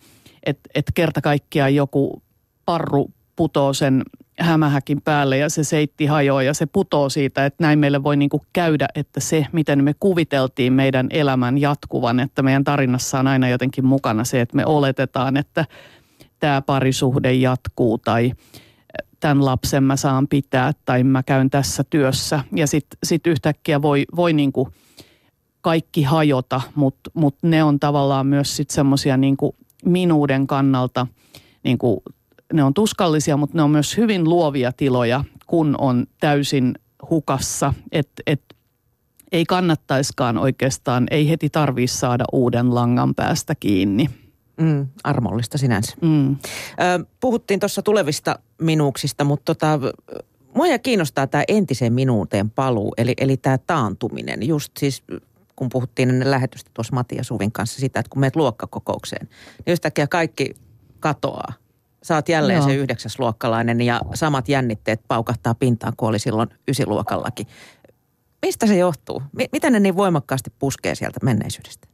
et, 0.46 0.60
et 0.76 0.86
kerta 0.94 1.22
kaikkiaan 1.22 1.76
joku 1.76 2.22
parru 2.66 3.12
putoo 3.36 3.74
sen 3.74 4.04
hämähäkin 4.40 5.02
päälle 5.02 5.38
ja 5.38 5.50
se 5.50 5.64
seitti 5.64 6.06
hajoaa 6.06 6.44
ja 6.44 6.54
se 6.54 6.66
putoo 6.66 7.10
siitä, 7.10 7.46
että 7.46 7.64
näin 7.64 7.80
meille 7.80 8.04
voi 8.04 8.18
niinku 8.18 8.42
käydä, 8.54 8.88
että 8.96 9.20
se, 9.20 9.48
miten 9.52 9.84
me 9.84 9.94
kuviteltiin 10.00 10.74
meidän 10.74 11.08
elämän 11.10 11.58
jatkuvan, 11.58 12.20
että 12.20 12.42
meidän 12.42 12.64
tarinassa 12.64 13.20
on 13.20 13.28
aina 13.28 13.50
jotenkin 13.50 13.86
mukana 13.86 14.24
se, 14.24 14.42
että 14.42 14.56
me 14.56 14.66
oletetaan, 14.66 15.38
että 15.38 15.66
tämä 16.40 16.62
parisuhde 16.62 17.34
jatkuu 17.34 17.98
tai 17.98 18.32
tämän 19.20 19.46
lapsen 19.46 19.84
mä 19.84 19.96
saan 19.96 20.28
pitää 20.28 20.72
tai 20.86 21.04
mä 21.04 21.24
käyn 21.24 21.50
tässä 21.50 21.84
työssä. 21.90 22.44
Ja 22.56 22.68
sitten 22.68 22.98
sit 23.04 23.28
yhtäkkiä 23.28 23.82
voi, 23.82 24.06
voi 24.16 24.34
niinku 24.34 24.70
kaikki 25.62 26.04
hajota, 26.04 26.62
mutta 26.76 27.12
mut 27.14 27.36
ne 27.42 27.64
on 27.64 27.80
tavallaan 27.80 28.28
myös 28.28 28.56
sitten 28.56 28.76
semmoisia 28.76 29.18
niinku 29.18 29.56
minuuden 29.86 30.48
kannalta 30.48 31.08
niinku 31.64 32.04
ne 32.54 32.64
on 32.64 32.74
tuskallisia, 32.74 33.38
mutta 33.38 33.58
ne 33.58 33.64
on 33.64 33.72
myös 33.72 33.98
hyvin 33.98 34.24
luovia 34.24 34.72
tiloja, 34.72 35.24
kun 35.48 35.76
on 35.78 36.06
täysin 36.20 36.74
hukassa. 37.10 37.74
Että 37.92 38.24
et, 38.28 38.42
ei 39.32 39.46
kannattaiskaan 39.46 40.38
oikeastaan, 40.38 41.08
ei 41.12 41.30
heti 41.30 41.50
tarvitse 41.50 41.98
saada 41.98 42.24
uuden 42.32 42.76
langan 42.76 43.16
päästä 43.16 43.56
kiinni. 43.56 44.10
Mm, 44.58 44.88
armollista 45.04 45.58
sinänsä. 45.58 45.96
Mm. 46.02 46.32
Ö, 46.32 46.36
puhuttiin 47.20 47.60
tuossa 47.60 47.82
tulevista 47.82 48.40
minuuksista, 48.62 49.24
mutta 49.24 49.56
tota, 49.56 49.80
mua 50.56 50.80
kiinnostaa 50.84 51.28
tämä 51.28 51.44
entisen 51.48 51.94
minuuteen 51.94 52.50
paluu, 52.50 52.94
eli, 52.98 53.14
eli 53.18 53.38
tämä 53.38 53.58
taantuminen. 53.58 54.48
Just 54.48 54.72
siis 54.78 55.04
kun 55.56 55.70
puhuttiin 55.70 56.10
ennen 56.10 56.32
lähetystä 56.32 56.72
tuossa 56.74 56.96
Matti 56.96 57.16
ja 57.16 57.24
Suvin 57.24 57.52
kanssa 57.52 57.80
sitä, 57.80 58.00
että 58.00 58.10
kun 58.10 58.20
meet 58.20 58.36
luokkakokoukseen, 58.36 59.28
niin 59.66 59.74
yhtäkkiä 59.74 60.08
kaikki 60.08 60.56
katoaa 61.00 61.54
sä 62.04 62.16
oot 62.16 62.30
jälleen 62.30 62.58
Joo. 62.58 62.68
se 62.68 62.76
yhdeksäsluokkalainen 62.76 63.82
ja 63.82 64.02
samat 64.14 64.50
jännitteet 64.50 65.02
paukahtaa 65.08 65.56
pintaan 65.56 65.94
kuin 65.98 66.10
oli 66.10 66.20
silloin 66.20 66.50
ysiluokallakin. 66.68 67.48
Mistä 68.42 68.68
se 68.68 68.78
johtuu? 68.78 69.20
M- 69.20 69.50
miten 69.52 69.74
ne 69.74 69.80
niin 69.80 69.96
voimakkaasti 69.96 70.50
puskee 70.60 70.96
sieltä 70.96 71.20
menneisyydestä? 71.24 71.88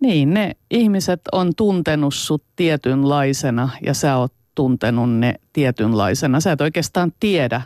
Niin, 0.00 0.34
ne 0.34 0.56
ihmiset 0.70 1.20
on 1.32 1.52
tuntenut 1.56 2.14
sut 2.14 2.44
tietynlaisena 2.56 3.68
ja 3.86 3.94
sä 3.94 4.16
oot 4.16 4.32
tuntenut 4.54 5.10
ne 5.10 5.34
tietynlaisena. 5.52 6.40
Sä 6.40 6.52
et 6.52 6.60
oikeastaan 6.60 7.12
tiedä, 7.20 7.62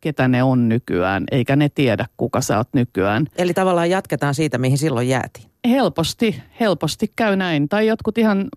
ketä 0.00 0.28
ne 0.28 0.42
on 0.42 0.68
nykyään, 0.68 1.24
eikä 1.30 1.56
ne 1.56 1.68
tiedä, 1.68 2.06
kuka 2.16 2.40
sä 2.40 2.56
oot 2.56 2.68
nykyään. 2.74 3.26
Eli 3.36 3.54
tavallaan 3.54 3.90
jatketaan 3.90 4.34
siitä, 4.34 4.58
mihin 4.58 4.78
silloin 4.78 5.08
jäätiin. 5.08 5.51
Helposti, 5.68 6.42
helposti 6.60 7.12
käy 7.16 7.36
näin. 7.36 7.68
Tai 7.68 7.86
jotkut 7.86 8.18
ihan 8.18 8.48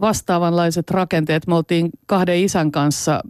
vastaavanlaiset 0.00 0.90
rakenteet. 0.90 1.46
Me 1.46 1.54
oltiin 1.54 1.90
kahden 2.06 2.38
isän 2.38 2.70
kanssa 2.70 3.20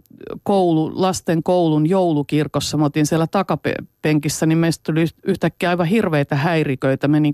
koulu, 0.43 0.91
lasten 0.95 1.43
koulun 1.43 1.89
joulukirkossa. 1.89 2.77
Me 2.77 2.83
oltiin 2.83 3.05
siellä 3.05 3.27
takapenkissä, 3.27 4.45
niin 4.45 4.57
meistä 4.57 4.83
tuli 4.83 5.05
yhtäkkiä 5.23 5.69
aivan 5.69 5.87
hirveitä 5.87 6.35
häiriköitä. 6.35 7.07
Me 7.07 7.19
niin 7.19 7.33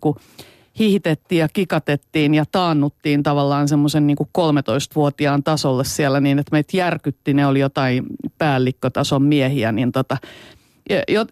hihitettiin 0.80 1.40
ja 1.40 1.50
kikatettiin 1.54 2.34
ja 2.34 2.46
taannuttiin 2.52 3.24
tavallaan 3.24 3.68
semmoisen 3.68 4.08
niin 4.08 4.18
13-vuotiaan 4.38 5.44
tasolle 5.44 5.84
siellä 5.84 6.20
niin, 6.20 6.40
että 6.40 6.52
meitä 6.52 6.78
järkytti. 6.78 7.34
Ne 7.34 7.48
oli 7.48 7.60
jotain 7.60 8.06
päällikkötason 8.38 9.24
miehiä, 9.24 9.72
niin 9.72 9.92
tota, 9.92 10.18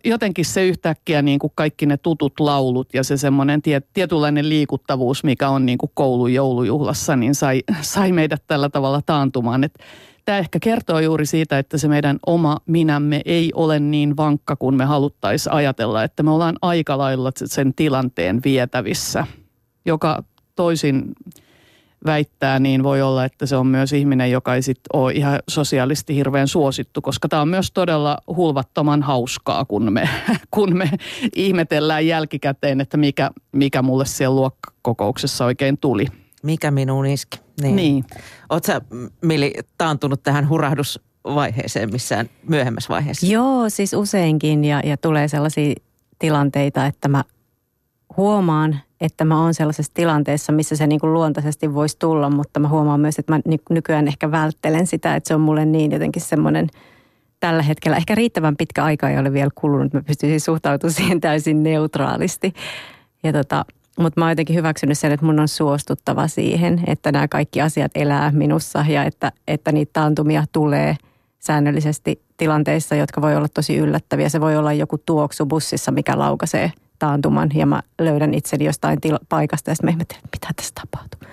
jotenkin 0.03 0.45
se 0.45 0.67
yhtäkkiä 0.67 1.21
niin 1.21 1.39
kuin 1.39 1.51
kaikki 1.55 1.85
ne 1.85 1.97
tutut 1.97 2.39
laulut 2.39 2.93
ja 2.93 3.03
se 3.03 3.17
semmoinen 3.17 3.61
tiet, 3.61 3.87
tietynlainen 3.93 4.49
liikuttavuus, 4.49 5.23
mikä 5.23 5.49
on 5.49 5.65
niin 5.65 5.77
kuin 5.77 5.91
koulun 5.93 6.33
joulujuhlassa, 6.33 7.15
niin 7.15 7.35
sai, 7.35 7.63
sai 7.81 8.11
meidät 8.11 8.43
tällä 8.47 8.69
tavalla 8.69 9.01
taantumaan. 9.05 9.63
Että 9.63 9.83
tämä 10.25 10.37
ehkä 10.37 10.59
kertoo 10.59 10.99
juuri 10.99 11.25
siitä, 11.25 11.59
että 11.59 11.77
se 11.77 11.87
meidän 11.87 12.19
oma 12.27 12.57
minämme 12.65 13.21
ei 13.25 13.51
ole 13.53 13.79
niin 13.79 14.17
vankka 14.17 14.55
kuin 14.55 14.75
me 14.75 14.85
haluttaisiin 14.85 15.53
ajatella, 15.53 16.03
että 16.03 16.23
me 16.23 16.31
ollaan 16.31 16.55
aika 16.61 16.97
lailla 16.97 17.31
sen 17.35 17.73
tilanteen 17.73 18.41
vietävissä, 18.45 19.27
joka 19.85 20.23
toisin 20.55 21.03
väittää, 22.05 22.59
niin 22.59 22.83
voi 22.83 23.01
olla, 23.01 23.25
että 23.25 23.45
se 23.45 23.55
on 23.55 23.67
myös 23.67 23.93
ihminen, 23.93 24.31
joka 24.31 24.55
ei 24.55 24.61
sit 24.61 24.79
ole 24.93 25.13
ihan 25.13 25.39
sosiaalisesti 25.47 26.15
hirveän 26.15 26.47
suosittu, 26.47 27.01
koska 27.01 27.27
tämä 27.27 27.41
on 27.41 27.47
myös 27.47 27.71
todella 27.71 28.17
hulvattoman 28.27 29.03
hauskaa, 29.03 29.65
kun 29.65 29.93
me, 29.93 30.09
kun 30.51 30.77
me 30.77 30.89
ihmetellään 31.35 32.07
jälkikäteen, 32.07 32.81
että 32.81 32.97
mikä, 32.97 33.31
mikä 33.51 33.81
mulle 33.81 34.05
siellä 34.05 34.35
luokkakokouksessa 34.35 35.45
oikein 35.45 35.77
tuli. 35.77 36.05
Mikä 36.43 36.71
minuun 36.71 37.05
iski. 37.05 37.39
Niin. 37.61 37.75
niin. 37.75 38.05
Oletko 38.49 38.67
sä, 38.67 38.81
Mili, 39.21 39.53
taantunut 39.77 40.23
tähän 40.23 40.49
hurahdus 40.49 40.99
vaiheeseen 41.23 41.91
missään 41.91 42.29
myöhemmässä 42.47 42.89
vaiheessa? 42.89 43.27
Joo, 43.27 43.69
siis 43.69 43.93
useinkin 43.93 44.65
ja, 44.65 44.81
ja 44.83 44.97
tulee 44.97 45.27
sellaisia 45.27 45.73
tilanteita, 46.19 46.85
että 46.85 47.07
mä 47.07 47.23
huomaan, 48.17 48.79
että 49.01 49.25
mä 49.25 49.41
oon 49.41 49.53
sellaisessa 49.53 49.91
tilanteessa, 49.93 50.51
missä 50.51 50.75
se 50.75 50.87
niin 50.87 50.99
kuin 50.99 51.13
luontaisesti 51.13 51.73
voisi 51.73 51.99
tulla, 51.99 52.29
mutta 52.29 52.59
mä 52.59 52.67
huomaan 52.67 52.99
myös, 52.99 53.19
että 53.19 53.33
mä 53.33 53.39
nykyään 53.69 54.07
ehkä 54.07 54.31
välttelen 54.31 54.87
sitä, 54.87 55.15
että 55.15 55.27
se 55.27 55.35
on 55.35 55.41
mulle 55.41 55.65
niin 55.65 55.91
jotenkin 55.91 56.21
semmoinen 56.21 56.67
tällä 57.39 57.61
hetkellä, 57.61 57.97
ehkä 57.97 58.15
riittävän 58.15 58.57
pitkä 58.57 58.83
aika 58.83 59.09
ei 59.09 59.19
ole 59.19 59.33
vielä 59.33 59.49
kulunut, 59.55 59.93
mä 59.93 60.01
pystyisin 60.01 60.41
suhtautumaan 60.41 60.93
siihen 60.99 61.21
täysin 61.21 61.63
neutraalisti. 61.63 62.53
Ja 63.23 63.33
tota, 63.33 63.65
mutta 63.99 64.21
mä 64.21 64.25
oon 64.25 64.31
jotenkin 64.31 64.55
hyväksynyt 64.55 64.97
sen, 64.97 65.11
että 65.11 65.25
mun 65.25 65.39
on 65.39 65.47
suostuttava 65.47 66.27
siihen, 66.27 66.83
että 66.87 67.11
nämä 67.11 67.27
kaikki 67.27 67.61
asiat 67.61 67.91
elää 67.95 68.31
minussa 68.31 68.85
ja 68.89 69.03
että, 69.03 69.31
että 69.47 69.71
niitä 69.71 69.89
taantumia 69.93 70.43
tulee 70.51 70.95
säännöllisesti 71.39 72.21
tilanteissa, 72.37 72.95
jotka 72.95 73.21
voi 73.21 73.35
olla 73.35 73.47
tosi 73.53 73.77
yllättäviä. 73.77 74.29
Se 74.29 74.41
voi 74.41 74.57
olla 74.57 74.73
joku 74.73 74.97
tuoksu 74.97 75.45
bussissa, 75.45 75.91
mikä 75.91 76.19
laukaisee 76.19 76.71
taantuman 76.99 77.49
ja 77.53 77.65
mä 77.65 77.81
löydän 77.99 78.33
itseni 78.33 78.65
jostain 78.65 79.01
tila- 79.01 79.25
paikasta 79.29 79.71
ja 79.71 79.75
sitten 79.75 79.87
mä 79.87 79.91
ihmettelen, 79.91 80.23
mitä 80.31 80.47
tässä 80.55 80.73
tapahtuu. 80.81 81.29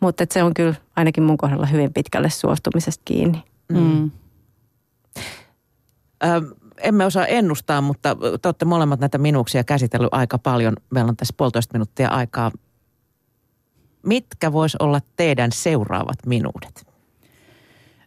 Mutta 0.00 0.24
se 0.30 0.42
on 0.42 0.54
kyllä 0.54 0.74
ainakin 0.96 1.22
mun 1.22 1.36
kohdalla 1.36 1.66
hyvin 1.66 1.92
pitkälle 1.92 2.30
suostumisesta 2.30 3.02
kiinni. 3.04 3.42
Mm. 3.68 4.10
Ö, 6.24 6.28
emme 6.78 7.06
osaa 7.06 7.26
ennustaa, 7.26 7.80
mutta 7.80 8.16
te 8.42 8.48
olette 8.48 8.64
molemmat 8.64 9.00
näitä 9.00 9.18
minuuksia 9.18 9.64
käsitellyt 9.64 10.08
aika 10.12 10.38
paljon. 10.38 10.74
Meillä 10.90 11.08
on 11.08 11.16
tässä 11.16 11.34
puolitoista 11.36 11.74
minuuttia 11.74 12.08
aikaa. 12.08 12.50
Mitkä 14.06 14.52
vois 14.52 14.76
olla 14.76 15.00
teidän 15.16 15.52
seuraavat 15.52 16.18
minuudet? 16.26 16.86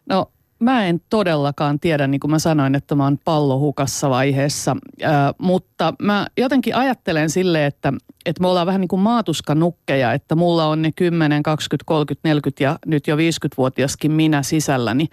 No 0.08 0.30
Mä 0.58 0.86
en 0.86 1.00
todellakaan 1.10 1.80
tiedä, 1.80 2.06
niin 2.06 2.20
kuin 2.20 2.30
mä 2.30 2.38
sanoin, 2.38 2.74
että 2.74 2.94
mä 2.94 3.04
oon 3.04 3.18
pallohukassa 3.24 4.10
vaiheessa, 4.10 4.76
äh, 5.04 5.10
mutta 5.38 5.94
mä 6.02 6.26
jotenkin 6.36 6.76
ajattelen 6.76 7.30
sille, 7.30 7.66
että, 7.66 7.92
että 8.26 8.42
me 8.42 8.48
ollaan 8.48 8.66
vähän 8.66 8.80
niin 8.80 8.88
kuin 8.88 9.00
maatuskanukkeja, 9.00 10.12
että 10.12 10.34
mulla 10.34 10.66
on 10.66 10.82
ne 10.82 10.92
10, 10.92 11.42
20, 11.42 11.84
30, 11.86 12.28
40 12.28 12.64
ja 12.64 12.78
nyt 12.86 13.06
jo 13.06 13.16
50-vuotiaskin 13.16 14.12
minä 14.12 14.42
sisälläni. 14.42 15.06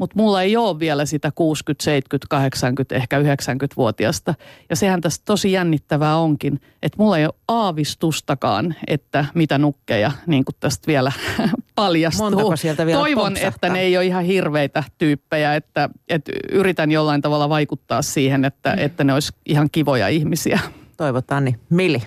Mutta 0.00 0.16
mulla 0.16 0.42
ei 0.42 0.56
ole 0.56 0.78
vielä 0.78 1.06
sitä 1.06 1.32
60, 1.34 1.84
70, 1.84 2.26
80, 2.30 2.94
ehkä 2.94 3.20
90-vuotiasta. 3.20 4.34
Ja 4.70 4.76
sehän 4.76 5.00
tässä 5.00 5.22
tosi 5.24 5.52
jännittävää 5.52 6.16
onkin, 6.16 6.60
että 6.82 6.96
mulla 6.98 7.18
ei 7.18 7.24
ole 7.24 7.34
aavistustakaan, 7.48 8.74
että 8.86 9.24
mitä 9.34 9.58
nukkeja 9.58 10.12
niin 10.26 10.44
kuin 10.44 10.54
tästä 10.60 10.86
vielä 10.86 11.12
paljastuu. 11.74 12.30
Montako 12.30 12.56
sieltä 12.56 12.86
vielä 12.86 13.00
Toivon, 13.00 13.24
pompsahtaa? 13.24 13.48
että 13.48 13.68
ne 13.68 13.80
ei 13.80 13.96
ole 13.96 14.06
ihan 14.06 14.24
hirveitä 14.24 14.84
tyyppejä, 14.98 15.54
että, 15.54 15.88
että 16.08 16.32
yritän 16.52 16.90
jollain 16.90 17.22
tavalla 17.22 17.48
vaikuttaa 17.48 18.02
siihen, 18.02 18.44
että, 18.44 18.74
että 18.78 19.04
ne 19.04 19.14
olisi 19.14 19.32
ihan 19.46 19.68
kivoja 19.72 20.08
ihmisiä. 20.08 20.60
Toivotaan 20.96 21.44
niin. 21.44 21.60
Mili. 21.70 22.02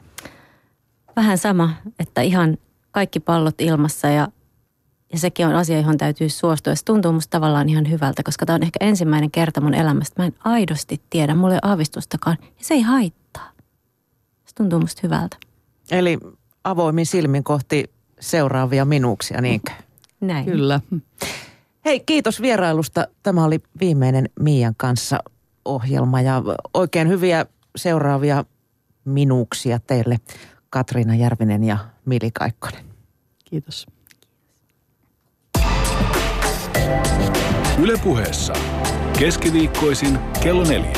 Vähän 1.16 1.38
sama, 1.38 1.70
että 2.00 2.22
ihan 2.22 2.58
kaikki 2.92 3.20
pallot 3.20 3.62
ilmassa 3.62 4.08
ja, 4.08 4.28
ja 5.14 5.20
sekin 5.20 5.48
on 5.48 5.56
asia, 5.56 5.78
johon 5.78 5.98
täytyy 5.98 6.30
suostua. 6.30 6.76
Se 6.76 6.86
tuntuu 6.86 7.12
musta 7.12 7.32
tavallaan 7.32 7.70
ihan 7.70 7.90
hyvältä, 7.90 8.24
koska 8.24 8.46
tämä 8.46 8.56
on 8.56 8.64
ehkä 8.64 8.78
ensimmäinen 8.82 9.32
kerta 9.32 9.62
mun 9.62 9.74
elämästä. 9.74 10.22
Mä 10.22 10.26
en 10.26 10.36
aidosti 10.44 11.02
tiedä, 11.10 11.36
mulla 11.36 11.54
ei 11.54 11.60
ole 11.64 11.72
aavistustakaan 11.72 12.38
ja 12.42 12.48
se 12.62 12.74
ei 12.74 12.82
haittaa. 12.82 13.52
Se 14.46 14.56
tuntuu 14.56 14.80
musta 14.80 15.00
hyvältä. 15.04 15.38
Eli 15.92 16.20
avoimin 16.64 17.06
silmin 17.06 17.44
kohti 17.44 17.92
seuraavia 18.20 18.86
minuuksia, 18.86 19.42
niinkö? 19.42 19.72
Näin. 20.22 20.46
Kyllä. 20.46 20.82
Hei, 21.86 22.00
kiitos 22.00 22.42
vierailusta. 22.42 23.08
Tämä 23.24 23.44
oli 23.44 23.60
viimeinen 23.80 24.30
Miian 24.40 24.74
kanssa 24.78 25.20
ohjelma 25.66 26.22
ja 26.22 26.42
oikein 26.74 27.08
hyviä 27.08 27.46
seuraavia 27.76 28.46
minuuksia 29.06 29.80
teille 29.80 30.20
Katriina 30.70 31.16
Järvinen 31.16 31.64
ja 31.64 31.78
Mili 32.06 32.32
Kaikkonen. 32.32 32.86
Kiitos. 33.46 33.88
Ylepuheessa 37.78 38.54
keskiviikkoisin 39.20 40.20
kello 40.44 40.64
neljä. 40.64 40.98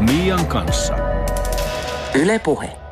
Miian 0.00 0.46
kanssa. 0.46 0.94
Yle 2.14 2.38
Puhe. 2.38 2.85